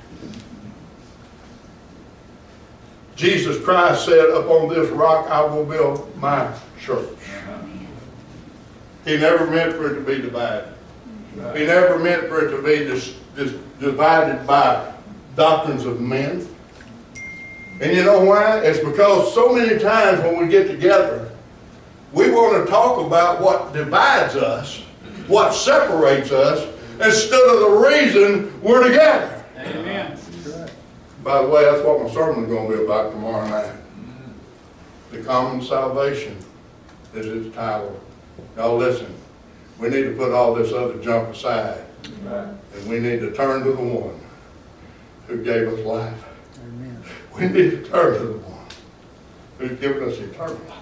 Jesus 3.23 3.63
Christ 3.63 4.05
said, 4.05 4.31
Upon 4.31 4.69
this 4.69 4.91
rock 4.91 5.29
I 5.31 5.45
will 5.45 5.65
build 5.65 6.15
my 6.17 6.53
church. 6.81 7.09
He 9.05 9.17
never 9.17 9.49
meant 9.49 9.75
for 9.77 9.93
it 9.93 9.95
to 9.95 10.01
be 10.01 10.21
divided. 10.21 10.75
He 11.57 11.65
never 11.65 12.01
meant 12.01 12.27
for 12.27 12.45
it 12.45 12.51
to 12.51 12.61
be 12.61 12.85
dis, 12.85 13.15
dis, 13.37 13.53
divided 13.79 14.45
by 14.45 14.93
doctrines 15.37 15.85
of 15.85 16.01
men. 16.01 16.49
And 17.81 17.97
you 17.97 18.03
know 18.03 18.25
why? 18.25 18.59
It's 18.59 18.81
because 18.81 19.33
so 19.33 19.55
many 19.55 19.79
times 19.79 20.21
when 20.25 20.39
we 20.39 20.49
get 20.49 20.67
together, 20.67 21.31
we 22.13 22.33
want 22.33 22.65
to 22.65 22.71
talk 22.71 23.07
about 23.07 23.41
what 23.41 23.73
divides 23.73 24.35
us, 24.35 24.81
what 25.29 25.55
separates 25.55 26.33
us, 26.33 26.69
instead 26.95 27.41
of 27.41 27.61
the 27.61 27.89
reason 27.89 28.61
we're 28.63 28.89
together. 28.89 29.45
Amen. 29.59 30.19
By 31.23 31.43
the 31.43 31.49
way, 31.49 31.65
that's 31.65 31.85
what 31.85 32.03
my 32.03 32.11
sermon's 32.11 32.49
going 32.49 32.71
to 32.71 32.77
be 32.79 32.85
about 32.85 33.13
tomorrow 33.13 33.49
night. 33.49 33.73
The 35.13 35.23
common 35.23 35.63
salvation 35.63 36.37
is 37.15 37.27
its 37.27 37.55
title. 37.55 38.01
Now 38.57 38.75
listen, 38.75 39.15
we 39.79 39.89
need 39.89 40.03
to 40.05 40.15
put 40.17 40.33
all 40.33 40.55
this 40.55 40.73
other 40.73 40.99
junk 40.99 41.29
aside, 41.35 41.85
Right. 42.25 42.49
and 42.75 42.89
we 42.89 42.99
need 42.99 43.21
to 43.21 43.31
turn 43.33 43.63
to 43.65 43.73
the 43.73 43.83
one 43.83 44.19
who 45.29 45.45
gave 45.45 45.69
us 45.69 45.81
life. 45.85 46.25
Amen. 46.67 47.03
We 47.37 47.43
need 47.49 47.71
to 47.71 47.83
turn 47.85 48.19
to 48.19 48.27
the 48.27 48.39
one 48.39 48.67
who's 49.59 49.79
given 49.79 50.03
us 50.09 50.19
eternal 50.19 50.55
life. 50.69 50.79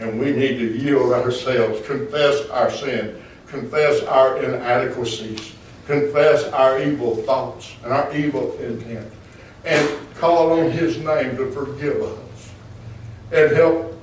And 0.00 0.18
we 0.18 0.32
need 0.32 0.58
to 0.58 0.78
yield 0.78 1.12
ourselves, 1.12 1.86
confess 1.86 2.46
our 2.50 2.70
sin, 2.70 3.22
confess 3.46 4.02
our 4.04 4.42
inadequacies, 4.42 5.52
confess 5.86 6.44
our 6.46 6.80
evil 6.82 7.16
thoughts 7.16 7.74
and 7.84 7.92
our 7.92 8.14
evil 8.14 8.56
intent, 8.58 9.10
and 9.64 10.14
call 10.14 10.58
on 10.58 10.70
His 10.70 10.98
name 10.98 11.36
to 11.36 11.50
forgive 11.52 12.02
us. 12.02 12.52
And 13.32 13.56
help, 13.56 13.94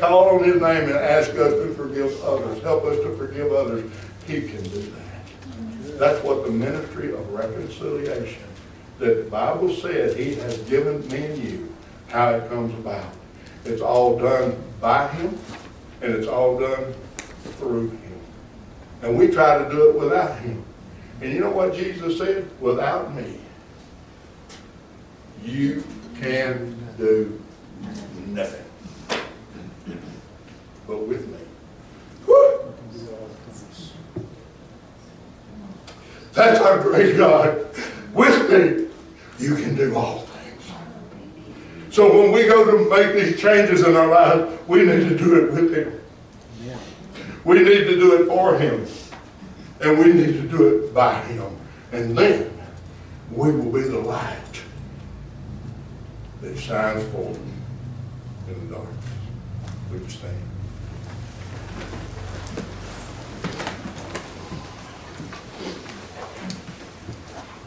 call 0.00 0.36
on 0.36 0.44
His 0.44 0.60
name 0.60 0.84
and 0.84 0.92
ask 0.92 1.30
us 1.30 1.52
to 1.52 1.74
forgive 1.74 2.22
others. 2.22 2.62
Help 2.62 2.84
us 2.84 2.96
to 2.98 3.16
forgive 3.16 3.52
others. 3.52 3.90
He 4.26 4.42
can 4.42 4.62
do 4.62 4.82
that. 4.82 5.98
That's 5.98 6.22
what 6.24 6.44
the 6.44 6.50
ministry 6.50 7.12
of 7.12 7.28
reconciliation 7.32 8.42
that 8.98 9.24
the 9.24 9.30
Bible 9.30 9.74
said 9.74 10.16
He 10.16 10.34
has 10.36 10.58
given 10.62 11.06
me 11.08 11.24
and 11.24 11.38
you, 11.42 11.74
how 12.08 12.30
it 12.30 12.48
comes 12.48 12.74
about. 12.74 13.12
It's 13.64 13.82
all 13.82 14.18
done 14.18 14.56
by 14.80 15.08
Him, 15.08 15.38
and 16.02 16.14
it's 16.14 16.26
all 16.26 16.58
done 16.58 16.94
through 17.58 17.90
Him. 17.90 18.20
And 19.02 19.18
we 19.18 19.28
try 19.28 19.62
to 19.62 19.70
do 19.70 19.90
it 19.90 19.98
without 19.98 20.38
Him. 20.40 20.64
And 21.20 21.32
you 21.32 21.40
know 21.40 21.50
what 21.50 21.74
Jesus 21.74 22.18
said? 22.18 22.48
Without 22.60 23.14
me, 23.14 23.38
you 25.44 25.84
can 26.20 26.76
do 26.96 27.40
nothing. 28.26 28.64
But 30.86 31.06
with 31.06 31.26
me. 31.28 31.38
That's 36.32 36.60
our 36.60 36.80
great 36.80 37.16
God. 37.16 37.66
With 38.14 38.48
me, 38.48 38.86
you 39.44 39.56
can 39.56 39.74
do 39.74 39.94
all 39.96 40.20
things. 40.20 40.70
So 41.90 42.16
when 42.16 42.30
we 42.30 42.46
go 42.46 42.64
to 42.64 42.88
make 42.88 43.14
these 43.14 43.40
changes 43.40 43.84
in 43.84 43.96
our 43.96 44.06
lives, 44.06 44.68
we 44.68 44.84
need 44.84 45.08
to 45.08 45.18
do 45.18 45.44
it 45.44 45.52
with 45.52 45.74
Him. 45.74 46.00
We 47.44 47.58
need 47.58 47.84
to 47.84 47.96
do 47.96 48.22
it 48.22 48.28
for 48.28 48.56
Him. 48.56 48.86
And 49.80 49.98
we 49.98 50.12
need 50.12 50.34
to 50.34 50.48
do 50.48 50.68
it 50.68 50.94
by 50.94 51.20
Him. 51.22 51.56
And 51.90 52.16
then 52.16 52.56
we 53.32 53.50
will 53.50 53.72
be 53.72 53.82
the 53.82 53.98
light 53.98 54.62
that 56.40 56.58
shines 56.58 57.04
forth 57.12 57.38
in 58.48 58.68
the 58.68 58.74
darkness. 58.74 59.04
Would 59.90 60.02
you 60.02 60.08
stand? 60.08 60.36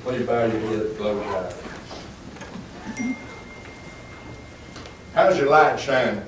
Please 0.04 0.26
bow 0.26 0.46
your 0.46 0.60
head, 0.60 0.98
close 0.98 1.26
your 1.26 1.36
eyes. 1.36 1.56
How's 5.14 5.38
your 5.38 5.50
light 5.50 5.80
shining? 5.80 6.24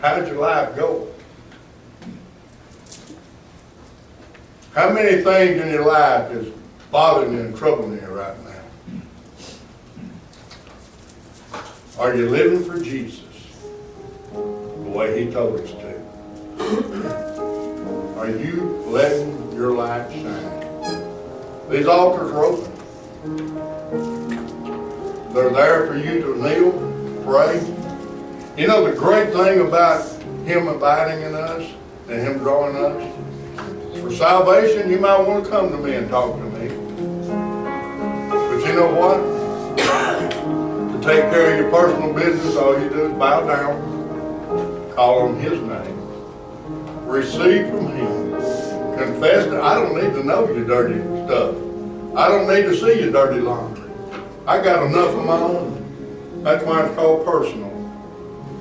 How's 0.00 0.28
your 0.28 0.38
life 0.38 0.76
go? 0.76 1.08
How 4.74 4.90
many 4.92 5.22
things 5.22 5.60
in 5.60 5.70
your 5.70 5.84
life 5.84 6.30
is 6.30 6.61
bothering 6.92 7.32
you 7.32 7.40
and 7.40 7.56
troubling 7.56 7.98
you 7.98 8.06
right 8.06 8.36
now? 8.44 8.50
Are 11.98 12.14
you 12.14 12.28
living 12.28 12.62
for 12.62 12.78
Jesus 12.78 13.24
the 14.30 14.38
way 14.38 15.24
He 15.24 15.32
told 15.32 15.58
us 15.60 15.70
to? 15.70 16.02
Are 18.18 18.28
you 18.28 18.84
letting 18.86 19.52
your 19.54 19.72
light 19.72 20.12
shine? 20.12 20.60
These 21.70 21.86
altars 21.86 22.30
are 22.30 22.44
open. 22.44 22.70
They're 25.32 25.50
there 25.50 25.86
for 25.86 25.96
you 25.96 26.20
to 26.20 26.36
kneel, 26.42 26.72
pray. 27.24 27.58
You 28.58 28.68
know 28.68 28.84
the 28.84 28.94
great 28.94 29.32
thing 29.32 29.66
about 29.66 30.04
Him 30.44 30.68
abiding 30.68 31.24
in 31.24 31.34
us 31.34 31.72
and 32.10 32.20
Him 32.20 32.38
drawing 32.40 32.76
us? 32.76 34.00
For 34.02 34.12
salvation, 34.12 34.90
you 34.90 34.98
might 34.98 35.20
want 35.20 35.44
to 35.44 35.50
come 35.50 35.70
to 35.70 35.78
me 35.78 35.94
and 35.94 36.10
talk 36.10 36.36
to 36.36 36.42
me. 36.42 36.51
You 38.72 38.78
know 38.78 38.94
what? 38.94 39.18
to 39.76 41.00
take 41.06 41.30
care 41.30 41.52
of 41.52 41.58
your 41.60 41.70
personal 41.70 42.14
business, 42.14 42.56
all 42.56 42.80
you 42.80 42.88
do 42.88 43.04
is 43.04 43.12
bow 43.18 43.46
down, 43.46 44.94
call 44.94 45.28
on 45.28 45.38
His 45.38 45.60
name, 45.60 47.06
receive 47.06 47.68
from 47.68 47.88
Him, 47.88 48.30
confess 48.96 49.44
that 49.44 49.60
I 49.60 49.74
don't 49.74 49.94
need 50.02 50.14
to 50.14 50.24
know 50.24 50.48
your 50.50 50.64
dirty 50.64 51.00
stuff. 51.26 51.54
I 52.16 52.28
don't 52.28 52.48
need 52.48 52.62
to 52.62 52.74
see 52.74 52.98
your 52.98 53.12
dirty 53.12 53.42
laundry. 53.42 53.90
I 54.46 54.62
got 54.62 54.86
enough 54.86 55.16
of 55.16 55.26
my 55.26 55.38
own. 55.38 56.42
That's 56.42 56.64
why 56.64 56.86
it's 56.86 56.94
called 56.94 57.26
personal. 57.26 57.68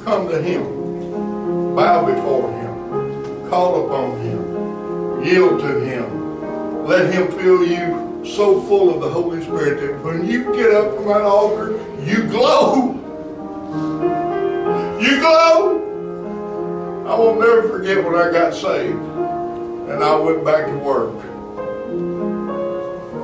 Come 0.03 0.27
to 0.27 0.41
Him. 0.41 1.73
Bow 1.73 2.05
before 2.05 2.51
Him. 2.51 3.49
Call 3.49 3.85
upon 3.85 4.19
Him. 4.19 5.23
Yield 5.23 5.61
to 5.61 5.79
Him. 5.79 6.85
Let 6.85 7.13
Him 7.13 7.31
fill 7.31 7.63
you 7.63 8.10
so 8.23 8.61
full 8.61 8.93
of 8.93 9.01
the 9.01 9.09
Holy 9.09 9.41
Spirit 9.43 9.81
that 9.81 10.03
when 10.03 10.25
you 10.25 10.53
get 10.55 10.71
up 10.73 10.95
from 10.95 11.05
that 11.07 11.21
altar, 11.21 11.71
you 12.03 12.27
glow. 12.27 12.93
You 14.99 15.19
glow. 15.19 15.87
I 17.07 17.15
will 17.15 17.35
never 17.35 17.67
forget 17.67 18.03
when 18.03 18.15
I 18.15 18.31
got 18.31 18.53
saved 18.53 18.97
and 18.97 20.03
I 20.03 20.15
went 20.15 20.45
back 20.45 20.67
to 20.67 20.77
work. 20.77 21.15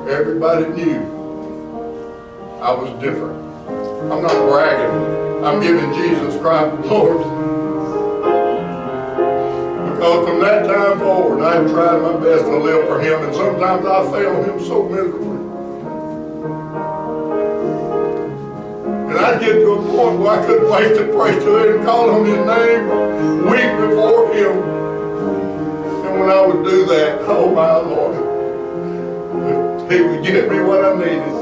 Everybody 0.10 0.68
knew 0.70 1.00
I 2.62 2.72
was 2.72 2.90
different. 3.02 3.38
I'm 4.12 4.22
not 4.22 4.50
bragging. 4.50 5.46
I'm 5.46 5.62
giving 5.62 5.94
Jesus 5.94 6.40
Christ 6.42 6.82
the 6.82 6.88
Lord. 6.88 7.37
Because 10.08 10.30
from 10.30 10.40
that 10.40 10.66
time 10.66 11.00
forward, 11.00 11.44
I've 11.44 11.70
tried 11.70 12.02
my 12.02 12.14
best 12.24 12.46
to 12.46 12.58
live 12.58 12.88
for 12.88 13.02
Him, 13.02 13.24
and 13.24 13.36
sometimes 13.36 13.86
I 13.86 14.10
fail 14.10 14.42
Him 14.42 14.66
so 14.66 14.88
miserably. 14.88 15.38
And 19.10 19.20
I 19.20 19.38
get 19.38 19.52
to 19.52 19.74
a 19.74 19.82
point 19.86 20.20
where 20.20 20.40
I 20.40 20.46
couldn't 20.46 20.72
wait 20.72 20.96
to 20.96 21.12
pray 21.14 21.38
to 21.38 21.58
Him 21.58 21.76
and 21.76 21.86
call 21.86 22.10
on 22.10 22.24
His 22.24 22.40
name, 22.48 22.88
weep 23.52 23.90
before 23.90 24.34
Him. 24.34 24.64
And 26.06 26.20
when 26.22 26.30
I 26.30 26.40
would 26.48 26.64
do 26.64 26.86
that, 26.86 27.20
oh 27.24 27.54
my 27.54 27.76
Lord, 27.76 28.16
He 29.92 30.02
would 30.04 30.24
give 30.24 30.50
me 30.50 30.62
what 30.62 30.86
I 30.86 30.96
needed. 30.96 31.37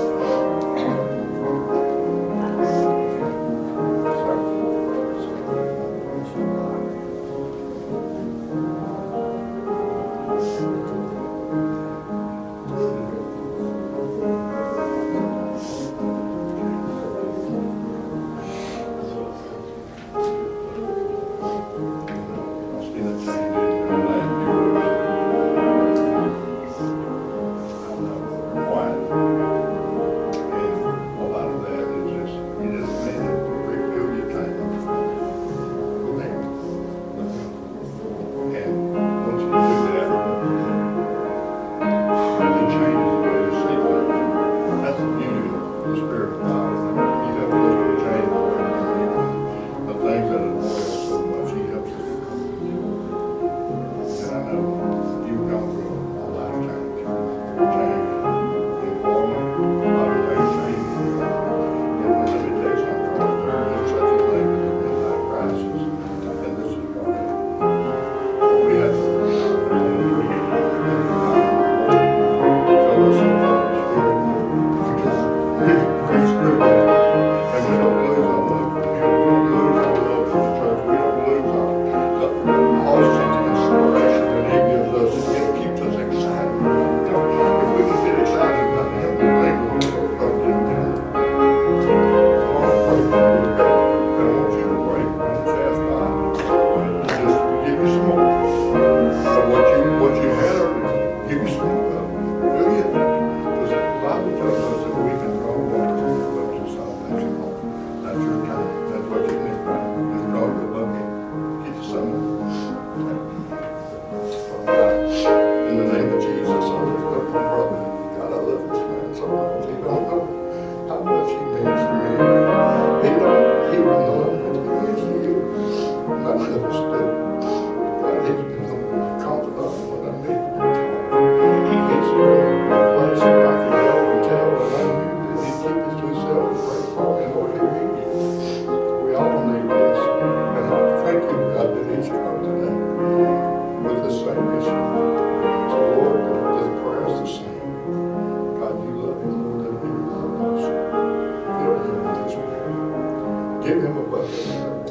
give 153.75 153.83
him 153.83 153.97
a 153.97 154.03
bucket. 154.03 154.85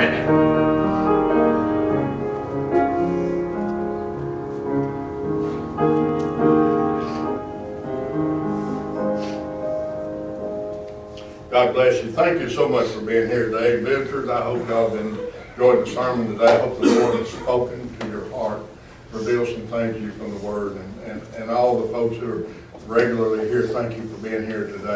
God 0.00 0.14
bless 11.74 12.02
you. 12.02 12.10
Thank 12.12 12.40
you 12.40 12.48
so 12.48 12.66
much 12.66 12.86
for 12.88 13.02
being 13.02 13.28
here 13.28 13.50
today. 13.50 13.82
Visitors, 13.82 14.30
I 14.30 14.40
hope 14.40 14.66
y'all 14.68 14.88
been 14.88 15.18
enjoying 15.50 15.80
the 15.80 15.86
sermon 15.86 16.32
today. 16.32 16.46
I 16.46 16.60
hope 16.60 16.80
the 16.80 16.86
Lord 16.86 17.16
has 17.16 17.28
spoken 17.28 17.98
to 17.98 18.08
your 18.08 18.30
heart, 18.30 18.62
revealed 19.12 19.48
some 19.48 19.66
things 19.66 19.96
to 19.96 20.00
you 20.00 20.12
from 20.12 20.30
the 20.30 20.38
Word. 20.38 20.76
And, 20.76 21.00
and, 21.10 21.34
and 21.34 21.50
all 21.50 21.78
the 21.78 21.88
folks 21.92 22.16
who 22.16 22.32
are 22.32 22.46
regularly 22.86 23.46
here, 23.48 23.68
thank 23.68 23.98
you 23.98 24.08
for 24.08 24.16
being 24.26 24.46
here 24.46 24.66
today. 24.66 24.89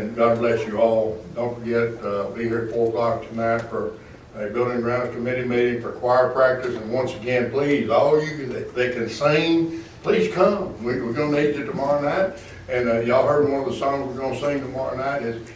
And 0.00 0.16
God 0.16 0.38
bless 0.38 0.66
you 0.66 0.80
all. 0.80 1.22
Don't 1.34 1.58
forget, 1.58 2.02
uh, 2.02 2.30
be 2.30 2.44
here 2.44 2.60
at 2.60 2.74
four 2.74 2.88
o'clock 2.88 3.28
tonight 3.28 3.58
for 3.58 3.98
a 4.34 4.46
Building 4.46 4.80
Grounds 4.80 5.14
Committee 5.14 5.46
meeting 5.46 5.82
for 5.82 5.92
choir 5.92 6.30
practice. 6.30 6.74
And 6.74 6.90
once 6.90 7.14
again, 7.14 7.50
please, 7.50 7.90
all 7.90 8.18
you 8.18 8.46
that, 8.46 8.74
that 8.74 8.94
can 8.94 9.10
sing, 9.10 9.84
please 10.02 10.32
come. 10.32 10.82
We, 10.82 11.02
we're 11.02 11.12
gonna 11.12 11.38
need 11.38 11.54
you 11.54 11.66
tomorrow 11.66 12.00
night. 12.00 12.40
And, 12.70 12.88
uh, 12.88 13.00
y'all 13.00 13.28
heard 13.28 13.50
one 13.50 13.60
of 13.60 13.66
the 13.66 13.76
songs 13.76 14.06
we're 14.06 14.22
gonna 14.22 14.40
sing 14.40 14.60
tomorrow 14.62 14.96
night 14.96 15.22
is, 15.22 15.46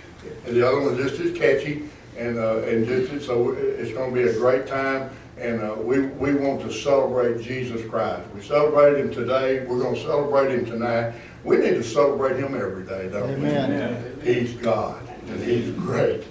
and 0.46 0.54
the 0.54 0.68
other 0.68 0.80
one's 0.82 0.98
just 0.98 1.18
as 1.22 1.32
catchy. 1.36 1.88
And, 2.18 2.38
uh, 2.38 2.58
and 2.58 2.86
just, 2.86 3.24
so 3.24 3.52
it's 3.52 3.92
gonna 3.92 4.12
be 4.12 4.24
a 4.24 4.34
great 4.34 4.66
time. 4.66 5.08
And, 5.38 5.62
uh, 5.62 5.74
we, 5.78 6.00
we 6.00 6.34
want 6.34 6.60
to 6.60 6.70
celebrate 6.70 7.40
Jesus 7.40 7.88
Christ. 7.88 8.28
We 8.34 8.42
celebrate 8.42 9.00
him 9.00 9.10
today. 9.10 9.64
We're 9.64 9.82
gonna 9.82 9.96
celebrate 9.96 10.50
him 10.50 10.66
tonight. 10.66 11.14
We 11.44 11.58
need 11.58 11.74
to 11.74 11.84
celebrate 11.84 12.38
him 12.38 12.54
every 12.54 12.84
day, 12.84 13.10
don't 13.10 13.28
we? 13.28 13.48
Amen. 13.48 14.18
He's 14.22 14.54
God, 14.54 15.06
and 15.28 15.42
He's 15.42 15.70
great, 15.72 16.24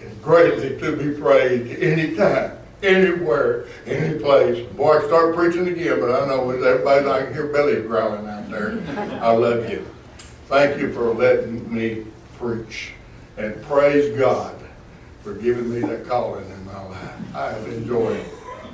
and 0.00 0.22
greatly 0.22 0.78
to 0.78 0.96
be 0.96 1.20
praised 1.20 1.82
anytime, 1.82 2.56
anywhere, 2.82 3.66
any 3.86 4.18
place. 4.20 4.64
Boy, 4.74 4.98
I 4.98 5.06
start 5.06 5.34
preaching 5.34 5.66
again, 5.66 6.00
but 6.00 6.22
I 6.22 6.26
know 6.28 6.46
with 6.46 6.64
everybody, 6.64 7.08
I 7.08 7.24
can 7.24 7.34
hear 7.34 7.46
belly 7.48 7.82
growling 7.82 8.28
out 8.28 8.48
there. 8.48 8.80
I 9.20 9.32
love 9.32 9.68
you. 9.68 9.84
Thank 10.46 10.80
you 10.80 10.92
for 10.92 11.12
letting 11.12 11.72
me 11.72 12.06
preach, 12.38 12.92
and 13.36 13.60
praise 13.64 14.16
God 14.16 14.56
for 15.22 15.34
giving 15.34 15.72
me 15.72 15.80
that 15.80 16.06
calling 16.06 16.48
in 16.48 16.64
my 16.64 16.82
life. 16.84 17.34
I 17.34 17.52
have 17.52 17.66
enjoyed 17.68 18.24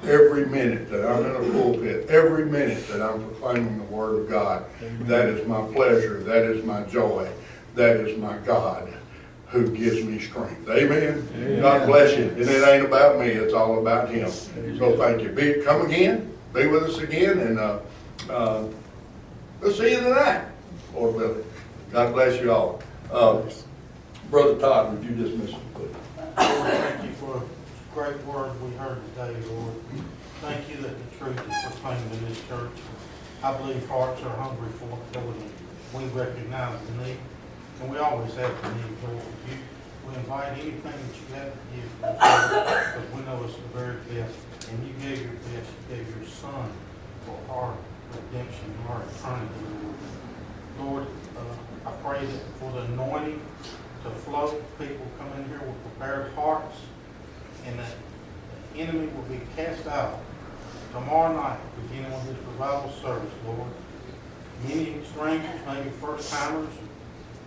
every 0.05 0.47
minute 0.47 0.91
that 0.91 1.07
I'm 1.09 1.25
in 1.25 1.35
a 1.37 1.53
pulpit, 1.53 2.09
every 2.09 2.47
minute 2.47 2.87
that 2.89 3.03
I'm 3.03 3.23
proclaiming 3.25 3.79
the 3.79 3.85
Word 3.85 4.23
of 4.23 4.31
God. 4.31 4.65
That 5.01 5.29
is 5.29 5.47
my 5.47 5.67
pleasure, 5.73 6.21
that 6.25 6.45
is 6.45 6.65
my 6.65 6.83
joy, 6.85 7.31
that 7.75 7.97
is 7.97 8.19
my 8.19 8.37
God 8.39 8.93
who 9.49 9.71
gives 9.75 10.05
me 10.05 10.19
strength. 10.19 10.69
Amen? 10.69 11.61
God 11.61 11.87
bless 11.87 12.19
you. 12.19 12.25
And 12.31 12.41
it 12.41 12.69
ain't 12.69 12.85
about 12.85 13.19
me, 13.19 13.27
it's 13.29 13.55
all 13.55 13.79
about 13.79 14.09
Him. 14.11 14.31
So 14.79 14.97
thank 14.97 15.23
you. 15.23 15.31
Be, 15.31 15.63
come 15.63 15.83
again, 15.87 16.37
be 16.53 16.67
with 16.67 16.85
us 16.85 16.99
again, 16.99 17.39
and 17.39 17.59
uh, 17.59 17.79
uh, 18.29 18.65
we'll 19.61 19.73
see 19.73 19.93
you 19.93 20.01
tonight, 20.01 20.47
Lord 20.95 21.15
willing. 21.15 21.45
God 21.93 22.13
bless 22.13 22.41
you 22.41 22.53
all. 22.53 22.83
Uh, 23.11 23.43
Brother 24.31 24.59
Todd, 24.59 24.93
would 24.93 25.05
you 25.09 25.15
dismiss 25.15 25.55
us, 25.55 25.61
please? 25.75 25.95
Thank 26.37 27.05
you 27.05 27.13
for 27.13 27.37
a 27.37 27.56
great 27.97 28.23
word 28.27 28.53
we 28.61 28.71
heard 28.73 29.01
today, 29.15 29.35
Lord. 29.49 29.73
Thank 30.43 30.69
you 30.69 30.77
that 30.83 30.93
the 30.99 31.17
truth 31.17 31.41
is 31.41 31.73
proclaimed 31.73 32.13
in 32.13 32.29
this 32.29 32.39
church. 32.47 32.77
I 33.43 33.57
believe 33.57 33.89
hearts 33.89 34.23
are 34.23 34.37
hungry 34.37 34.69
for 34.73 34.99
it. 35.19 35.25
We 35.95 36.05
recognize 36.09 36.79
the 36.89 37.07
need, 37.07 37.17
and 37.81 37.91
we 37.91 37.97
always 37.97 38.35
have 38.35 38.53
the 38.61 38.69
need, 38.69 38.97
Lord. 39.03 39.25
You, 39.49 39.57
we 40.07 40.15
invite 40.15 40.53
anything 40.59 40.83
that 40.83 40.93
you 40.93 41.35
have 41.37 41.53
to 41.55 41.59
give, 41.73 41.91
because 42.03 43.15
we 43.17 43.23
know 43.23 43.43
it's 43.45 43.57
the 43.57 43.79
very 43.79 43.97
best. 44.13 44.37
And 44.69 44.87
you 44.87 44.93
gave 45.01 45.23
your 45.23 45.33
best, 45.33 45.71
you 45.89 45.97
gave 45.97 46.07
your 46.15 46.29
son 46.29 46.71
for 47.25 47.39
our 47.51 47.75
redemption, 48.13 48.75
our 48.91 49.01
eternity, 49.05 49.55
Lord. 50.79 50.87
Lord, 50.87 51.07
uh, 51.35 51.89
I 51.89 51.93
pray 52.05 52.27
that 52.27 52.43
for 52.61 52.71
the 52.73 52.81
anointing 52.93 53.41
to 54.05 54.11
flow, 54.11 54.49
people 54.79 55.07
come 55.19 55.33
in 55.41 55.49
here 55.49 55.61
with 55.61 55.97
prepared 55.97 56.35
hearts, 56.35 56.77
and 57.67 57.79
that 57.79 57.95
the 58.73 58.81
enemy 58.81 59.07
will 59.09 59.23
be 59.25 59.41
cast 59.57 59.87
out 59.87 60.21
tomorrow 60.93 61.35
night, 61.35 61.59
beginning 61.83 62.13
with 62.13 62.27
this 62.27 62.47
revival 62.47 62.91
service, 63.03 63.33
Lord. 63.47 63.71
Many 64.67 65.03
strangers, 65.13 65.61
maybe 65.67 65.91
first 65.91 66.33
timers, 66.33 66.69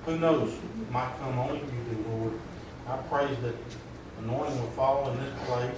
who 0.06 0.18
knows, 0.20 0.54
might 0.92 1.12
come 1.20 1.40
only 1.40 1.60
you 1.60 2.06
Lord. 2.12 2.34
I 2.88 2.98
praise 3.10 3.38
that 3.42 3.56
anointing 4.20 4.60
will 4.60 4.70
fall 4.72 5.10
in 5.10 5.18
this 5.18 5.34
place 5.46 5.78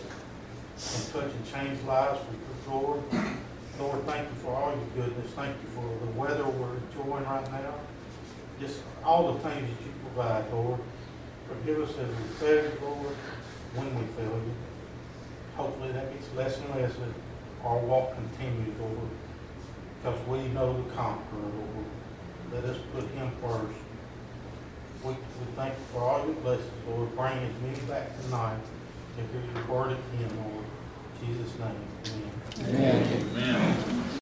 and 0.95 1.13
touch 1.13 1.31
and 1.33 1.53
change 1.53 1.83
lives 1.83 2.19
for 2.19 2.71
your 2.71 2.81
Lord. 2.81 3.03
Lord, 3.79 4.03
thank 4.05 4.27
you 4.29 4.35
for 4.41 4.53
all 4.53 4.71
your 4.71 5.05
goodness. 5.05 5.31
Thank 5.33 5.55
you 5.61 5.69
for 5.69 6.05
the 6.05 6.11
weather 6.11 6.45
we're 6.45 6.77
enjoying 6.77 7.25
right 7.25 7.51
now. 7.51 7.73
Just 8.59 8.81
all 9.03 9.33
the 9.33 9.39
things 9.39 9.69
that 9.69 9.85
you 9.85 9.91
provide, 10.03 10.51
Lord. 10.51 10.79
Forgive 11.47 11.81
us 11.81 11.97
as 11.97 12.07
we 12.07 12.23
fail 12.39 12.71
Lord, 12.81 13.15
when 13.75 13.87
we 13.95 14.05
fail 14.13 14.35
you. 14.35 14.53
Hopefully 15.55 15.91
that 15.91 16.13
gets 16.13 16.33
less 16.35 16.57
and 16.59 16.75
less 16.75 16.91
as 16.91 17.13
our 17.63 17.77
walk 17.77 18.15
continues, 18.15 18.77
Lord. 18.79 19.09
Because 20.01 20.27
we 20.27 20.47
know 20.49 20.81
the 20.81 20.89
conqueror, 20.93 21.39
Lord. 21.41 21.85
Let 22.53 22.65
us 22.65 22.77
put 22.93 23.03
him 23.11 23.31
first. 23.41 23.77
We, 25.03 25.11
we 25.11 25.45
thank 25.55 25.73
you 25.73 25.85
for 25.93 25.99
all 26.01 26.25
your 26.25 26.35
blessings, 26.35 26.69
Lord. 26.87 27.15
Bring 27.15 27.37
as 27.37 27.61
many 27.61 27.79
back 27.87 28.19
tonight 28.21 28.59
to 29.17 29.21
hear 29.21 29.41
your 29.53 29.65
word 29.67 29.91
again, 29.91 30.37
Lord. 30.37 30.65
In 31.21 31.27
Jesus' 31.27 31.59
name, 31.59 32.31
amen. 32.59 32.75
Amen. 32.75 33.27
Amen. 33.35 34.11